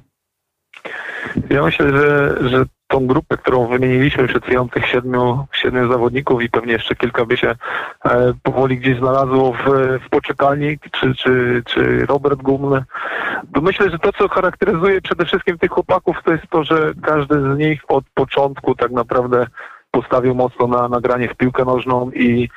Ja 1.51 1.63
myślę, 1.63 1.91
że, 1.91 2.37
że 2.49 2.65
tą 2.89 3.07
grupę, 3.07 3.37
którą 3.37 3.67
wymieniliśmy 3.67 4.29
przed 4.29 4.45
chwilą, 4.45 4.69
tych 4.69 4.87
siedmiu, 4.87 5.47
siedmiu 5.53 5.93
zawodników 5.93 6.43
i 6.43 6.51
pewnie 6.51 6.73
jeszcze 6.73 6.95
kilka 6.95 7.25
by 7.25 7.37
się 7.37 7.55
e, 8.05 8.33
powoli 8.43 8.79
gdzieś 8.79 8.99
znalazło 8.99 9.53
w, 9.53 9.65
w 10.07 10.09
poczekalni, 10.11 10.79
czy, 10.93 11.15
czy, 11.15 11.63
czy 11.67 12.07
Robert. 12.07 12.41
To 13.55 13.61
myślę, 13.61 13.91
że 13.91 13.99
to, 13.99 14.13
co 14.13 14.29
charakteryzuje 14.29 15.01
przede 15.01 15.25
wszystkim 15.25 15.59
tych 15.59 15.71
chłopaków, 15.71 16.17
to 16.25 16.33
jest 16.33 16.47
to, 16.51 16.65
że 16.65 16.93
każdy 17.03 17.35
z 17.55 17.59
nich 17.59 17.83
od 17.89 18.05
początku 18.15 18.75
tak 18.75 18.91
naprawdę 18.91 19.47
postawił 19.91 20.35
mocno 20.35 20.67
na 20.67 20.89
nagranie 20.89 21.29
w 21.29 21.37
piłkę 21.37 21.65
nożną 21.65 22.11
i 22.11 22.49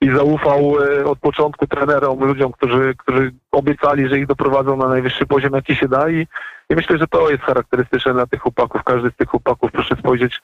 i 0.00 0.10
zaufał 0.10 0.76
e, 0.82 1.04
od 1.04 1.18
początku 1.18 1.66
trenerom, 1.66 2.24
ludziom, 2.24 2.52
którzy, 2.52 2.94
którzy 2.98 3.32
obiecali, 3.52 4.08
że 4.08 4.18
ich 4.18 4.26
doprowadzą 4.26 4.76
na 4.76 4.88
najwyższy 4.88 5.26
poziom, 5.26 5.52
jaki 5.52 5.76
się 5.76 5.88
da 5.88 6.10
i, 6.10 6.26
i 6.70 6.74
myślę, 6.74 6.98
że 6.98 7.06
to 7.06 7.30
jest 7.30 7.42
charakterystyczne 7.42 8.12
dla 8.12 8.26
tych 8.26 8.40
chłopaków. 8.40 8.84
Każdy 8.84 9.10
z 9.10 9.16
tych 9.16 9.28
chłopaków, 9.28 9.72
proszę 9.72 9.96
spojrzeć, 9.96 10.40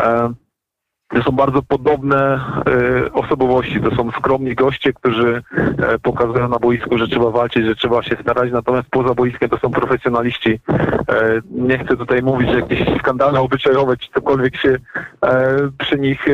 e, 0.00 0.32
to 1.08 1.22
są 1.22 1.32
bardzo 1.32 1.62
podobne 1.62 2.40
e, 3.06 3.12
osobowości. 3.12 3.80
To 3.80 3.96
są 3.96 4.10
skromni 4.10 4.54
goście, 4.54 4.92
którzy 4.92 5.42
e, 5.78 5.98
pokazują 5.98 6.48
na 6.48 6.58
boisku, 6.58 6.98
że 6.98 7.08
trzeba 7.08 7.30
walczyć, 7.30 7.66
że 7.66 7.74
trzeba 7.74 8.02
się 8.02 8.16
starać, 8.22 8.52
natomiast 8.52 8.88
poza 8.90 9.14
boiskiem 9.14 9.48
to 9.48 9.58
są 9.58 9.70
profesjonaliści. 9.70 10.60
E, 11.08 11.40
nie 11.50 11.78
chcę 11.78 11.96
tutaj 11.96 12.22
mówić, 12.22 12.50
że 12.50 12.56
jakieś 12.60 12.98
skandale 12.98 13.40
obyczajowe 13.40 13.96
czy 13.96 14.08
cokolwiek 14.14 14.56
się 14.56 14.76
przy 15.78 15.98
nich 15.98 16.26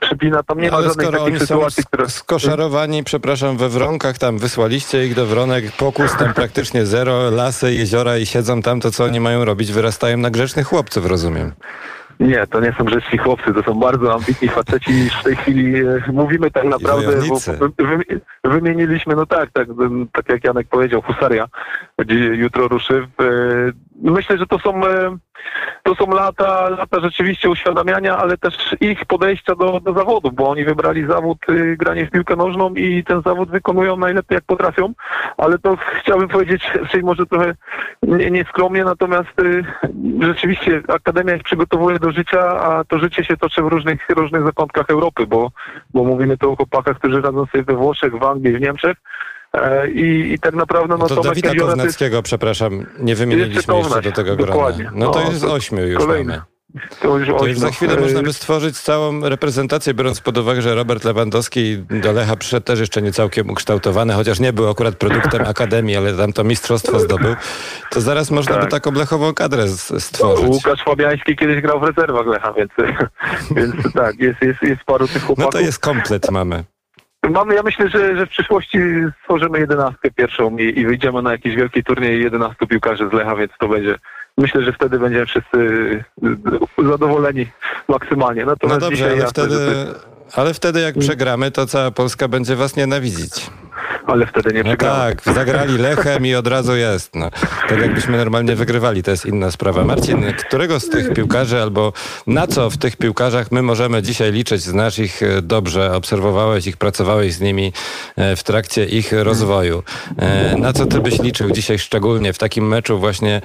przypina. 0.00 0.42
Tam 0.42 0.60
nie 0.60 0.70
ma 0.70 0.76
Ale 0.76 0.88
żadnej 0.88 1.06
skoro 1.06 1.18
takiej 1.18 1.32
oni 1.32 1.40
są 1.40 1.46
sytuacji, 1.46 1.84
które... 1.84 2.04
sk- 2.04 2.10
skoszarowani, 2.10 3.04
przepraszam, 3.04 3.56
we 3.56 3.68
wronkach, 3.68 4.18
tam 4.18 4.38
wysłaliście 4.38 5.06
ich 5.06 5.14
do 5.14 5.26
wronek, 5.26 5.64
pokus 5.78 6.16
tam 6.16 6.34
praktycznie 6.34 6.86
zero, 6.86 7.30
lasy, 7.30 7.74
jeziora 7.74 8.18
i 8.18 8.26
siedzą 8.26 8.62
tam, 8.62 8.80
to 8.80 8.90
co 8.90 9.04
oni 9.04 9.20
mają 9.20 9.44
robić? 9.44 9.72
Wyrastają 9.72 10.16
na 10.16 10.30
grzecznych 10.30 10.66
chłopców, 10.66 11.06
rozumiem. 11.06 11.52
Nie, 12.20 12.46
to 12.46 12.60
nie 12.60 12.72
są 12.78 12.84
grzeczni 12.84 13.18
chłopcy, 13.18 13.54
to 13.54 13.62
są 13.62 13.74
bardzo 13.74 14.14
ambitni 14.14 14.48
faceci 14.48 14.92
i 14.92 15.10
w 15.10 15.22
tej 15.22 15.36
chwili 15.36 15.76
e, 15.76 16.02
mówimy 16.12 16.50
tak 16.50 16.64
naprawdę, 16.64 17.12
bo 18.44 18.50
wymieniliśmy, 18.50 19.16
no 19.16 19.26
tak, 19.26 19.50
tak, 19.50 19.68
tak 20.12 20.28
jak 20.28 20.44
Janek 20.44 20.68
powiedział, 20.68 21.02
husaria, 21.02 21.46
jutro 22.32 22.68
ruszy. 22.68 23.08
Myślę, 24.02 24.38
że 24.38 24.46
to 24.46 24.58
są, 24.58 24.86
e, 24.86 25.16
to 25.82 25.94
są 25.94 26.10
lata, 26.10 26.68
lata 26.68 27.00
rzeczywiście 27.00 27.50
uświadamiania, 27.50 28.16
ale 28.16 28.36
też 28.36 28.76
ich 28.80 29.04
podejścia 29.04 29.54
do, 29.54 29.80
do 29.80 29.92
zawodu, 29.92 30.32
bo 30.32 30.50
oni 30.50 30.64
wybrali 30.64 31.06
zawód 31.06 31.38
y, 31.48 31.76
granie 31.76 32.06
w 32.06 32.10
piłkę 32.10 32.36
nożną 32.36 32.74
i 32.74 33.04
ten 33.04 33.22
zawód 33.22 33.50
wykonują 33.50 33.96
najlepiej 33.96 34.34
jak 34.34 34.44
potrafią, 34.44 34.92
ale 35.36 35.58
to 35.58 35.76
chciałbym 35.76 36.28
powiedzieć, 36.28 36.72
czyli 36.90 37.04
może 37.04 37.26
trochę 37.26 37.54
nieskromnie, 38.30 38.84
natomiast 38.84 39.40
y, 39.40 39.64
rzeczywiście 40.20 40.82
Akademia 40.88 41.34
ich 41.34 41.42
przygotowuje 41.42 41.98
do 41.98 42.12
życia, 42.12 42.40
a 42.40 42.84
to 42.84 42.98
życie 42.98 43.24
się 43.24 43.36
toczy 43.36 43.62
w 43.62 43.66
różnych, 43.66 44.08
różnych 44.08 44.42
zakątkach 44.42 44.90
Europy, 44.90 45.26
bo, 45.26 45.50
bo 45.94 46.04
mówimy 46.04 46.38
tu 46.38 46.52
o 46.52 46.56
chłopakach, 46.56 46.98
którzy 46.98 47.20
radzą 47.20 47.46
sobie 47.46 47.64
we 47.64 47.74
Włoszech, 47.74 48.18
w 48.18 48.22
Anglii, 48.22 48.56
w 48.56 48.60
Niemczech, 48.60 48.96
I, 49.94 50.32
I, 50.32 50.38
tak 50.38 50.54
naprawdę 50.54 50.88
no, 50.88 50.96
no 50.98 51.08
to 51.08 51.14
Tomek 51.14 51.40
Dawida 51.40 51.64
Kownackiego, 51.64 52.16
jest... 52.16 52.24
przepraszam, 52.24 52.86
nie 52.98 53.14
wymieniliśmy 53.14 53.74
jeszcze, 53.74 53.76
jeszcze 53.76 54.02
do 54.02 54.12
tego 54.12 54.36
dokładnie. 54.36 54.84
grona. 54.84 54.98
No, 55.06 55.10
to 55.10 55.20
no, 55.24 55.30
jest 55.30 55.44
ośmiu 55.44 55.86
już 55.86 55.98
kolejny. 55.98 56.32
mamy. 56.32 56.56
To 57.00 57.18
już, 57.18 57.28
to 57.28 57.46
już 57.46 57.58
za 57.58 57.70
chwilę 57.70 57.96
można 57.96 58.22
by 58.22 58.32
stworzyć 58.32 58.78
całą 58.78 59.28
reprezentację, 59.28 59.94
biorąc 59.94 60.20
pod 60.20 60.38
uwagę, 60.38 60.62
że 60.62 60.74
Robert 60.74 61.04
Lewandowski 61.04 61.78
do 62.02 62.12
Lecha 62.12 62.36
przyszedł 62.36 62.66
też 62.66 62.80
jeszcze 62.80 63.02
nie 63.02 63.12
całkiem 63.12 63.50
ukształtowany, 63.50 64.12
chociaż 64.12 64.40
nie 64.40 64.52
był 64.52 64.70
akurat 64.70 64.96
produktem 64.96 65.46
Akademii, 65.54 65.96
ale 65.96 66.14
tam 66.14 66.32
to 66.32 66.44
mistrzostwo 66.44 67.00
zdobył. 67.00 67.34
To 67.90 68.00
zaraz 68.00 68.30
można 68.30 68.54
tak. 68.54 68.64
by 68.64 68.70
taką 68.70 68.92
lechową 68.92 69.34
kadrę 69.34 69.68
stworzyć. 69.98 70.46
Łukasz 70.46 70.84
Fabiański 70.84 71.36
kiedyś 71.36 71.62
grał 71.62 71.80
w 71.80 71.82
rezerwach 71.82 72.26
Lecha, 72.26 72.52
więc, 72.52 72.72
więc 73.56 73.92
tak, 73.94 74.18
jest, 74.18 74.42
jest, 74.42 74.62
jest 74.62 74.84
paru 74.84 75.08
tych 75.08 75.22
chłopaków. 75.22 75.54
No 75.54 75.58
to 75.58 75.66
jest 75.66 75.78
komplet 75.78 76.30
mamy. 76.30 76.64
Mamy, 77.30 77.54
ja 77.54 77.62
myślę, 77.62 77.88
że, 77.88 78.16
że 78.16 78.26
w 78.26 78.30
przyszłości 78.30 78.78
stworzymy 79.22 79.58
jedenastkę 79.58 80.10
pierwszą 80.10 80.56
i, 80.56 80.78
i 80.78 80.86
wyjdziemy 80.86 81.22
na 81.22 81.32
jakiś 81.32 81.54
wielki 81.54 81.84
turniej 81.84 82.22
11 82.22 82.66
piłkarzy 82.66 83.08
z 83.08 83.12
Lecha, 83.12 83.36
więc 83.36 83.52
to 83.60 83.68
będzie 83.68 83.94
myślę, 84.38 84.62
że 84.62 84.72
wtedy 84.72 84.98
będziemy 84.98 85.26
wszyscy 85.26 85.58
zadowoleni 86.78 87.46
maksymalnie. 87.88 88.44
Natomiast 88.44 88.80
no 88.80 88.86
dobrze, 88.86 89.04
ale 89.04 89.16
jasne, 89.16 89.30
wtedy, 89.30 89.56
ale 90.34 90.54
wtedy 90.54 90.80
jak 90.80 90.98
przegramy, 90.98 91.50
to 91.50 91.66
cała 91.66 91.90
Polska 91.90 92.28
będzie 92.28 92.56
was 92.56 92.76
nienawidzić 92.76 93.50
ale 94.06 94.26
wtedy 94.26 94.52
nie 94.52 94.62
no 94.62 94.76
tak, 94.76 95.22
zagrali 95.22 95.78
Lechem 95.78 96.26
i 96.26 96.34
od 96.34 96.46
razu 96.46 96.76
jest. 96.76 97.14
No. 97.14 97.30
Tak 97.68 97.80
jakbyśmy 97.80 98.16
normalnie 98.16 98.56
wygrywali, 98.56 99.02
to 99.02 99.10
jest 99.10 99.26
inna 99.26 99.50
sprawa. 99.50 99.84
Marcin, 99.84 100.32
którego 100.32 100.80
z 100.80 100.88
tych 100.88 101.12
piłkarzy 101.12 101.62
albo 101.62 101.92
na 102.26 102.46
co 102.46 102.70
w 102.70 102.76
tych 102.76 102.96
piłkarzach 102.96 103.52
my 103.52 103.62
możemy 103.62 104.02
dzisiaj 104.02 104.32
liczyć? 104.32 104.62
Znasz 104.62 104.98
ich 104.98 105.22
e, 105.22 105.42
dobrze, 105.42 105.94
obserwowałeś 105.94 106.66
ich, 106.66 106.76
pracowałeś 106.76 107.34
z 107.34 107.40
nimi 107.40 107.72
e, 108.16 108.36
w 108.36 108.42
trakcie 108.42 108.84
ich 108.84 109.12
rozwoju. 109.12 109.82
E, 110.18 110.56
na 110.56 110.72
co 110.72 110.86
ty 110.86 111.00
byś 111.00 111.22
liczył 111.22 111.50
dzisiaj 111.50 111.78
szczególnie 111.78 112.32
w 112.32 112.38
takim 112.38 112.68
meczu 112.68 112.98
właśnie 112.98 113.40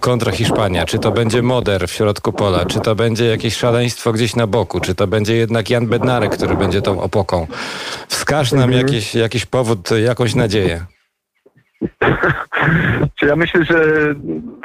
kontra 0.00 0.32
Hiszpania? 0.32 0.86
Czy 0.86 0.98
to 0.98 1.10
będzie 1.12 1.42
Moder 1.42 1.88
w 1.88 1.92
środku 1.92 2.32
pola? 2.32 2.64
Czy 2.66 2.80
to 2.80 2.94
będzie 2.94 3.24
jakieś 3.24 3.56
szaleństwo 3.56 4.12
gdzieś 4.12 4.36
na 4.36 4.46
boku? 4.46 4.80
Czy 4.80 4.94
to 4.94 5.06
będzie 5.06 5.36
jednak 5.36 5.70
Jan 5.70 5.86
Bednarek, 5.86 6.32
który 6.32 6.56
będzie 6.56 6.82
tą 6.82 7.00
opoką? 7.00 7.46
Wskaż 8.08 8.52
nam 8.52 8.62
mhm. 8.62 8.86
jakiś, 8.86 9.14
jakiś 9.14 9.46
powód 9.46 9.93
jakąś 10.02 10.34
nadzieję. 10.34 10.86
ja 13.28 13.36
myślę, 13.36 13.64
że 13.64 13.84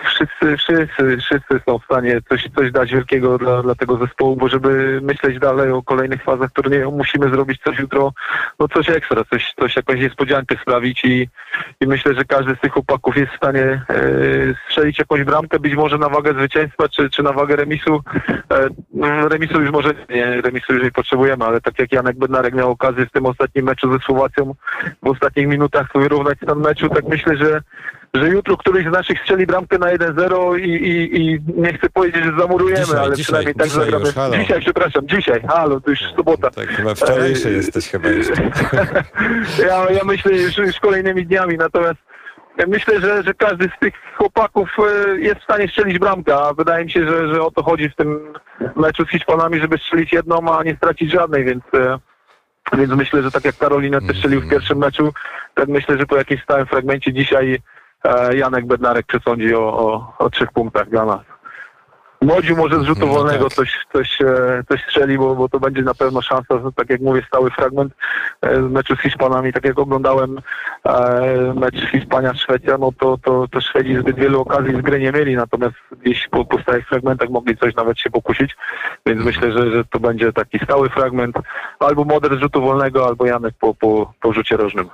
wszyscy, 0.04 0.58
wszyscy, 0.58 1.18
wszyscy 1.18 1.60
są 1.66 1.80
w 1.80 1.86
stanie 1.86 2.22
coś, 2.30 2.50
coś 2.56 2.72
dać 2.72 2.92
wielkiego 2.92 3.38
dla, 3.38 3.64
dla 3.64 3.76
tego 3.76 3.98
zespołu, 3.98 4.36
bo 4.36 4.50
żeby 4.50 5.00
myśleć 5.04 5.40
dalej 5.40 5.72
o 5.72 5.84
kolejnych 5.84 6.24
fazach 6.24 6.52
turnieju, 6.52 6.92
musimy 6.92 7.30
zrobić 7.30 7.62
coś 7.62 7.80
jutro, 7.80 8.14
no 8.60 8.68
coś 8.68 8.90
ekstra, 8.90 9.24
coś, 9.24 9.54
coś 9.60 9.76
jakąś 9.76 10.00
niespodziankę 10.00 10.56
sprawić 10.62 11.06
i, 11.06 11.30
i 11.82 11.88
myślę, 11.88 12.14
że 12.14 12.26
każdy 12.26 12.56
z 12.56 12.60
tych 12.60 12.74
chłopaków 12.74 13.18
jest 13.18 13.32
w 13.32 13.38
stanie 13.38 13.64
e, 13.64 13.82
strzelić 14.70 15.00
jakąś 15.00 15.24
bramkę, 15.24 15.60
być 15.60 15.76
może 15.76 15.98
na 15.98 16.10
wagę 16.10 16.34
zwycięstwa, 16.34 16.90
czy, 16.90 17.10
czy 17.10 17.24
na 17.24 17.34
wagę 17.34 17.56
remisu. 17.56 18.02
E, 18.52 19.30
remisu 19.30 19.62
już 19.62 19.72
może 19.72 19.94
nie, 20.10 20.42
remisu 20.42 20.74
już 20.74 20.84
nie 20.84 20.92
potrzebujemy, 20.92 21.46
ale 21.46 21.62
tak 21.62 21.80
jak 21.80 21.92
Janek 21.92 22.18
Bednarek 22.18 22.54
miał 22.54 22.72
okazję 22.72 23.06
w 23.06 23.12
tym 23.12 23.26
ostatnim 23.26 23.66
meczu 23.66 23.94
ze 23.94 24.00
Słowacją 24.00 24.56
w 25.04 25.08
ostatnich 25.08 25.48
minutach 25.48 25.88
wyrównać 25.96 26.38
ten 26.48 26.58
meczu, 26.58 26.90
tak 26.90 27.09
myślę, 27.10 27.38
że 27.38 27.62
że 28.14 28.30
jutro 28.30 28.58
któryś 28.58 28.88
z 28.88 28.92
naszych 28.92 29.22
strzeli 29.22 29.46
bramkę 29.46 29.78
na 29.78 29.88
1-0 29.88 30.60
i, 30.60 30.70
i, 30.70 31.22
i 31.22 31.40
nie 31.56 31.74
chcę 31.74 31.90
powiedzieć, 31.90 32.24
że 32.24 32.32
zamurujemy, 32.40 32.86
dzisiaj, 32.86 33.00
ale 33.00 33.16
dzisiaj, 33.16 33.24
przynajmniej 33.24 33.56
tak 33.56 33.68
dzisiaj 33.68 33.92
zagramy. 33.92 34.38
Już, 34.38 34.46
dzisiaj, 34.46 34.62
przepraszam, 34.62 35.08
dzisiaj, 35.08 35.42
halo, 35.42 35.82
to 35.82 35.90
już 35.90 36.00
sobota. 36.16 36.52
Tak, 36.52 36.68
chyba 36.68 36.96
wczorajszy 36.96 37.52
jesteś 37.52 37.90
chyba 37.90 38.10
jeszcze. 38.10 38.34
ja, 39.68 39.92
ja 39.92 40.04
myślę 40.06 40.38
już, 40.38 40.58
już 40.58 40.80
kolejnymi 40.80 41.26
dniami, 41.26 41.58
natomiast 41.58 42.00
myślę, 42.68 43.02
że, 43.02 43.24
że 43.24 43.34
każdy 43.34 43.70
z 43.78 43.80
tych 43.80 43.94
chłopaków 44.18 44.70
e, 44.80 45.20
jest 45.20 45.42
w 45.42 45.44
stanie 45.44 45.68
strzelić 45.68 46.00
bramkę, 46.00 46.36
a 46.36 46.54
wydaje 46.54 46.86
mi 46.86 46.92
się, 46.92 47.10
że, 47.10 47.34
że 47.34 47.42
o 47.42 47.52
to 47.52 47.64
chodzi 47.64 47.90
w 47.90 47.96
tym 47.96 48.34
meczu 48.76 49.06
z 49.06 49.10
Hiszpanami, 49.10 49.60
żeby 49.60 49.78
strzelić 49.78 50.14
jedną, 50.14 50.58
a 50.58 50.64
nie 50.64 50.76
stracić 50.76 51.12
żadnej, 51.12 51.46
więc 51.46 51.64
e, 51.74 52.00
więc 52.78 52.92
myślę, 52.92 53.22
że 53.24 53.32
tak 53.32 53.46
jak 53.46 53.58
Karolina 53.58 54.02
też 54.02 54.18
strzelił 54.18 54.40
w 54.40 54.44
mhm. 54.44 54.60
pierwszym 54.60 54.78
meczu, 54.78 55.14
tak 55.54 55.68
myślę, 55.70 55.98
że 55.98 56.06
po 56.06 56.18
jakimś 56.18 56.44
stałym 56.44 56.66
fragmencie 56.66 57.14
dzisiaj 57.14 57.62
e, 58.04 58.36
Janek 58.36 58.66
Bednarek 58.66 59.06
przesądzi 59.06 59.56
o, 59.56 59.60
o, 59.60 60.14
o 60.20 60.30
trzech 60.30 60.52
punktach 60.52 60.90
dla 60.90 61.06
nas. 61.06 61.22
Młodziu 62.22 62.56
może 62.56 62.80
z 62.80 62.84
rzutu 62.84 63.08
no 63.08 63.14
wolnego 63.14 63.44
tak. 63.44 63.54
coś, 63.54 63.86
coś, 63.94 64.22
e, 64.22 64.64
coś 64.70 64.84
strzeli, 64.84 65.18
bo, 65.18 65.36
bo 65.36 65.50
to 65.50 65.60
będzie 65.60 65.82
na 65.82 65.94
pewno 65.94 66.22
szansa, 66.22 66.56
tak 66.76 66.90
jak 66.90 67.02
mówię, 67.02 67.24
stały 67.28 67.52
fragment 67.52 67.94
e, 68.42 68.60
meczu 68.60 68.96
z 68.96 69.02
Hiszpanami. 69.02 69.54
Tak 69.54 69.66
jak 69.66 69.80
oglądałem 69.80 70.38
mecz 71.56 71.92
Hiszpania-Szwecja, 71.92 72.78
no 72.78 72.92
to, 73.00 73.18
to, 73.18 73.48
to 73.52 73.62
Szwedzi 73.62 73.96
zbyt 73.96 74.16
wielu 74.16 74.42
okazji 74.42 74.76
z 74.76 74.82
gry 74.82 75.00
nie 75.00 75.12
mieli, 75.12 75.36
natomiast 75.36 75.76
gdzieś 76.02 76.28
po, 76.28 76.46
po 76.46 76.62
stałych 76.62 76.88
fragmentach 76.88 77.30
mogli 77.30 77.58
coś 77.58 77.76
nawet 77.76 78.00
się 78.00 78.10
pokusić, 78.10 78.56
więc 79.06 79.26
myślę, 79.26 79.52
że, 79.52 79.72
że 79.72 79.86
to 79.86 80.00
będzie 80.00 80.34
taki 80.34 80.60
stały 80.60 80.90
fragment 80.90 81.36
albo 81.80 82.04
Moder 82.04 82.38
z 82.38 82.42
rzutu 82.42 82.62
wolnego, 82.62 83.08
albo 83.08 83.26
Janek 83.26 83.54
po, 83.60 83.76
po, 83.76 84.14
po 84.22 84.34
rzucie 84.34 84.58
rożnym. 84.58 84.90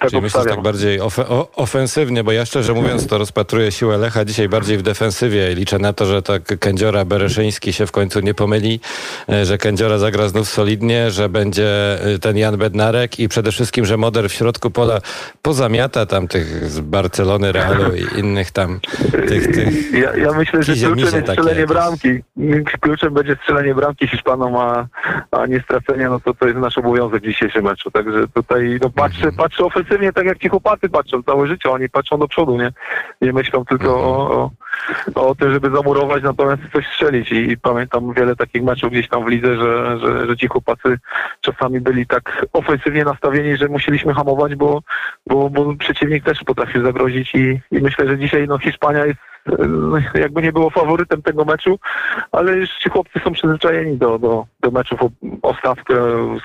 Tak 0.00 0.10
Czyli 0.10 0.22
myślisz 0.22 0.44
tak 0.44 0.62
bardziej 0.62 1.00
of 1.00 1.18
ofensywnie, 1.56 2.24
bo 2.24 2.32
ja 2.32 2.46
szczerze 2.46 2.72
mówiąc 2.72 3.06
to 3.06 3.18
rozpatruję 3.18 3.72
siłę 3.72 3.98
Lecha 3.98 4.24
dzisiaj 4.24 4.48
bardziej 4.48 4.78
w 4.78 4.82
defensywie. 4.82 5.54
Liczę 5.54 5.78
na 5.78 5.92
to, 5.92 6.06
że 6.06 6.22
tak 6.22 6.58
Kędziora 6.58 7.04
Bereszyński 7.04 7.72
się 7.72 7.86
w 7.86 7.92
końcu 7.92 8.20
nie 8.20 8.34
pomyli, 8.34 8.80
e, 9.28 9.44
że 9.44 9.58
Kędziora 9.58 9.98
zagra 9.98 10.28
znów 10.28 10.48
solidnie, 10.48 11.10
że 11.10 11.28
będzie 11.28 12.00
e, 12.14 12.18
ten 12.18 12.36
Jan 12.36 12.56
Bednarek 12.56 13.20
i 13.20 13.28
przede 13.28 13.52
wszystkim, 13.52 13.84
że 13.84 13.96
Moder 13.96 14.28
w 14.28 14.32
środku 14.32 14.70
pola 14.70 15.00
pozamiata 15.42 16.06
tam 16.06 16.28
tych 16.28 16.70
z 16.70 16.80
Barcelony, 16.80 17.52
Realu 17.52 17.94
i 17.94 18.18
innych 18.20 18.50
tam 18.50 18.80
tych, 19.28 19.52
tych 19.54 19.92
Ja, 19.92 20.16
ja 20.16 20.32
myślę, 20.32 20.62
że 20.62 20.74
kluczem 20.74 21.14
jest 21.14 21.32
strzelenie 21.32 21.66
bramki. 21.66 22.08
Kluczem 22.80 23.14
będzie 23.14 23.36
strzelenie 23.36 23.74
bramki 23.74 24.08
Hiszpanom, 24.08 24.56
a, 24.56 24.86
a 25.30 25.46
nie 25.46 25.60
stracenie, 25.60 26.08
no 26.08 26.20
to 26.20 26.34
to 26.34 26.46
jest 26.46 26.58
nasz 26.58 26.78
obowiązek 26.78 27.22
w 27.22 27.26
dzisiejszym 27.26 27.64
meczu. 27.64 27.90
Także 27.90 28.28
tutaj 28.28 28.78
no, 28.82 28.90
patrzę, 28.90 29.16
mhm. 29.16 29.36
patrzę 29.36 29.53
patrzą 29.54 29.66
ofensywnie 29.66 30.12
tak 30.12 30.26
jak 30.26 30.38
ci 30.38 30.48
chłopacy 30.48 30.88
patrzą 30.88 31.22
całe 31.22 31.46
życie, 31.46 31.70
oni 31.70 31.88
patrzą 31.88 32.18
do 32.18 32.28
przodu, 32.28 32.56
nie, 32.56 32.72
nie 33.20 33.32
myślą 33.32 33.64
tylko 33.64 33.94
o, 33.94 34.50
o, 35.14 35.28
o 35.28 35.34
tym, 35.34 35.52
żeby 35.52 35.70
zamurować, 35.70 36.22
natomiast 36.22 36.62
coś 36.72 36.86
strzelić. 36.86 37.32
I, 37.32 37.50
i, 37.50 37.56
pamiętam 37.56 38.12
wiele 38.12 38.36
takich 38.36 38.62
meczów 38.62 38.90
gdzieś 38.90 39.08
tam 39.08 39.24
w 39.24 39.28
lidze, 39.28 39.56
że, 39.56 39.98
że, 39.98 40.26
że 40.26 40.36
ci 40.36 40.46
chłopacy 40.46 40.98
czasami 41.40 41.80
byli 41.80 42.06
tak 42.06 42.46
ofensywnie 42.52 43.04
nastawieni, 43.04 43.56
że 43.56 43.68
musieliśmy 43.68 44.14
hamować, 44.14 44.54
bo, 44.54 44.82
bo, 45.26 45.50
bo 45.50 45.74
przeciwnik 45.74 46.24
też 46.24 46.44
potrafił 46.44 46.82
zagrozić. 46.82 47.34
I, 47.34 47.60
i 47.70 47.78
myślę, 47.78 48.06
że 48.06 48.18
dzisiaj 48.18 48.46
no, 48.48 48.58
Hiszpania 48.58 49.06
jest 49.06 49.18
jakby 50.14 50.42
nie 50.42 50.52
było 50.52 50.70
faworytem 50.70 51.22
tego 51.22 51.44
meczu, 51.44 51.78
ale 52.32 52.52
już 52.52 52.70
ci 52.70 52.90
chłopcy 52.90 53.20
są 53.24 53.32
przyzwyczajeni 53.32 53.96
do, 53.96 54.18
do, 54.18 54.46
do 54.60 54.70
meczów 54.70 55.02
o, 55.02 55.10
o 55.42 55.54
stawkę 55.54 55.94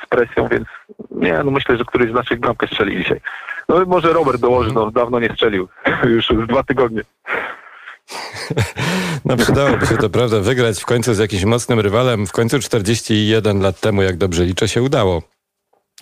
z 0.04 0.10
presją, 0.10 0.48
więc 0.48 0.68
nie, 1.12 1.42
no 1.44 1.52
myślę, 1.52 1.78
że 1.78 1.86
któryś 1.86 2.12
z 2.12 2.14
naszych 2.14 2.40
bramkę 2.40 2.68
strzeli 2.68 2.98
dzisiaj. 2.98 3.22
No 3.70 3.86
może 3.86 4.14
Robert 4.14 4.42
dołoży, 4.42 4.74
no 4.74 4.92
dawno 4.92 5.20
nie 5.20 5.30
strzelił, 5.30 5.68
już 6.16 6.28
z 6.28 6.48
dwa 6.48 6.64
tygodnie. 6.64 7.02
No 9.26 9.38
przydałoby 9.38 9.86
się 9.86 9.98
to, 9.98 10.10
prawda, 10.10 10.40
wygrać 10.40 10.82
w 10.82 10.86
końcu 10.86 11.14
z 11.14 11.20
jakimś 11.20 11.46
mocnym 11.46 11.80
rywalem. 11.80 12.28
W 12.28 12.32
końcu 12.32 12.60
41 12.60 13.62
lat 13.62 13.80
temu, 13.80 14.02
jak 14.02 14.18
dobrze 14.18 14.46
liczę, 14.46 14.68
się 14.68 14.82
udało 14.82 15.22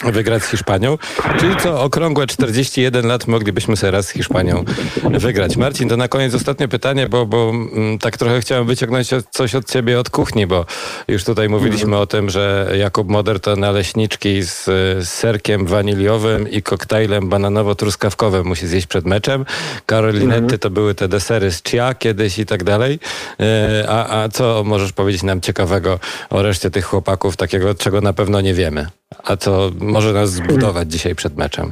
wygrać 0.03 0.43
z 0.43 0.47
Hiszpanią. 0.47 0.97
Czyli 1.39 1.55
co, 1.55 1.83
okrągłe 1.83 2.27
41 2.27 3.07
lat 3.07 3.27
moglibyśmy 3.27 3.77
sobie 3.77 3.91
raz 3.91 4.07
z 4.07 4.09
Hiszpanią 4.09 4.63
wygrać. 5.03 5.57
Marcin, 5.57 5.89
to 5.89 5.97
na 5.97 6.07
koniec 6.07 6.33
ostatnie 6.33 6.67
pytanie, 6.67 7.09
bo, 7.09 7.25
bo 7.25 7.49
mm, 7.49 7.99
tak 7.99 8.17
trochę 8.17 8.41
chciałem 8.41 8.67
wyciągnąć 8.67 9.09
coś 9.31 9.55
od 9.55 9.71
ciebie 9.71 9.99
od 9.99 10.09
kuchni, 10.09 10.47
bo 10.47 10.65
już 11.07 11.23
tutaj 11.23 11.49
mówiliśmy 11.49 11.97
o 11.97 12.07
tym, 12.07 12.29
że 12.29 12.71
Jakub 12.79 13.09
Moder 13.09 13.39
to 13.39 13.55
naleśniczki 13.55 14.43
z, 14.43 14.65
z 15.05 15.09
serkiem 15.09 15.65
waniliowym 15.65 16.51
i 16.51 16.61
koktajlem 16.61 17.29
bananowo-truskawkowym 17.29 18.43
musi 18.43 18.67
zjeść 18.67 18.87
przed 18.87 19.05
meczem. 19.05 19.45
Karolinety 19.85 20.37
mhm. 20.37 20.59
to 20.59 20.69
były 20.69 20.95
te 20.95 21.07
desery 21.07 21.51
z 21.51 21.63
chia 21.63 21.93
kiedyś 21.93 22.39
i 22.39 22.45
tak 22.45 22.63
dalej. 22.63 22.99
E, 23.39 23.85
a, 23.89 24.23
a 24.23 24.29
co 24.29 24.63
możesz 24.65 24.91
powiedzieć 24.91 25.23
nam 25.23 25.41
ciekawego 25.41 25.99
o 26.29 26.41
reszcie 26.41 26.71
tych 26.71 26.85
chłopaków, 26.85 27.37
takiego, 27.37 27.75
czego 27.75 28.01
na 28.01 28.13
pewno 28.13 28.41
nie 28.41 28.53
wiemy? 28.53 28.87
A 29.23 29.37
co 29.37 29.71
może 29.79 30.13
nas 30.13 30.29
zbudować 30.31 30.91
dzisiaj 30.91 31.15
przed 31.15 31.37
meczem? 31.37 31.71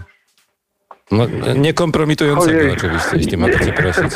No, 1.12 1.28
nie 1.56 1.74
kompromitującego 1.74 2.60
Ojej. 2.60 2.72
oczywiście, 2.72 3.18
jeśli 3.18 3.38
mogę 3.38 3.60
cię 3.60 3.74
prosić. 3.74 4.14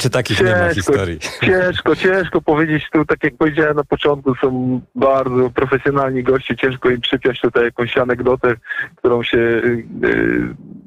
Czy 0.00 0.10
takich 0.10 0.38
ciężko, 0.38 0.56
nie 0.56 0.62
ma 0.62 0.74
historii? 0.74 1.18
Ciężko, 1.40 1.96
ciężko 1.96 2.42
powiedzieć. 2.42 2.88
Tu, 2.92 3.04
tak 3.04 3.24
jak 3.24 3.36
powiedziałem 3.36 3.76
na 3.76 3.84
początku, 3.84 4.34
są 4.34 4.80
bardzo 4.94 5.50
profesjonalni 5.50 6.22
goście. 6.22 6.56
Ciężko 6.56 6.90
im 6.90 7.00
przypiąć 7.00 7.40
tutaj 7.40 7.64
jakąś 7.64 7.98
anegdotę, 7.98 8.54
którą 8.96 9.22
się 9.22 9.38
y, 9.38 9.84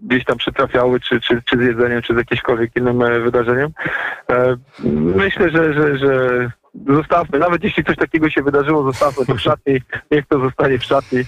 gdzieś 0.04 0.26
tam 0.26 0.38
przytrafiały, 0.38 1.00
czy, 1.00 1.22
czy, 1.22 1.42
czy 1.46 1.58
z 1.58 1.62
jedzeniem, 1.62 2.02
czy 2.02 2.14
z 2.14 2.18
jakimkolwiek 2.18 2.76
innym 2.76 3.02
e, 3.02 3.20
wydarzeniem. 3.20 3.70
E, 4.30 4.58
myślę, 5.16 5.50
że, 5.50 5.74
że, 5.74 5.98
że 5.98 6.52
zostawmy, 6.88 7.40
nawet 7.40 7.64
jeśli 7.64 7.84
coś 7.84 7.96
takiego 7.96 8.30
się 8.30 8.44
wydarzyło, 8.44 8.84
zostawmy 8.84 9.26
to 9.26 9.36
w 9.36 9.42
szatni, 9.42 9.82
niech 10.12 10.28
to 10.28 10.40
zostanie 10.40 10.80
w 10.80 10.84
szatni. 10.84 11.20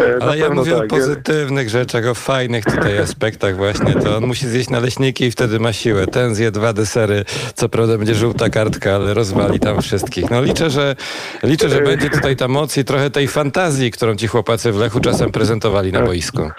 E, 0.00 0.22
Ale 0.22 0.38
ja 0.38 0.50
mówię 0.50 0.72
tak. 0.72 0.84
o 0.84 0.86
pozytywnych 0.86 1.68
rzeczach, 1.68 2.06
o 2.06 2.14
fajnych 2.14 2.64
tutaj 2.64 2.98
aspektach 2.98 3.56
właśnie, 3.56 3.94
to 3.94 4.16
on 4.16 4.26
musi 4.26 4.48
zjeść 4.48 4.70
naleśniki 4.70 5.24
i 5.24 5.30
wtedy 5.30 5.60
ma 5.60 5.72
siłę. 5.72 6.06
Ten 6.06 6.34
zje 6.34 6.50
dwa 6.50 6.72
desery, 6.72 7.24
co 7.54 7.68
prawda 7.68 7.98
będzie 7.98 8.14
żółta 8.14 8.48
kartka, 8.48 8.94
ale 8.94 9.14
rozwali 9.14 9.60
tam 9.60 9.82
wszystkich. 9.82 10.30
No 10.30 10.42
liczę, 10.42 10.70
że 10.70 10.96
liczę, 11.42 11.68
że 11.68 11.80
będzie 11.80 12.10
tutaj 12.10 12.36
ta 12.36 12.48
moc 12.48 12.76
i 12.76 12.84
trochę 12.84 13.10
tej 13.10 13.28
fantazji, 13.28 13.90
którą 13.90 14.16
ci 14.16 14.26
chłopacy 14.26 14.72
w 14.72 14.76
Lechu 14.76 15.00
czasem 15.00 15.32
prezentowali 15.32 15.92
na 15.92 16.02
boisku. 16.02 16.50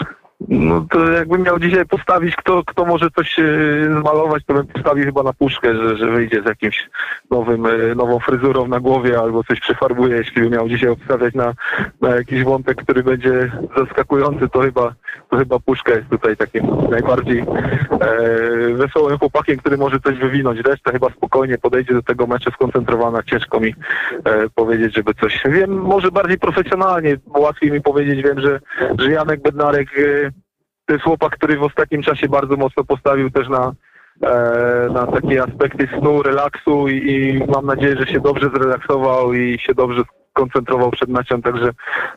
No 0.47 0.85
to 0.89 1.11
jakbym 1.11 1.41
miał 1.41 1.59
dzisiaj 1.59 1.85
postawić, 1.85 2.35
kto, 2.35 2.63
kto 2.65 2.85
może 2.85 3.09
coś 3.11 3.39
e, 3.39 3.43
zmalować, 3.99 4.43
to 4.45 4.53
bym 4.53 4.67
postawił 4.67 5.05
chyba 5.05 5.23
na 5.23 5.33
puszkę, 5.33 5.75
że, 5.75 5.97
że 5.97 6.11
wyjdzie 6.11 6.41
z 6.41 6.45
jakimś 6.45 6.89
nowym, 7.31 7.65
e, 7.65 7.95
nową 7.95 8.19
fryzurą 8.19 8.67
na 8.67 8.79
głowie 8.79 9.19
albo 9.19 9.43
coś 9.43 9.59
przefarbuje. 9.59 10.15
Jeśli 10.15 10.41
bym 10.41 10.51
miał 10.51 10.69
dzisiaj 10.69 10.89
obstawiać 10.89 11.33
na, 11.33 11.53
na 12.01 12.15
jakiś 12.15 12.43
wątek, 12.43 12.77
który 12.83 13.03
będzie 13.03 13.51
zaskakujący, 13.77 14.49
to 14.49 14.59
chyba, 14.59 14.93
to 15.29 15.37
chyba 15.37 15.59
puszka 15.59 15.91
jest 15.91 16.09
tutaj 16.09 16.37
takim 16.37 16.67
najbardziej 16.89 17.39
e, 17.39 17.45
wesołym 18.87 19.19
chłopakiem, 19.19 19.57
który 19.57 19.77
może 19.77 19.99
coś 19.99 20.17
wywinąć. 20.17 20.59
Reszta 20.59 20.91
chyba 20.91 21.09
spokojnie 21.09 21.57
podejdzie 21.57 21.93
do 21.93 22.01
tego 22.01 22.27
meczu 22.27 22.51
skoncentrowana. 22.51 23.23
Ciężko 23.23 23.59
mi 23.59 23.75
e, 24.25 24.49
powiedzieć, 24.55 24.95
żeby 24.95 25.13
coś... 25.13 25.43
Wiem, 25.45 25.71
może 25.81 26.11
bardziej 26.11 26.39
profesjonalnie, 26.39 27.17
bo 27.27 27.39
łatwiej 27.39 27.71
mi 27.71 27.81
powiedzieć. 27.81 28.23
Wiem, 28.23 28.41
że, 28.41 28.59
że 28.99 29.11
Janek 29.11 29.41
Bednarek 29.41 29.87
e, 29.99 30.31
to 30.85 30.93
jest 30.93 31.05
chłopak, 31.05 31.35
który 31.35 31.57
w 31.57 31.63
ostatnim 31.63 32.01
czasie 32.01 32.29
bardzo 32.29 32.55
mocno 32.57 32.83
postawił 32.83 33.29
też 33.31 33.49
na, 33.49 33.73
e, 34.23 34.89
na 34.93 35.07
takie 35.07 35.43
aspekty 35.43 35.87
snu, 35.99 36.23
relaksu 36.23 36.87
i, 36.87 37.11
i 37.11 37.43
mam 37.51 37.65
nadzieję, 37.65 37.95
że 37.99 38.07
się 38.07 38.19
dobrze 38.19 38.49
zrelaksował 38.55 39.33
i 39.33 39.59
się 39.59 39.73
dobrze 39.73 40.01
koncentrował 40.33 40.91
przed 40.91 41.09
meczem, 41.09 41.41
także 41.41 41.69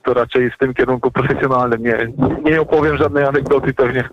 to 0.05 0.15
raczej 0.15 0.51
w 0.51 0.59
tym 0.59 0.75
kierunku 0.75 1.11
profesjonalnym. 1.11 1.83
Nie, 1.83 2.09
nie 2.45 2.61
opowiem 2.61 2.97
żadnej 2.97 3.25
anegdoty 3.25 3.75
pewnie 3.75 4.09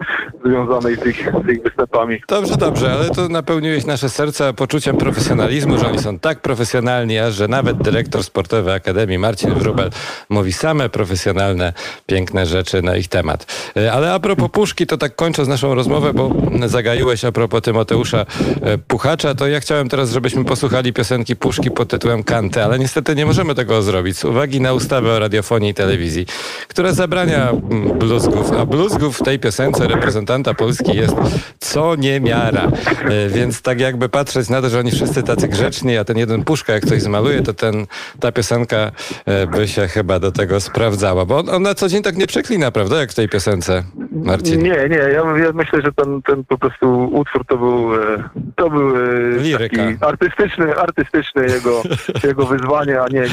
związanej 0.45 0.95
z 0.95 1.05
ich, 1.05 1.31
z 1.45 1.49
ich 1.49 1.63
występami. 1.63 2.21
Dobrze, 2.27 2.57
dobrze, 2.57 2.91
ale 2.93 3.09
to 3.09 3.29
napełniłeś 3.29 3.85
nasze 3.85 4.09
serca 4.09 4.53
poczuciem 4.53 4.97
profesjonalizmu, 4.97 5.77
że 5.77 5.87
oni 5.87 5.99
są 5.99 6.19
tak 6.19 6.39
profesjonalni, 6.39 7.19
aż 7.19 7.33
że 7.33 7.47
nawet 7.47 7.77
dyrektor 7.77 8.23
sportowy 8.23 8.73
Akademii 8.73 9.17
Marcin 9.17 9.53
Wrubel 9.53 9.89
mówi 10.29 10.53
same 10.53 10.89
profesjonalne, 10.89 11.73
piękne 12.05 12.45
rzeczy 12.45 12.81
na 12.81 12.95
ich 12.95 13.07
temat. 13.07 13.71
E, 13.77 13.93
ale 13.93 14.13
a 14.13 14.19
propos 14.19 14.49
Puszki, 14.51 14.87
to 14.87 14.97
tak 14.97 15.15
kończąc 15.15 15.49
naszą 15.49 15.75
rozmowę, 15.75 16.13
bo 16.13 16.31
zagaiłeś 16.65 17.25
a 17.25 17.31
propos 17.31 17.61
Tymoteusza 17.61 18.25
e, 18.61 18.77
Puchacza, 18.77 19.35
to 19.35 19.47
ja 19.47 19.59
chciałem 19.59 19.89
teraz, 19.89 20.11
żebyśmy 20.11 20.45
posłuchali 20.45 20.93
piosenki 20.93 21.35
Puszki 21.35 21.71
pod 21.71 21.89
tytułem 21.89 22.23
Kanty, 22.23 22.63
ale 22.63 22.79
niestety 22.79 23.15
nie 23.15 23.25
możemy 23.25 23.55
tego 23.55 23.81
zrobić 23.81 23.92
zrobić 23.93 24.17
z 24.17 24.25
uwagi 24.25 24.61
na 24.61 24.73
ustawę 24.73 25.13
o 25.13 25.19
radiofonii 25.19 25.69
i 25.69 25.73
telewizji, 25.73 26.25
która 26.67 26.91
zabrania 26.91 27.49
mm, 27.49 27.99
bluzgów, 27.99 28.51
a 28.51 28.65
bluzgów 28.65 29.19
w 29.19 29.23
tej 29.23 29.39
piosence 29.39 29.87
reprezentanta 29.87 30.53
Polski 30.53 30.97
jest 30.97 31.15
co 31.59 31.95
niemiara. 31.95 32.71
E, 33.09 33.29
więc 33.29 33.61
tak 33.61 33.79
jakby 33.79 34.09
patrzeć 34.09 34.49
na 34.49 34.61
to, 34.61 34.69
że 34.69 34.79
oni 34.79 34.91
wszyscy 34.91 35.23
tacy 35.23 35.47
grzeczni, 35.47 35.97
a 35.97 36.03
ten 36.03 36.17
jeden 36.17 36.43
puszka 36.43 36.73
jak 36.73 36.85
coś 36.85 37.01
zmaluje, 37.01 37.41
to 37.41 37.53
ten, 37.53 37.85
ta 38.19 38.31
piosenka 38.31 38.91
e, 39.25 39.47
by 39.47 39.67
się 39.67 39.87
chyba 39.87 40.19
do 40.19 40.31
tego 40.31 40.59
sprawdzała. 40.59 41.25
Bo 41.25 41.37
on, 41.37 41.49
on 41.49 41.61
na 41.61 41.73
co 41.73 41.89
dzień 41.89 42.03
tak 42.03 42.17
nie 42.17 42.27
przeklina, 42.27 42.71
prawda, 42.71 42.99
jak 42.99 43.11
w 43.11 43.15
tej 43.15 43.29
piosence, 43.29 43.83
Marcin? 44.11 44.63
Nie, 44.63 44.89
nie. 44.89 44.97
Ja, 44.97 45.09
ja 45.09 45.51
myślę, 45.53 45.81
że 45.81 45.91
ten, 45.93 46.21
ten 46.21 46.43
po 46.43 46.57
prostu 46.57 47.09
utwór 47.13 47.45
to 47.45 47.57
był, 47.57 47.95
e, 47.95 48.29
to 48.55 48.69
był 48.69 48.93
Liryka. 49.37 49.83
artystyczny, 50.01 50.75
artystyczny 50.75 51.47
jego, 51.47 51.83
jego 52.27 52.45
wyzwanie, 52.45 53.01
a 53.01 53.07
nie 53.07 53.29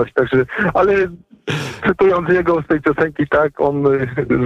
niecodzienność 0.00 0.12
także, 0.14 0.46
ale 0.74 0.94
cytując 1.86 2.28
jego 2.28 2.62
z 2.62 2.66
tej 2.66 2.80
piosenki, 2.80 3.26
tak, 3.28 3.60
on 3.60 3.84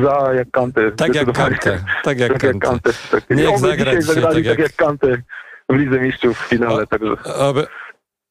za 0.05 0.35
jak 0.35 0.51
Kantę. 0.51 0.93
Tak 0.93 1.15
jak 1.15 1.33
Kantę, 1.33 1.79
tak 2.05 2.19
jak 2.19 2.33
tak. 2.33 2.43
Jak 2.43 2.59
Kantę 2.59 2.91
tak. 3.11 3.31
Niech 3.31 3.59
zagrać 3.59 3.79
dzisiaj 3.79 4.03
zagrali 4.03 4.35
tak 4.37 4.45
jak, 4.45 4.57
tak 4.57 4.59
jak 4.59 4.77
Kantę 4.77 5.23
w 5.69 5.75
Lidze 5.75 6.01
Mistrzów 6.01 6.39
w 6.39 6.49
finale, 6.49 6.83
o, 6.83 6.87
także. 6.87 7.15
Oby, 7.39 7.67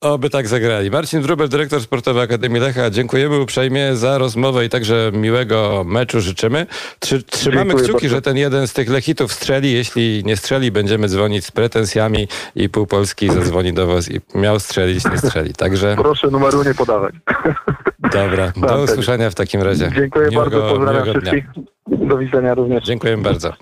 Oby 0.04 0.30
tak 0.30 0.48
zagrali. 0.48 0.92
Marcin 0.92 1.22
Wrubel, 1.22 1.50
dyrektor 1.50 1.82
sportowy 1.82 2.22
Akademii 2.22 2.62
Lecha. 2.62 2.90
Dziękujemy 2.90 3.40
uprzejmie 3.40 3.96
za 3.96 4.18
rozmowę 4.18 4.66
i 4.66 4.70
także 4.70 5.12
miłego 5.14 5.84
meczu 5.86 6.22
życzymy. 6.22 6.68
Trzymamy 7.00 7.66
Dziękuję 7.66 7.84
kciuki, 7.84 7.94
bardzo. 7.94 8.10
że 8.10 8.22
ten 8.22 8.38
jeden 8.38 8.68
z 8.68 8.74
tych 8.74 8.90
Lechitów 8.90 9.34
strzeli. 9.34 9.74
Jeśli 9.74 10.24
nie 10.26 10.38
strzeli, 10.38 10.72
będziemy 10.72 11.10
dzwonić 11.10 11.46
z 11.46 11.52
pretensjami 11.52 12.28
i 12.56 12.70
pół 12.70 12.88
Polski 12.88 13.30
zadzwoni 13.30 13.74
do 13.74 13.88
was 13.88 14.12
i 14.12 14.22
miał 14.36 14.60
strzelić, 14.60 15.06
nie 15.06 15.18
strzeli. 15.18 15.54
Także... 15.54 15.96
Proszę 15.98 16.28
numeru 16.28 16.64
nie 16.64 16.74
podawać. 16.74 17.14
Dobra, 18.14 18.52
do 18.56 18.84
usłyszenia 18.84 19.30
w 19.30 19.36
takim 19.36 19.62
razie. 19.62 19.92
Dziękuję 19.96 20.30
miłego, 20.30 20.60
bardzo, 20.60 20.76
pozdrawiam 20.76 21.04
wszystkich. 21.04 21.46
Dnia. 21.54 21.74
Do 21.88 22.18
widzenia 22.18 22.54
również. 22.54 22.84
Dziękuję 22.84 23.18
bardzo. 23.18 23.54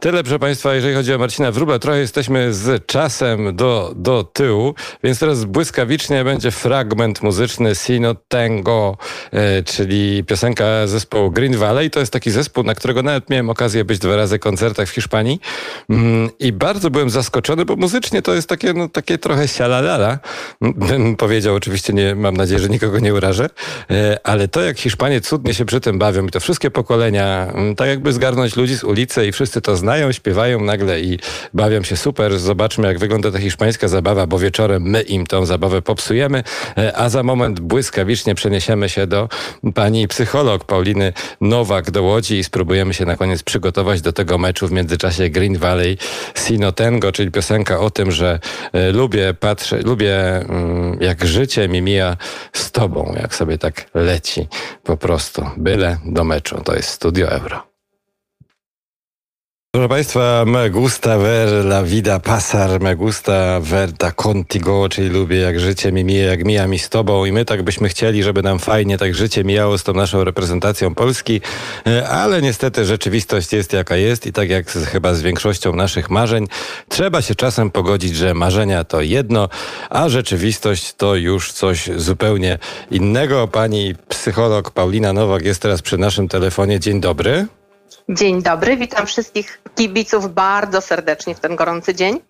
Tyle, 0.00 0.22
proszę 0.22 0.38
Państwa, 0.38 0.74
jeżeli 0.74 0.94
chodzi 0.94 1.14
o 1.14 1.18
Marcina 1.18 1.52
Wróbla. 1.52 1.78
Trochę 1.78 1.98
jesteśmy 1.98 2.52
z 2.52 2.86
czasem 2.86 3.56
do, 3.56 3.92
do 3.96 4.24
tyłu, 4.24 4.74
więc 5.04 5.18
teraz 5.18 5.44
błyskawicznie 5.44 6.24
będzie 6.24 6.50
fragment 6.50 7.22
muzyczny 7.22 7.74
Sino 7.74 8.14
Tango, 8.28 8.96
e, 9.32 9.62
czyli 9.62 10.24
piosenka 10.24 10.86
zespołu 10.86 11.30
Green 11.30 11.56
Valley. 11.56 11.90
To 11.90 12.00
jest 12.00 12.12
taki 12.12 12.30
zespół, 12.30 12.64
na 12.64 12.74
którego 12.74 13.02
nawet 13.02 13.30
miałem 13.30 13.50
okazję 13.50 13.84
być 13.84 13.98
dwa 13.98 14.16
razy 14.16 14.36
w 14.36 14.40
koncertach 14.40 14.88
w 14.88 14.90
Hiszpanii 14.90 15.40
mm, 15.90 16.30
i 16.38 16.52
bardzo 16.52 16.90
byłem 16.90 17.10
zaskoczony, 17.10 17.64
bo 17.64 17.76
muzycznie 17.76 18.22
to 18.22 18.34
jest 18.34 18.48
takie, 18.48 18.72
no, 18.72 18.88
takie 18.88 19.18
trochę 19.18 19.48
sialalala. 19.48 20.18
Bym 20.60 21.16
powiedział, 21.16 21.54
oczywiście 21.54 21.92
nie, 21.92 22.14
mam 22.14 22.36
nadzieję, 22.36 22.60
że 22.60 22.68
nikogo 22.68 22.98
nie 22.98 23.14
urażę, 23.14 23.48
ale 24.24 24.48
to 24.48 24.62
jak 24.62 24.78
Hiszpanie 24.78 25.20
cudnie 25.20 25.54
się 25.54 25.64
przy 25.64 25.80
tym 25.80 25.98
bawią 25.98 26.26
i 26.26 26.30
to 26.30 26.40
wszystkie 26.40 26.70
pokolenia 26.70 27.46
Mm, 27.54 27.74
tak 27.76 27.88
jakby 27.88 28.12
zgarnąć 28.12 28.56
ludzi 28.56 28.76
z 28.76 28.84
ulicy 28.84 29.26
i 29.26 29.32
wszyscy 29.32 29.60
to 29.60 29.76
znają, 29.76 30.12
śpiewają 30.12 30.60
nagle 30.60 31.00
i 31.00 31.18
bawią 31.54 31.82
się 31.82 31.96
super. 31.96 32.38
Zobaczmy, 32.38 32.86
jak 32.86 32.98
wygląda 32.98 33.30
ta 33.30 33.38
hiszpańska 33.38 33.88
zabawa, 33.88 34.26
bo 34.26 34.38
wieczorem 34.38 34.82
my 34.82 35.02
im 35.02 35.26
tą 35.26 35.46
zabawę 35.46 35.82
popsujemy, 35.82 36.42
e, 36.78 36.96
a 36.96 37.08
za 37.08 37.22
moment 37.22 37.60
błyskawicznie 37.60 38.34
przeniesiemy 38.34 38.88
się 38.88 39.06
do 39.06 39.28
pani 39.74 40.08
psycholog 40.08 40.64
Pauliny 40.64 41.12
Nowak 41.40 41.90
do 41.90 42.02
Łodzi 42.02 42.38
i 42.38 42.44
spróbujemy 42.44 42.94
się 42.94 43.04
na 43.04 43.16
koniec 43.16 43.42
przygotować 43.42 44.00
do 44.00 44.12
tego 44.12 44.38
meczu 44.38 44.68
w 44.68 44.72
międzyczasie 44.72 45.30
Green 45.30 45.58
Valley 45.58 45.98
Sinotengo, 46.34 47.12
czyli 47.12 47.30
piosenka 47.30 47.80
o 47.80 47.90
tym, 47.90 48.10
że 48.10 48.40
e, 48.72 48.92
lubię 48.92 49.34
patrzeć, 49.34 49.86
lubię 49.86 50.36
mm, 50.36 50.98
jak 51.00 51.26
życie 51.26 51.68
mi 51.68 51.82
mija 51.82 52.16
z 52.52 52.72
tobą, 52.72 53.14
jak 53.20 53.34
sobie 53.34 53.58
tak 53.58 53.65
leci 53.94 54.48
po 54.82 54.96
prostu. 54.96 55.50
Byle 55.56 55.98
do 56.04 56.24
meczu. 56.24 56.60
To 56.64 56.74
jest 56.74 56.88
Studio 56.88 57.28
euro. 57.28 57.75
Proszę 59.76 59.88
Państwa, 59.88 60.44
me 60.46 60.70
gusta 60.70 61.18
ver 61.18 61.64
la 61.64 61.82
vida 61.82 62.20
pasar, 62.20 62.80
me 62.80 62.96
gusta 62.96 63.60
ver 63.60 63.92
ta 63.92 64.12
contigo, 64.12 64.88
czyli 64.88 65.08
lubię 65.08 65.36
jak 65.36 65.60
życie 65.60 65.92
mi 65.92 66.04
mija, 66.04 66.24
jak 66.24 66.44
mija 66.44 66.66
mi 66.66 66.78
z 66.78 66.88
Tobą 66.88 67.24
i 67.24 67.32
my 67.32 67.44
tak 67.44 67.62
byśmy 67.62 67.88
chcieli, 67.88 68.22
żeby 68.22 68.42
nam 68.42 68.58
fajnie 68.58 68.98
tak 68.98 69.14
życie 69.14 69.44
mijało 69.44 69.78
z 69.78 69.82
tą 69.82 69.92
naszą 69.94 70.24
reprezentacją 70.24 70.94
Polski, 70.94 71.40
e, 71.86 72.08
ale 72.08 72.42
niestety 72.42 72.84
rzeczywistość 72.84 73.52
jest 73.52 73.72
jaka 73.72 73.96
jest 73.96 74.26
i 74.26 74.32
tak 74.32 74.50
jak 74.50 74.70
z, 74.70 74.86
chyba 74.86 75.14
z 75.14 75.22
większością 75.22 75.72
naszych 75.72 76.10
marzeń, 76.10 76.46
trzeba 76.88 77.22
się 77.22 77.34
czasem 77.34 77.70
pogodzić, 77.70 78.16
że 78.16 78.34
marzenia 78.34 78.84
to 78.84 79.00
jedno, 79.00 79.48
a 79.90 80.08
rzeczywistość 80.08 80.94
to 80.94 81.14
już 81.14 81.52
coś 81.52 81.90
zupełnie 81.96 82.58
innego. 82.90 83.48
Pani 83.48 83.94
psycholog 84.08 84.70
Paulina 84.70 85.12
Nowak 85.12 85.44
jest 85.44 85.62
teraz 85.62 85.82
przy 85.82 85.98
naszym 85.98 86.28
telefonie. 86.28 86.80
Dzień 86.80 87.00
dobry. 87.00 87.46
Dzień 88.08 88.42
dobry, 88.42 88.76
witam 88.76 89.06
wszystkich 89.06 89.62
kibiców 89.74 90.34
bardzo 90.34 90.80
serdecznie 90.80 91.34
w 91.34 91.40
ten 91.40 91.56
gorący 91.56 91.94
dzień. 91.94 92.20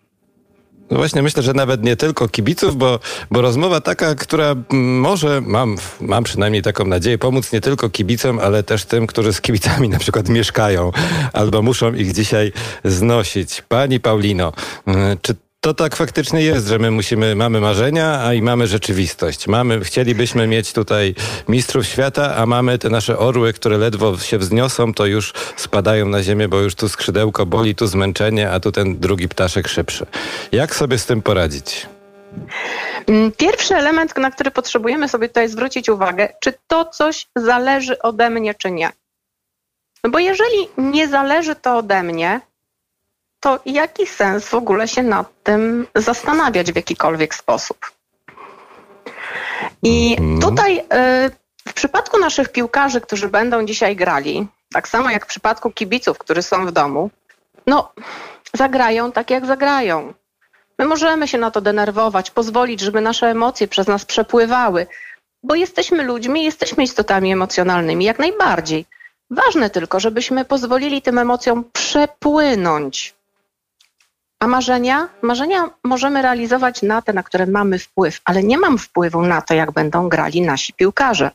No 0.91 0.97
właśnie, 0.97 1.23
myślę, 1.23 1.43
że 1.43 1.55
nawet 1.55 1.83
nie 1.83 1.97
tylko 1.97 2.29
kibiców, 2.29 2.77
bo, 2.77 2.99
bo 3.31 3.41
rozmowa 3.41 3.81
taka, 3.81 4.15
która 4.15 4.55
może, 4.73 5.41
mam, 5.41 5.77
mam 6.01 6.25
przynajmniej 6.25 6.63
taką 6.63 6.85
nadzieję, 6.85 7.19
pomóc 7.19 7.53
nie 7.53 7.61
tylko 7.61 7.91
kibicom, 7.91 8.39
ale 8.39 8.63
też 8.63 8.85
tym, 8.85 9.07
którzy 9.07 9.33
z 9.33 9.41
kibicami 9.41 9.89
na 9.89 9.99
przykład 9.99 10.29
mieszkają 10.29 10.91
albo 11.33 11.63
muszą 11.63 11.95
ich 11.95 12.13
dzisiaj 12.13 12.53
znosić. 12.85 13.63
Pani 13.69 14.01
Paulino, 14.01 14.53
czy 15.23 15.35
to 15.67 15.75
tak 15.75 15.97
faktycznie 15.97 16.43
jest, 16.43 16.67
że 16.67 16.79
my 16.79 16.91
musimy, 16.91 17.35
mamy 17.35 17.61
marzenia, 17.61 18.21
a 18.25 18.35
i 18.35 18.43
mamy 18.43 18.67
rzeczywistość. 18.67 19.47
Mamy, 19.47 19.81
chcielibyśmy 19.81 20.47
mieć 20.47 20.73
tutaj 20.73 21.14
mistrzów 21.49 21.87
świata, 21.87 22.37
a 22.37 22.47
mamy 22.47 22.79
te 22.79 22.91
nasze 22.91 23.19
orły, 23.19 23.53
które 23.53 23.79
ledwo 23.79 24.19
się 24.19 24.39
wzniosą, 24.39 24.95
to 24.95 25.07
już 25.07 25.33
spadają 25.57 26.09
na 26.09 26.23
ziemię, 26.23 26.49
bo 26.49 26.61
już 26.61 26.75
tu 26.75 26.89
skrzydełko 26.89 27.47
boli, 27.47 27.75
tu 27.75 27.87
zmęczenie, 27.87 28.51
a 28.51 28.61
tu 28.61 28.73
ten 28.73 28.99
drugi 28.99 29.29
ptaszek 29.29 29.69
szybszy. 29.69 30.07
Jak 30.53 30.75
sobie 30.75 30.99
z 30.99 31.07
tym 31.07 31.23
poradzić? 31.23 31.87
Mm, 33.07 33.33
pierwszy 33.33 33.75
element, 33.75 34.17
na 34.17 34.31
który 34.31 34.51
potrzebujemy 34.51 35.09
sobie 35.09 35.29
tutaj 35.29 35.49
zwrócić 35.49 35.89
uwagę, 35.89 36.29
czy 36.41 36.55
to 36.67 36.85
coś 36.85 37.27
zależy 37.37 37.99
ode 37.99 38.31
mnie, 38.31 38.55
czy 38.55 38.71
nie. 38.71 38.91
No 40.05 40.11
bo 40.11 40.19
jeżeli 40.19 40.69
nie 40.79 41.09
zależy 41.09 41.55
to 41.55 41.77
ode 41.77 42.03
mnie, 42.03 42.41
to 43.41 43.61
jaki 43.66 44.07
sens 44.07 44.49
w 44.49 44.55
ogóle 44.55 44.89
się 44.89 45.03
nad 45.03 45.26
tym 45.43 45.87
zastanawiać 45.95 46.72
w 46.72 46.76
jakikolwiek 46.76 47.34
sposób? 47.34 47.93
I 49.82 50.16
Mhm. 50.20 50.41
tutaj 50.41 50.78
y, 50.78 50.82
w 51.68 51.72
przypadku 51.74 52.18
naszych 52.18 52.53
piłkarzy, 52.53 53.01
którzy 53.01 53.28
będą 53.28 53.66
dzisiaj 53.66 53.97
grali, 53.97 54.47
tak 54.72 54.89
samo 54.89 55.11
jak 55.11 55.24
w 55.24 55.28
przypadku 55.28 55.70
kibiców, 55.70 56.18
którzy 56.18 56.43
są 56.43 56.66
w 56.66 56.72
domu, 56.72 57.11
no 57.66 57.93
zagrają 58.55 59.12
tak 59.12 59.30
jak 59.30 59.47
zagrają. 59.47 60.12
My 60.78 60.84
możemy 60.84 61.28
się 61.28 61.39
na 61.39 61.51
to 61.51 61.61
denerwować, 61.61 62.30
pozwolić, 62.30 62.80
żeby 62.80 63.01
nasze 63.01 63.26
emocje 63.30 63.68
przez 63.68 63.87
nas 63.87 64.05
przepływały, 64.05 64.87
bo 65.43 65.55
jesteśmy 65.55 66.03
ludźmi, 66.03 66.45
jesteśmy 66.45 66.84
istotami 66.84 67.32
emocjonalnymi, 67.32 68.05
jak 68.05 68.18
najbardziej. 68.18 68.87
Ważne 69.30 69.70
tylko, 69.70 70.01
żebyśmy 70.01 70.45
pozwolili 70.45 71.03
tym 71.03 71.18
emocjom 71.18 71.64
przepłynąć. 71.72 73.16
A 74.41 74.47
marzenia? 74.47 75.09
Marzenia 75.22 75.70
możemy 75.84 76.22
realizować 76.22 76.82
na 76.82 77.03
te, 77.03 77.12
na 77.12 77.22
które 77.22 77.47
mamy 77.47 77.78
wpływ, 77.78 78.20
ale 78.24 78.43
nie 78.43 78.59
mam 78.59 78.78
wpływu 78.78 79.22
na 79.22 79.43
to, 79.43 79.55
jak 79.55 79.72
będą 79.72 80.09
grali 80.09 80.43
nasi 80.43 80.72
piłkarze. 80.72 81.30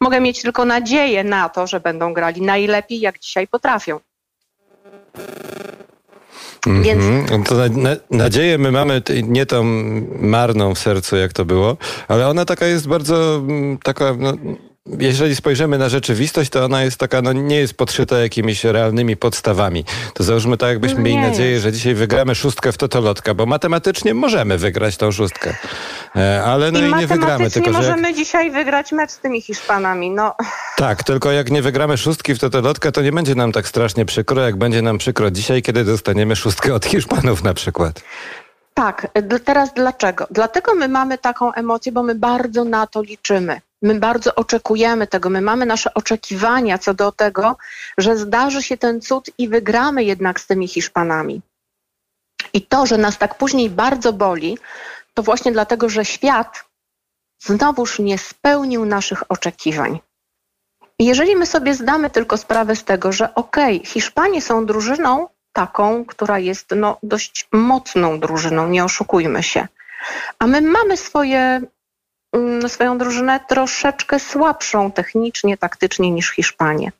Mogę 0.00 0.20
mieć 0.20 0.42
tylko 0.42 0.64
nadzieję 0.64 1.24
na 1.24 1.48
to, 1.48 1.66
że 1.66 1.80
będą 1.80 2.12
grali 2.14 2.42
najlepiej, 2.42 3.00
jak 3.00 3.18
dzisiaj 3.18 3.48
potrafią. 3.48 4.00
Więc- 6.66 7.04
Mhm. 7.04 7.26
No 7.38 7.44
To 7.44 7.54
na, 7.54 7.68
na, 7.68 7.96
nadzieję 8.10 8.58
my 8.58 8.72
mamy 8.72 9.02
nie 9.22 9.46
tą 9.46 9.64
marną 10.20 10.74
w 10.74 10.78
sercu, 10.78 11.16
jak 11.16 11.32
to 11.32 11.44
było, 11.44 11.76
ale 12.08 12.28
ona 12.28 12.44
taka 12.44 12.66
jest 12.66 12.88
bardzo 12.88 13.42
taka. 13.82 14.04
No, 14.18 14.32
jeżeli 14.86 15.36
spojrzymy 15.36 15.78
na 15.78 15.88
rzeczywistość, 15.88 16.50
to 16.50 16.64
ona 16.64 16.82
jest 16.82 16.96
taka, 16.96 17.22
no 17.22 17.32
nie 17.32 17.56
jest 17.56 17.74
podszyta 17.74 18.18
jakimiś 18.18 18.64
realnymi 18.64 19.16
podstawami. 19.16 19.84
To 20.14 20.24
załóżmy 20.24 20.56
tak, 20.56 20.68
jakbyśmy 20.68 21.00
mieli 21.00 21.16
Nie 21.16 21.28
nadzieję, 21.28 21.50
jest. 21.50 21.62
że 21.62 21.72
dzisiaj 21.72 21.94
wygramy 21.94 22.34
szóstkę 22.34 22.72
w 22.72 22.78
totolotka, 22.78 23.34
bo 23.34 23.46
matematycznie 23.46 24.14
możemy 24.14 24.58
wygrać 24.58 24.96
tą 24.96 25.12
szóstkę. 25.12 25.54
E, 26.16 26.42
Ale 26.44 26.70
no 26.72 26.78
I 26.80 26.90
i, 26.90 26.94
nie 26.94 27.06
wygramy, 27.06 27.50
tylko 27.50 27.72
że 27.72 27.78
jak, 27.78 27.82
możemy 27.82 28.14
dzisiaj 28.14 28.50
wygrać 28.50 28.92
mecz 28.92 29.10
z 29.10 29.18
tymi 29.18 29.42
Hiszpanami. 29.42 30.10
No, 30.10 30.34
tak, 30.76 31.04
tylko 31.04 31.32
jak 31.32 31.50
nie 31.50 31.62
wygramy 31.62 31.98
szóstki 31.98 32.34
w 32.34 32.38
totolotka, 32.38 32.92
to 32.92 33.02
nie 33.02 33.12
będzie 33.12 33.34
nam 33.34 33.52
tak 33.52 33.68
strasznie 33.68 34.04
przykro, 34.04 34.42
jak 34.42 34.56
będzie 34.56 34.82
nam 34.82 34.98
przykro 34.98 35.30
dzisiaj, 35.30 35.62
kiedy 35.62 35.84
dostaniemy 35.84 36.36
szóstkę 36.36 36.74
od 36.74 36.86
Hiszpanów 36.86 37.42
na 37.44 37.54
przykład. 37.54 38.02
Tak, 38.74 39.06
teraz 39.44 39.74
dlaczego? 39.74 40.26
Dlatego 40.30 40.74
my 40.74 40.88
mamy 40.88 41.18
taką 41.18 41.52
emocję, 41.52 41.92
bo 41.92 42.02
my 42.02 42.14
bardzo 42.14 42.64
na 42.64 42.86
to 42.86 43.02
liczymy. 43.02 43.60
My 43.82 43.94
bardzo 43.94 44.34
oczekujemy 44.34 45.06
tego, 45.06 45.30
my 45.30 45.40
mamy 45.40 45.66
nasze 45.66 45.94
oczekiwania 45.94 46.78
co 46.78 46.94
do 46.94 47.12
tego, 47.12 47.56
że 47.98 48.16
zdarzy 48.16 48.62
się 48.62 48.76
ten 48.76 49.00
cud 49.00 49.30
i 49.38 49.48
wygramy 49.48 50.04
jednak 50.04 50.40
z 50.40 50.46
tymi 50.46 50.68
Hiszpanami. 50.68 51.40
I 52.52 52.62
to, 52.62 52.86
że 52.86 52.98
nas 52.98 53.18
tak 53.18 53.38
później 53.38 53.70
bardzo 53.70 54.12
boli, 54.12 54.58
to 55.14 55.22
właśnie 55.22 55.52
dlatego, 55.52 55.88
że 55.88 56.04
świat 56.04 56.64
znowuż 57.38 57.98
nie 57.98 58.18
spełnił 58.18 58.84
naszych 58.84 59.22
oczekiwań. 59.28 60.00
I 60.98 61.06
jeżeli 61.06 61.36
my 61.36 61.46
sobie 61.46 61.74
zdamy 61.74 62.10
tylko 62.10 62.36
sprawę 62.36 62.76
z 62.76 62.84
tego, 62.84 63.12
że 63.12 63.34
okej, 63.34 63.82
Hiszpanie 63.84 64.42
są 64.42 64.66
drużyną 64.66 65.28
taką, 65.52 66.04
która 66.04 66.38
jest 66.38 66.66
no, 66.76 66.98
dość 67.02 67.48
mocną 67.52 68.20
drużyną, 68.20 68.68
nie 68.68 68.84
oszukujmy 68.84 69.42
się. 69.42 69.68
A 70.38 70.46
my 70.46 70.60
mamy 70.60 70.96
swoje, 70.96 71.60
swoją 72.68 72.98
drużynę 72.98 73.40
troszeczkę 73.48 74.18
słabszą 74.18 74.92
technicznie, 74.92 75.56
taktycznie 75.58 76.10
niż 76.10 76.30
Hiszpanie. 76.30 76.92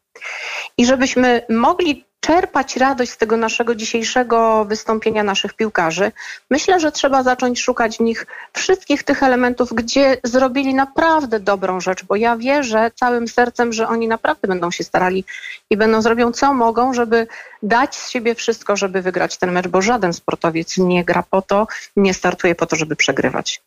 I 0.79 0.87
żebyśmy 0.87 1.43
mogli 1.49 2.05
czerpać 2.21 2.77
radość 2.77 3.11
z 3.11 3.17
tego 3.17 3.37
naszego 3.37 3.75
dzisiejszego 3.75 4.65
wystąpienia 4.65 5.23
naszych 5.23 5.55
piłkarzy, 5.55 6.13
myślę, 6.51 6.81
że 6.81 6.93
trzeba 6.93 7.23
zacząć 7.23 7.61
szukać 7.61 7.97
w 7.97 8.01
nich 8.01 8.27
wszystkich 8.53 9.03
tych 9.03 9.23
elementów, 9.23 9.73
gdzie 9.73 10.17
zrobili 10.25 10.75
naprawdę 10.75 11.41
dobrą 11.41 11.81
rzecz, 11.81 12.05
bo 12.05 12.17
ja 12.17 12.37
wierzę 12.37 12.91
całym 12.95 13.29
sercem, 13.29 13.73
że 13.73 13.89
oni 13.89 14.09
naprawdę 14.09 14.49
będą 14.49 14.71
się 14.71 14.85
starali 14.85 15.25
i 15.71 15.77
będą 15.77 16.03
zrobią 16.03 16.33
co 16.33 16.55
mogą, 16.55 16.95
żeby 16.95 17.27
dać 17.63 17.97
z 17.97 18.11
siebie 18.11 18.35
wszystko, 18.35 18.77
żeby 18.77 19.03
wygrać 19.03 19.39
ten 19.39 19.53
mecz, 19.53 19.69
bo 19.69 19.83
żaden 19.83 20.13
sportowiec 20.13 20.79
nie 20.79 21.05
gra 21.05 21.23
po 21.31 21.43
to, 21.43 21.67
nie 21.97 22.15
startuje 22.15 22.55
po 22.55 22.67
to, 22.67 22.77
żeby 22.77 22.97
przegrywać. 22.97 23.63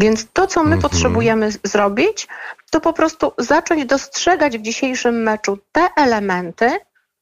Więc 0.00 0.26
to, 0.32 0.46
co 0.46 0.60
my 0.60 0.74
Mhm. 0.74 0.82
potrzebujemy 0.82 1.52
z- 1.52 1.58
zrobić, 1.64 2.26
to 2.70 2.80
po 2.80 2.92
prostu 2.92 3.32
zacząć 3.38 3.86
dostrzegać 3.86 4.58
w 4.58 4.62
dzisiejszym 4.62 5.22
meczu 5.22 5.58
te 5.72 5.88
elementy, 5.96 6.70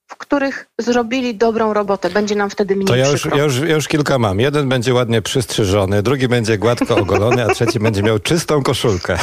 w 0.09 0.17
których 0.17 0.67
zrobili 0.79 1.35
dobrą 1.35 1.73
robotę. 1.75 2.11
Będzie 2.11 2.35
nam 2.35 2.51
wtedy 2.51 2.77
mniej 2.77 2.87
To 2.87 2.97
ja 2.97 3.09
już, 3.09 3.25
ja, 3.25 3.43
już, 3.45 3.59
ja 3.59 3.75
już 3.75 3.89
kilka 3.89 4.19
mam. 4.19 4.41
Jeden 4.41 4.69
będzie 4.69 4.95
ładnie 4.95 5.23
przystrzyżony, 5.23 6.03
drugi 6.03 6.29
będzie 6.29 6.59
gładko 6.59 6.97
ogolony, 6.97 7.45
a 7.45 7.49
trzeci 7.55 7.81
będzie 7.81 8.03
miał 8.03 8.19
czystą 8.19 8.63
koszulkę. 8.63 9.19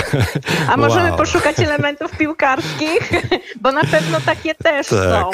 A 0.70 0.78
możemy 0.78 1.10
Wow. 1.10 1.18
poszukać 1.18 1.60
elementów 1.60 2.12
piłkarskich, 2.18 3.10
bo 3.62 3.72
na 3.72 3.82
pewno 3.82 4.22
takie 4.26 4.56
też 4.56 4.88
Tak. 4.88 4.97
są. 5.00 5.32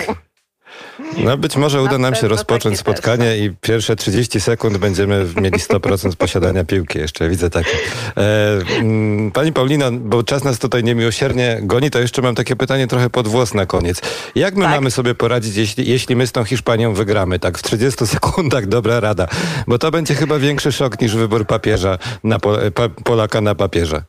No 1.17 1.37
być 1.37 1.55
może 1.55 1.81
uda 1.81 1.91
Na 1.91 1.97
nam 1.97 2.15
się 2.15 2.21
pewno 2.21 2.35
rozpocząć 2.35 2.73
też 2.73 2.79
spotkanie 2.79 3.37
i 3.37 3.51
pierwsze 3.61 3.95
30 3.95 4.41
sekund 4.41 4.77
będziemy 4.77 5.25
mieli 5.41 5.59
100% 5.59 6.15
posiadania 6.15 6.63
piłki. 6.63 6.99
Jeszcze 6.99 7.29
widzę 7.29 7.49
takie. 7.49 7.77
E, 8.17 8.51
mm, 8.79 9.31
Pani 9.31 9.53
Paulino, 9.53 9.91
bo 9.91 10.23
czas 10.23 10.43
nas 10.43 10.59
tutaj 10.59 10.83
niemiłosiernie 10.83 11.59
goni, 11.61 11.91
to 11.91 11.99
jeszcze 11.99 12.21
mam 12.21 12.35
takie 12.35 12.55
pytanie 12.55 12.87
trochę 12.87 13.09
pod 13.09 13.27
włos 13.27 13.53
na 13.53 13.65
koniec. 13.65 14.01
Jak 14.35 14.55
my 14.55 14.63
Tak. 14.63 14.71
mamy 14.71 14.91
sobie 14.91 15.15
poradzić, 15.15 15.55
jeśli, 15.55 15.89
jeśli 15.89 16.15
my 16.15 16.27
z 16.27 16.31
tą 16.31 16.43
Hiszpanią 16.43 16.93
wygramy? 16.93 17.39
Tak 17.39 17.57
w 17.57 17.63
30 17.63 18.07
sekundach, 18.15 18.65
dobra 18.65 18.99
rada. 18.99 19.27
Bo 19.67 19.77
to 19.77 19.91
będzie 19.91 20.15
chyba 20.15 20.39
większy 20.39 20.71
szok 20.71 21.01
niż 21.01 21.15
wybór 21.15 21.47
papieża 21.47 21.97
na 22.23 22.39
pa, 22.39 22.89
Polaka 23.03 23.41
na 23.41 23.55
papieża. 23.55 24.03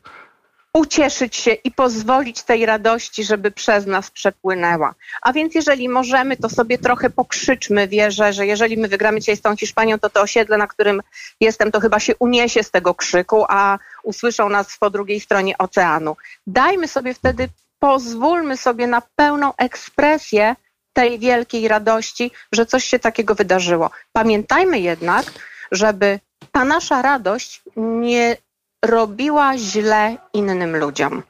Ucieszyć 0.77 1.35
się 1.35 1.51
i 1.51 1.71
pozwolić 1.71 2.43
tej 2.43 2.65
radości, 2.65 3.23
żeby 3.23 3.51
przez 3.51 3.85
nas 3.85 4.11
przepłynęła. 4.11 4.95
A 5.21 5.33
więc 5.33 5.55
jeżeli 5.55 5.89
możemy, 5.89 6.37
to 6.37 6.49
sobie 6.49 6.77
trochę 6.77 7.09
pokrzyczmy. 7.09 7.87
Wierzę, 7.87 8.33
że 8.33 8.47
jeżeli 8.47 8.77
my 8.77 8.87
wygramy 8.87 9.19
dzisiaj 9.19 9.37
z 9.37 9.41
tą 9.41 9.55
Hiszpanią, 9.55 9.99
to 9.99 10.09
to 10.09 10.21
osiedle, 10.21 10.57
na 10.57 10.67
którym 10.67 11.01
jestem, 11.41 11.71
to 11.71 11.79
chyba 11.79 11.99
się 11.99 12.15
uniesie 12.15 12.63
z 12.63 12.71
tego 12.71 12.95
krzyku, 12.95 13.45
a 13.49 13.79
usłyszą 14.03 14.49
nas 14.49 14.77
po 14.79 14.89
drugiej 14.89 15.19
stronie 15.19 15.57
oceanu. 15.57 16.15
Dajmy 16.47 16.87
sobie 16.87 17.13
wtedy, 17.13 17.49
pozwólmy 17.79 18.57
sobie 18.57 18.87
na 18.87 19.01
pełną 19.15 19.53
ekspresję 19.57 20.55
tej 20.93 21.19
wielkiej 21.19 21.67
radości, 21.67 22.31
że 22.51 22.65
coś 22.65 22.85
się 22.85 22.99
takiego 22.99 23.35
wydarzyło. 23.35 23.89
Pamiętajmy 24.13 24.79
jednak, 24.79 25.25
żeby 25.71 26.19
ta 26.51 26.65
nasza 26.65 27.01
radość 27.01 27.61
nie 27.75 28.37
robiła 28.85 29.57
źle 29.57 30.17
innym 30.33 30.77
ludziom. 30.77 31.23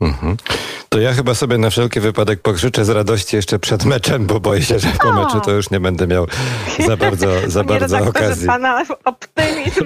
Mhm. 0.00 0.36
To 0.88 1.00
ja 1.00 1.12
chyba 1.12 1.34
sobie 1.34 1.58
na 1.58 1.70
wszelki 1.70 2.00
wypadek 2.00 2.42
pokrzyczę 2.42 2.84
z 2.84 2.88
radości 2.88 3.36
jeszcze 3.36 3.58
przed 3.58 3.84
meczem, 3.84 4.26
bo 4.26 4.40
boję 4.40 4.62
się, 4.62 4.78
że 4.78 4.88
po 5.02 5.08
O! 5.08 5.12
meczu 5.12 5.40
to 5.40 5.50
już 5.50 5.70
nie 5.70 5.80
będę 5.80 6.06
miał 6.06 6.26
za 6.86 6.96
bardzo, 6.96 7.26
za 7.46 7.64
Panie 7.64 7.80
bardzo 7.80 7.98
redaktorze, 7.98 8.26
okazji. 8.26 8.46
Pana 8.46 8.84
optymizm 9.04 9.84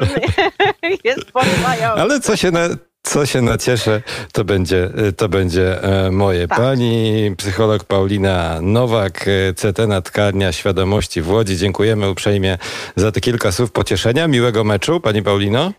jest 1.04 1.32
porywający. 1.32 2.02
Ale 2.02 2.20
co 2.20 2.36
się 2.36 2.50
na, 2.50 2.68
co 3.02 3.26
się 3.26 3.42
nacieszę, 3.42 4.02
to 4.32 4.44
będzie, 4.44 4.90
to 5.16 5.28
będzie 5.28 5.82
e, 5.82 6.10
moje. 6.10 6.48
Tak. 6.48 6.58
Pani 6.58 7.34
psycholog 7.36 7.84
Paulina 7.84 8.58
Nowak, 8.62 9.28
e, 9.28 9.54
CT 9.54 9.78
na 9.88 10.02
tkarnia 10.02 10.52
świadomości 10.52 11.22
w 11.22 11.30
Łodzi. 11.30 11.56
Dziękujemy 11.56 12.10
uprzejmie 12.10 12.58
za 12.96 13.12
te 13.12 13.20
kilka 13.20 13.52
słów 13.52 13.72
pocieszenia. 13.72 14.28
Miłego 14.28 14.64
meczu, 14.64 15.00
Pani 15.00 15.22
Paulino. 15.22 15.72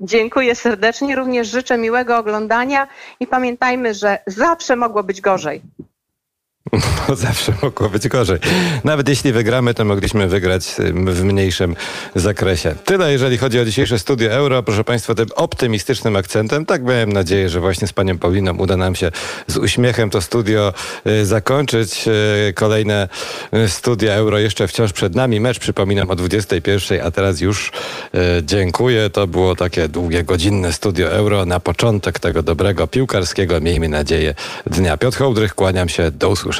Dziękuję 0.00 0.54
serdecznie, 0.54 1.16
również 1.16 1.48
życzę 1.48 1.78
miłego 1.78 2.18
oglądania 2.18 2.88
i 3.20 3.26
pamiętajmy, 3.26 3.94
że 3.94 4.18
zawsze 4.26 4.76
mogło 4.76 5.02
być 5.02 5.20
gorzej. 5.20 5.62
No, 7.08 7.16
zawsze 7.16 7.52
mogło 7.62 7.88
być 7.88 8.08
gorzej. 8.08 8.38
Nawet 8.84 9.08
jeśli 9.08 9.32
wygramy, 9.32 9.74
to 9.74 9.84
mogliśmy 9.84 10.28
wygrać 10.28 10.66
w 10.92 11.24
mniejszym 11.24 11.76
zakresie. 12.14 12.74
Tyle, 12.84 13.12
jeżeli 13.12 13.38
chodzi 13.38 13.60
o 13.60 13.64
dzisiejsze 13.64 13.98
studio 13.98 14.30
euro. 14.30 14.62
Proszę 14.62 14.84
Państwa, 14.84 15.14
tym 15.14 15.26
optymistycznym 15.36 16.16
akcentem. 16.16 16.66
Tak 16.66 16.82
miałem 16.82 17.12
nadzieję, 17.12 17.48
że 17.48 17.60
właśnie 17.60 17.88
z 17.88 17.92
Panią 17.92 18.18
Pauliną 18.18 18.56
uda 18.56 18.76
nam 18.76 18.94
się 18.94 19.10
z 19.46 19.56
uśmiechem 19.56 20.10
to 20.10 20.22
studio 20.22 20.72
y, 21.06 21.26
zakończyć. 21.26 22.08
Y, 22.48 22.52
kolejne 22.52 23.08
y, 23.54 23.68
studia 23.68 24.14
euro 24.14 24.38
jeszcze 24.38 24.68
wciąż 24.68 24.92
przed 24.92 25.14
nami. 25.14 25.40
Mecz 25.40 25.58
przypominam 25.58 26.10
o 26.10 26.16
21, 26.16 27.00
a 27.06 27.10
teraz 27.10 27.40
już 27.40 27.72
dziękuję. 28.42 29.10
To 29.10 29.26
było 29.26 29.56
takie 29.56 29.88
długie, 29.88 30.24
godzinne 30.24 30.72
studio 30.72 31.08
euro 31.12 31.46
na 31.46 31.60
początek 31.60 32.18
tego 32.18 32.42
dobrego 32.42 32.86
piłkarskiego, 32.86 33.60
miejmy 33.60 33.88
nadzieję, 33.88 34.34
dnia. 34.66 34.96
Piotr 34.96 35.18
Hołdrych, 35.18 35.54
kłaniam 35.54 35.88
się. 35.88 36.10
Do 36.10 36.28
usłyszenia 36.28 36.59